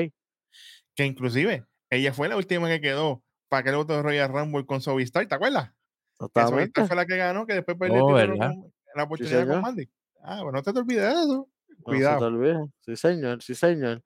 que 0.94 1.04
inclusive 1.04 1.64
ella 1.90 2.12
fue 2.12 2.28
la 2.28 2.36
última 2.36 2.68
que 2.68 2.80
quedó 2.80 3.22
para 3.48 3.60
aquel 3.60 3.74
otro 3.76 4.02
Royal 4.02 4.28
Rumble 4.30 4.66
con 4.66 4.80
Sovistar, 4.80 5.26
¿te 5.26 5.34
acuerdas? 5.34 5.70
Que 5.70 5.74
Totalmente. 6.18 6.86
fue 6.86 6.96
la 6.96 7.06
que 7.06 7.16
ganó, 7.16 7.46
que 7.46 7.54
después 7.54 7.78
perdió 7.78 8.18
el 8.18 8.32
Oh, 8.32 8.72
la 8.94 9.02
oportunidad 9.04 9.46
con. 9.46 9.60
Mandy. 9.62 9.88
Ah, 10.22 10.42
bueno, 10.42 10.58
no 10.58 10.62
te, 10.62 10.72
te 10.72 10.78
olvides 10.80 11.02
de 11.02 11.10
eso. 11.10 11.48
No 11.78 11.84
Cuidado. 11.84 12.26
olvide. 12.26 12.66
Sí, 12.80 12.96
señor, 12.96 13.40
sí, 13.42 13.54
señor. 13.54 14.02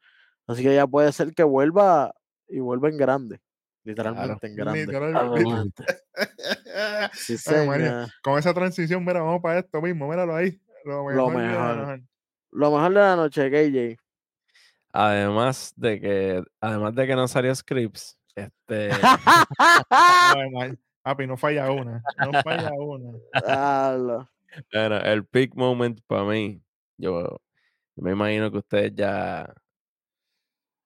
Así 0.46 0.62
que 0.62 0.72
ella 0.72 0.86
puede 0.86 1.10
ser 1.12 1.32
que 1.34 1.42
vuelva 1.42 2.12
y 2.48 2.60
vuelva 2.60 2.88
en 2.90 2.98
grande, 2.98 3.40
literalmente 3.84 4.46
en 4.46 4.56
grande. 4.56 4.86
Literalmente. 4.86 5.84
Sí, 7.14 7.36
Ay, 7.46 7.66
María, 7.66 7.86
señor. 7.88 8.08
con 8.22 8.38
esa 8.38 8.52
transición, 8.52 9.04
mira, 9.04 9.22
vamos 9.22 9.40
para 9.40 9.60
esto 9.60 9.80
mismo, 9.80 10.08
míralo 10.08 10.36
ahí. 10.36 10.60
Lo 10.84 11.04
mejor. 11.04 11.14
Lo 11.14 11.30
mejor. 11.30 12.02
Lo 12.52 12.70
mejor 12.70 12.94
de 12.94 13.00
la 13.00 13.16
noche, 13.16 13.50
KJ. 13.50 13.98
Además 14.92 15.72
de 15.76 16.00
que, 16.00 16.42
además 16.60 16.94
de 16.94 17.06
que 17.06 17.16
no 17.16 17.26
salió 17.26 17.54
Scripps, 17.54 18.18
este, 18.34 18.90
Papi, 21.02 21.26
no 21.26 21.36
falla 21.36 21.70
una. 21.70 22.02
No 22.18 22.42
falla 22.42 22.70
una. 22.72 23.10
Bueno, 24.72 24.96
el 24.98 25.24
peak 25.26 25.54
moment 25.54 26.00
para 26.06 26.24
mí, 26.24 26.62
yo, 26.98 27.22
yo 27.96 28.02
me 28.02 28.12
imagino 28.12 28.52
que 28.52 28.58
ustedes 28.58 28.94
ya 28.94 29.52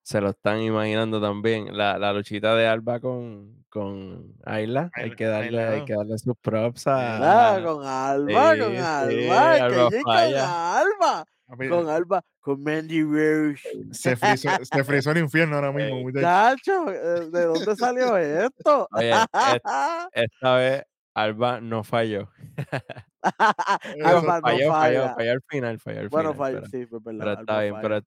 se 0.06 0.20
lo 0.20 0.30
están 0.30 0.60
imaginando 0.60 1.20
también. 1.20 1.76
La, 1.76 1.98
la 1.98 2.12
luchita 2.12 2.54
de 2.54 2.68
Alba 2.68 3.00
con, 3.00 3.64
con 3.68 4.34
Ayla, 4.44 4.88
hay 4.94 5.10
que 5.16 5.24
darle, 5.24 5.60
Ayla, 5.64 5.70
hay 5.72 5.84
que 5.84 5.94
darle 5.94 6.16
sus 6.18 6.36
props 6.40 6.86
a, 6.86 7.56
Ah, 7.56 7.60
con 7.60 7.84
Alba, 7.84 8.52
sí, 8.54 8.60
con 8.60 8.70
sí, 8.70 8.76
Alba, 9.28 9.90
con 9.90 10.02
falla. 10.04 10.78
Alba, 10.78 11.24
Papi, 11.48 11.68
con 11.68 11.88
Alba, 11.88 12.22
con 12.38 12.62
Mandy 12.62 13.02
Rose. 13.02 13.60
se, 13.90 14.14
frizó, 14.14 14.50
se 14.62 14.84
frizó 14.84 15.10
el 15.10 15.18
infierno 15.18 15.56
ahora 15.56 15.72
mismo, 15.72 15.96
muchachos. 16.02 16.22
Chacho, 16.22 16.92
eh, 16.92 17.28
¿de 17.28 17.44
dónde 17.46 17.74
salió 17.74 18.16
esto? 18.16 18.88
Oye, 18.92 19.12
esta 20.12 20.54
vez 20.54 20.84
Alba 21.14 21.60
no 21.60 21.82
falló. 21.82 22.28
Alba 24.04 24.20
no 24.22 24.40
falló, 24.40 24.40
falló, 24.40 24.70
falla. 24.70 25.14
falló 25.16 25.32
al 25.32 25.42
final, 25.48 25.80
falló 25.80 26.00
al 26.00 26.08
Bueno, 26.10 26.32
final. 26.32 26.38
falló, 26.46 26.58
pero- 26.60 26.70
sí, 26.70 26.86
fue 26.86 26.98
verdad. 27.02 27.18
Pero 27.24 27.40
está 27.40 27.60
bien, 27.60 27.74
falla. 27.74 27.82
pero, 27.82 28.00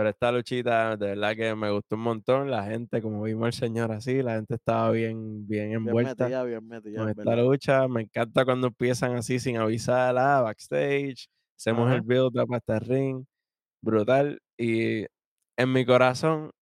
pero 0.00 0.08
esta 0.10 0.32
luchita 0.32 0.96
de 0.96 1.08
verdad 1.08 1.36
que 1.36 1.54
me 1.54 1.70
gustó 1.70 1.96
un 1.96 2.02
montón. 2.02 2.50
La 2.50 2.64
gente, 2.64 3.02
como 3.02 3.22
vimos 3.22 3.46
al 3.48 3.52
señor 3.52 3.92
así, 3.92 4.22
la 4.22 4.36
gente 4.36 4.54
estaba 4.54 4.90
bien, 4.92 5.46
bien 5.46 5.74
Bien 5.74 5.74
envuelta 5.74 6.00
metida, 6.00 6.42
bien 6.44 6.66
metida, 6.66 7.04
con 7.04 7.08
es 7.08 7.10
esta 7.10 7.34
verdad. 7.34 7.36
lucha. 7.36 7.88
Me 7.88 8.02
encanta 8.02 8.44
cuando 8.46 8.68
empiezan 8.68 9.14
así 9.16 9.38
sin 9.40 9.58
avisar, 9.58 10.16
ah, 10.18 10.40
backstage, 10.42 11.28
hacemos 11.58 11.90
Ajá. 11.90 11.94
el 11.94 12.02
build 12.02 12.38
up 12.38 12.54
hasta 12.54 12.76
el 12.78 12.80
ring, 12.86 13.24
brutal. 13.82 14.40
Y 14.58 15.06
en 15.58 15.72
mi 15.72 15.86
corazón, 15.86 16.52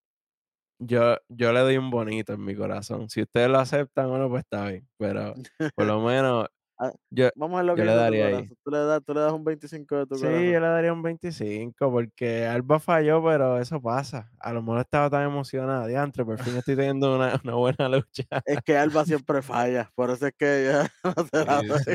yo, 0.81 1.17
yo 1.29 1.53
le 1.53 1.61
doy 1.61 1.77
un 1.79 1.91
bonito 1.91 2.35
en 2.35 2.45
mi 2.45 2.55
corazón. 2.57 3.09
Si 3.11 3.23
ustedes 3.23 3.51
lo 3.51 3.59
aceptan, 3.61 4.09
bueno, 4.11 4.29
pues 4.29 4.43
está 4.45 4.69
bien. 4.69 4.89
Pero 4.99 5.39
por 5.75 5.87
lo 5.87 6.01
menos, 6.05 6.47
Ah, 6.81 6.93
yo, 7.11 7.29
Vamos 7.35 7.59
a 7.59 7.65
lo 7.65 7.73
yo 7.73 7.77
que 7.77 7.85
le 7.85 7.95
daría 7.95 8.27
ahí. 8.27 8.49
Tú 8.65 8.71
le, 8.71 8.79
das, 8.79 9.03
tú 9.05 9.13
le 9.13 9.21
das 9.21 9.33
un 9.33 9.43
25 9.43 9.97
de 9.97 10.07
tu 10.07 10.15
Sí, 10.15 10.23
yo 10.27 10.61
le 10.61 10.61
daría 10.61 10.93
un 10.93 11.03
25 11.03 11.91
porque 11.91 12.47
Alba 12.47 12.79
falló, 12.79 13.23
pero 13.25 13.59
eso 13.59 13.83
pasa. 13.83 14.31
A 14.39 14.53
lo 14.53 14.63
mejor 14.63 14.81
estaba 14.81 15.11
tan 15.11 15.25
emocionada. 15.25 15.89
Diantre, 15.89 16.25
por 16.25 16.39
fin 16.39 16.57
estoy 16.57 16.77
teniendo 16.77 17.17
una, 17.17 17.41
una 17.43 17.55
buena 17.55 17.89
lucha. 17.89 18.23
Es 18.45 18.61
que 18.65 18.77
Alba 18.77 19.05
siempre 19.05 19.43
falla, 19.43 19.91
por 19.97 20.11
eso 20.11 20.29
es 20.29 20.35
que 20.39 20.65
ya 20.71 20.89
no 21.05 21.25
te 21.27 21.45
la 21.45 21.61
Sí, 21.63 21.69
doy. 21.69 21.79
sí, 21.79 21.91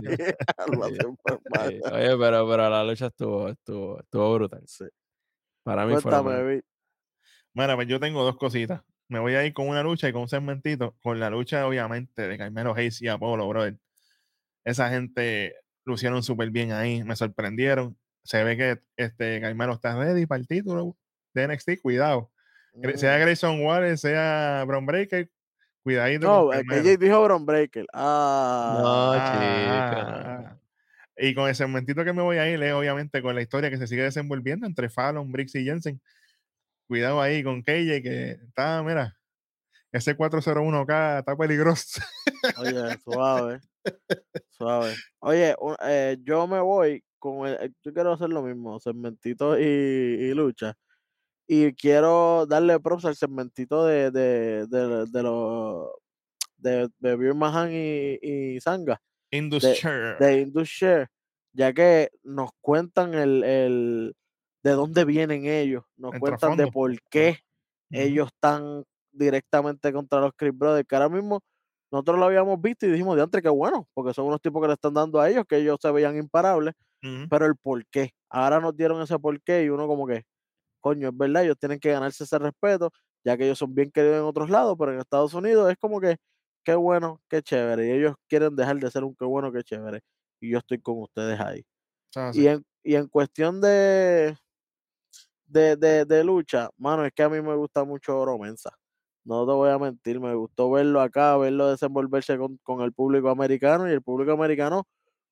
Alba 0.57 0.87
sí, 0.89 0.95
siempre 0.99 1.37
falla. 1.49 1.79
Oye, 1.93 2.17
pero, 2.17 2.47
pero 2.49 2.69
la 2.69 2.83
lucha 2.83 3.07
estuvo, 3.07 3.47
estuvo, 3.49 3.99
estuvo 4.01 4.33
brutal. 4.35 4.63
Sí. 4.67 4.85
Para 5.63 5.85
mí 5.85 5.93
fue 5.95 6.11
Cuéntame. 6.11 6.43
Vi. 6.43 6.61
Mira, 7.53 7.75
pues 7.75 7.87
yo 7.87 7.99
tengo 7.99 8.23
dos 8.23 8.35
cositas. 8.37 8.81
Me 9.07 9.19
voy 9.19 9.35
a 9.35 9.45
ir 9.45 9.53
con 9.53 9.67
una 9.69 9.83
lucha 9.83 10.09
y 10.09 10.13
con 10.13 10.23
un 10.23 10.29
segmentito. 10.29 10.95
Con 11.03 11.19
la 11.19 11.29
lucha, 11.29 11.67
obviamente, 11.67 12.27
de 12.27 12.37
Carmelo 12.37 12.73
Hayes 12.75 13.01
y 13.01 13.07
Apolo, 13.07 13.47
brother. 13.47 13.77
Esa 14.65 14.89
gente 14.89 15.55
lucieron 15.85 16.23
súper 16.23 16.49
bien 16.49 16.71
ahí. 16.71 17.03
Me 17.03 17.15
sorprendieron. 17.15 17.97
Se 18.23 18.43
ve 18.43 18.55
que 18.55 18.79
este 18.95 19.41
Carmelo 19.41 19.73
está 19.73 19.95
ready 19.97 20.25
para 20.25 20.39
el 20.39 20.47
título 20.47 20.95
de 21.33 21.47
NXT. 21.47 21.81
Cuidado. 21.81 22.31
Sea 22.95 23.17
Mm. 23.17 23.21
Grayson 23.21 23.61
Waller, 23.65 23.97
sea 23.97 24.63
Bron 24.65 24.85
Breaker. 24.85 25.29
Cuidadito 25.83 26.25
No, 26.27 26.53
eh, 26.53 26.63
que 26.65 26.97
dijo 26.97 27.23
Bron 27.23 27.45
Breaker. 27.45 27.85
Ah, 27.93 28.77
No, 28.79 29.11
Ah, 29.13 30.37
chica. 30.39 30.59
Y 31.17 31.35
con 31.35 31.47
el 31.47 31.55
segmentito 31.55 32.03
que 32.03 32.13
me 32.13 32.21
voy 32.21 32.37
a 32.37 32.49
ir, 32.49 32.61
es 32.63 32.73
obviamente 32.73 33.21
con 33.21 33.35
la 33.35 33.41
historia 33.41 33.69
que 33.69 33.77
se 33.77 33.85
sigue 33.85 34.01
desenvolviendo 34.03 34.65
entre 34.65 34.89
Fallon, 34.89 35.31
Briggs 35.31 35.53
y 35.55 35.65
Jensen. 35.65 36.01
Cuidado 36.87 37.21
ahí 37.21 37.43
con 37.43 37.61
KJ, 37.61 38.01
que 38.01 38.31
está, 38.47 38.81
mira, 38.81 39.15
ese 39.93 40.17
401K 40.17 41.19
está 41.19 41.35
peligroso. 41.37 42.01
Oye, 42.57 42.97
suave. 43.03 43.59
Suave. 44.49 44.95
Oye, 45.19 45.55
un- 45.59 45.75
eh, 45.83 46.17
yo 46.23 46.47
me 46.47 46.59
voy 46.59 47.03
con 47.19 47.47
el, 47.47 47.53
eh, 47.55 47.71
yo 47.83 47.93
quiero 47.93 48.13
hacer 48.13 48.29
lo 48.29 48.41
mismo, 48.41 48.79
segmentito 48.79 49.57
y, 49.59 49.63
y 49.63 50.33
lucha. 50.33 50.73
Y 51.47 51.73
quiero 51.73 52.45
darle 52.45 52.79
props 52.79 53.05
al 53.05 53.15
segmentito 53.15 53.85
de, 53.85 54.09
de, 54.11 54.65
de, 54.67 55.05
de 55.05 55.23
los 55.23 55.89
de, 56.57 56.89
de 56.99 57.15
Beer 57.17 57.33
Mahan 57.35 57.69
y, 57.73 58.17
y 58.21 58.59
Sanga, 58.61 59.01
Industry. 59.31 60.15
de 60.19 60.41
Indus 60.41 60.69
Share, 60.69 61.07
ya 61.51 61.73
que 61.73 62.09
nos 62.23 62.51
cuentan 62.61 63.13
el, 63.13 63.43
el 63.43 64.15
de 64.63 64.71
dónde 64.71 65.03
vienen 65.03 65.45
ellos, 65.45 65.83
nos 65.97 66.13
El 66.13 66.19
cuentan 66.21 66.55
de 66.55 66.67
por 66.67 66.95
qué 67.09 67.39
Ujú. 67.91 68.01
ellos 68.01 68.27
están 68.33 68.85
directamente 69.13 69.93
contra 69.93 70.21
los 70.21 70.31
Chris 70.35 70.53
Brothers, 70.57 70.87
que 70.87 70.95
ahora 70.95 71.09
mismo 71.09 71.41
nosotros 71.91 72.19
lo 72.19 72.25
habíamos 72.25 72.61
visto 72.61 72.85
y 72.87 72.91
dijimos, 72.91 73.15
diantre, 73.15 73.41
qué 73.41 73.49
bueno, 73.49 73.87
porque 73.93 74.13
son 74.13 74.25
unos 74.27 74.41
tipos 74.41 74.61
que 74.61 74.67
le 74.67 74.73
están 74.75 74.93
dando 74.95 75.19
a 75.21 75.29
ellos, 75.29 75.45
que 75.47 75.57
ellos 75.57 75.77
se 75.81 75.91
veían 75.91 76.17
imparables, 76.17 76.73
pero 77.29 77.45
el 77.45 77.55
por 77.57 77.85
qué, 77.87 78.11
ahora 78.29 78.59
nos 78.59 78.75
dieron 78.77 79.01
ese 79.01 79.19
por 79.19 79.41
qué 79.43 79.63
y 79.65 79.69
uno 79.69 79.87
como 79.87 80.07
que, 80.07 80.23
coño, 80.81 81.09
es 81.09 81.17
verdad, 81.17 81.43
ellos 81.45 81.57
tienen 81.59 81.79
que 81.79 81.91
ganarse 81.91 82.23
ese 82.25 82.39
respeto, 82.39 82.91
ya 83.25 83.37
que 83.37 83.45
ellos 83.45 83.59
son 83.59 83.73
bien 83.75 83.91
queridos 83.91 84.17
en 84.19 84.23
otros 84.25 84.49
lados, 84.49 84.75
pero 84.79 84.93
en 84.93 84.99
Estados 84.99 85.33
Unidos 85.33 85.71
es 85.71 85.77
como 85.79 85.99
que, 86.01 86.17
qué 86.63 86.75
bueno, 86.75 87.21
qué 87.29 87.41
chévere, 87.41 87.87
y 87.87 87.91
ellos 87.91 88.15
quieren 88.29 88.55
dejar 88.55 88.77
de 88.79 88.91
ser 88.91 89.03
un 89.03 89.15
qué 89.15 89.25
bueno, 89.25 89.51
qué 89.51 89.63
chévere, 89.63 90.01
y 90.41 90.51
yo 90.51 90.59
estoy 90.59 90.81
con 90.81 91.01
ustedes 91.01 91.39
ahí. 91.39 91.63
Sea, 92.11 92.33
Y 92.33 92.47
en, 92.47 92.65
y 92.83 92.95
en 92.95 93.07
cuestión 93.07 93.61
de, 93.61 94.35
de, 95.45 95.75
de, 95.77 96.05
de 96.05 96.23
lucha, 96.23 96.69
mano, 96.77 97.05
es 97.05 97.13
que 97.13 97.23
a 97.23 97.29
mí 97.29 97.41
me 97.41 97.55
gusta 97.55 97.83
mucho 97.83 98.17
Oro 98.19 98.37
Mensa. 98.37 98.71
No 99.25 99.45
te 99.45 99.53
voy 99.53 99.69
a 99.69 99.77
mentir, 99.79 100.19
me 100.19 100.35
gustó 100.35 100.69
verlo 100.71 100.99
acá, 101.01 101.37
verlo 101.37 101.69
desenvolverse 101.69 102.37
con, 102.37 102.57
con 102.63 102.81
el 102.81 102.91
público 102.93 103.29
americano 103.29 103.87
y 103.89 103.93
el 103.93 104.01
público 104.01 104.33
americano 104.33 104.83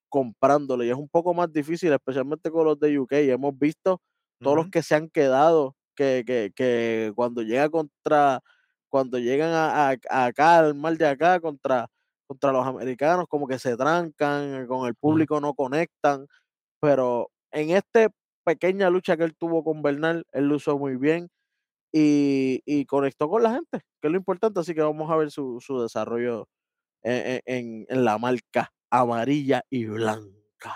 comprándolo. 0.10 0.84
Y 0.84 0.90
es 0.92 0.96
un 0.98 1.10
poco 1.10 1.34
más 1.34 1.52
difícil, 1.54 1.94
especialmente 1.94 2.52
con 2.52 2.66
los 2.66 2.80
de 2.80 3.00
UK. 3.00 3.14
Hemos 3.32 3.58
visto 3.60 4.02
todos 4.42 4.58
los 4.58 4.68
que 4.70 4.84
se 4.84 4.96
han 4.96 5.10
quedado, 5.10 5.76
que, 5.96 6.24
que, 6.26 6.52
que 6.56 7.14
cuando 7.16 7.42
llega 7.44 7.70
contra, 7.70 8.42
cuando 8.90 9.20
llegan 9.20 9.52
a, 9.54 9.90
a- 9.92 10.26
acá, 10.28 10.60
al 10.60 10.76
mar 10.76 10.98
de 10.98 11.08
acá, 11.08 11.40
contra, 11.42 11.88
contra 12.28 12.52
los 12.54 12.66
americanos, 12.68 13.26
como 13.30 13.48
que 13.48 13.60
se 13.60 13.78
trancan, 13.78 14.68
con 14.68 14.88
el 14.88 14.96
público 14.96 15.42
no 15.42 15.54
conectan. 15.56 16.28
Pero 16.82 17.32
en 17.52 17.72
esta 17.72 18.10
pequeña 18.46 18.90
lucha 18.90 19.18
que 19.18 19.24
él 19.26 19.36
tuvo 19.38 19.64
con 19.64 19.82
Bernal, 19.84 20.26
él 20.34 20.48
lo 20.50 20.56
usó 20.58 20.78
muy 20.80 20.98
bien 20.98 21.30
y, 21.92 22.62
y 22.66 22.86
conectó 22.86 23.30
con 23.30 23.44
la 23.44 23.52
gente, 23.52 23.80
que 24.02 24.08
es 24.08 24.12
lo 24.12 24.18
importante. 24.18 24.60
Así 24.60 24.74
que 24.74 24.82
vamos 24.82 25.10
a 25.12 25.16
ver 25.18 25.32
su, 25.32 25.60
su 25.62 25.82
desarrollo 25.82 26.48
en, 27.04 27.14
en- 27.28 27.42
en- 27.46 27.86
en 27.90 28.06
la 28.06 28.18
marca 28.18 28.72
amarilla 28.90 29.64
y 29.70 29.86
blanca. 29.86 30.76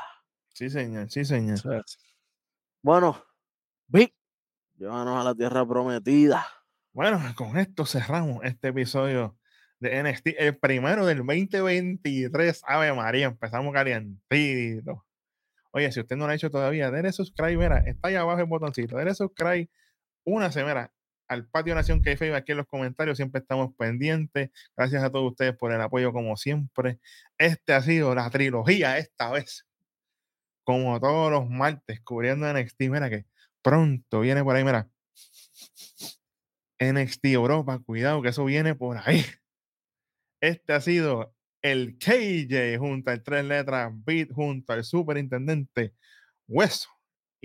Sí, 0.54 0.70
señor, 0.70 1.10
sí, 1.12 1.26
señor. 1.26 1.60
Bueno, 2.82 3.24
Vic, 3.88 4.14
llévanos 4.78 5.20
a 5.20 5.24
la 5.24 5.36
tierra 5.36 5.68
prometida. 5.68 6.46
Bueno, 6.94 7.20
con 7.36 7.58
esto 7.58 7.86
cerramos 7.86 8.44
este 8.44 8.70
episodio 8.70 9.38
de 9.80 9.98
NXT, 10.02 10.28
el 10.38 10.58
primero 10.58 11.06
del 11.06 11.18
2023. 11.18 12.62
Ave 12.66 12.94
María, 12.94 13.26
empezamos 13.28 13.74
calientito. 13.74 15.06
Oye, 15.72 15.92
si 15.92 16.00
usted 16.00 16.16
no 16.16 16.26
lo 16.26 16.32
ha 16.32 16.36
hecho 16.36 16.50
todavía, 16.50 16.90
denle 16.90 17.12
subscribe, 17.12 17.58
mira, 17.58 17.80
está 17.80 18.08
ahí 18.08 18.16
abajo 18.16 18.40
el 18.40 18.46
botoncito, 18.46 18.96
denle 18.96 19.14
subscribe, 19.14 19.70
únase, 20.24 20.64
mira, 20.64 20.94
al 21.28 21.48
Patio 21.48 21.76
Nación 21.76 22.02
que 22.02 22.18
hay 22.20 22.30
aquí 22.32 22.52
en 22.52 22.60
los 22.60 22.68
comentarios, 22.68 23.18
siempre 23.18 23.42
estamos 23.42 23.74
pendientes. 23.76 24.50
Gracias 24.76 25.04
a 25.04 25.12
todos 25.12 25.32
ustedes 25.32 25.56
por 25.56 25.72
el 25.72 25.82
apoyo, 25.82 26.14
como 26.14 26.38
siempre. 26.38 27.00
Este 27.38 27.74
ha 27.74 27.82
sido 27.82 28.14
la 28.16 28.30
trilogía 28.30 28.98
esta 28.98 29.32
vez, 29.32 29.66
como 30.64 31.00
todos 31.00 31.32
los 31.32 31.50
martes, 31.50 32.02
cubriendo 32.02 32.52
NXT. 32.52 32.82
Mira 32.82 33.10
que 33.10 33.26
pronto 33.62 34.22
viene 34.22 34.44
por 34.44 34.56
ahí, 34.56 34.64
mira. 34.64 34.90
NXT 36.80 37.26
Europa, 37.26 37.80
cuidado 37.80 38.22
que 38.22 38.30
eso 38.30 38.46
viene 38.46 38.76
por 38.76 38.98
ahí. 38.98 39.26
Este 40.42 40.74
ha 40.74 40.82
sido 40.82 41.34
el 41.62 41.98
KJ 41.98 42.78
junto 42.78 43.10
al 43.10 43.24
tres 43.24 43.44
letras 43.46 43.92
Beat 44.06 44.32
junto 44.32 44.74
al 44.74 44.84
superintendente 44.84 45.96
Hueso. 46.48 46.95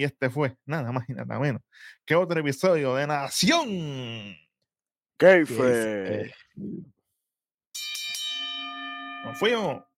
Y 0.01 0.05
este 0.05 0.31
fue 0.31 0.57
nada 0.65 0.93
más 0.93 1.07
y 1.11 1.13
nada 1.13 1.39
menos 1.39 1.61
que 2.07 2.15
otro 2.15 2.41
episodio 2.41 2.95
de 2.95 3.07
Nación. 3.07 4.35
Keife. 5.19 6.33
Nos 9.23 9.39
fuimos. 9.39 9.90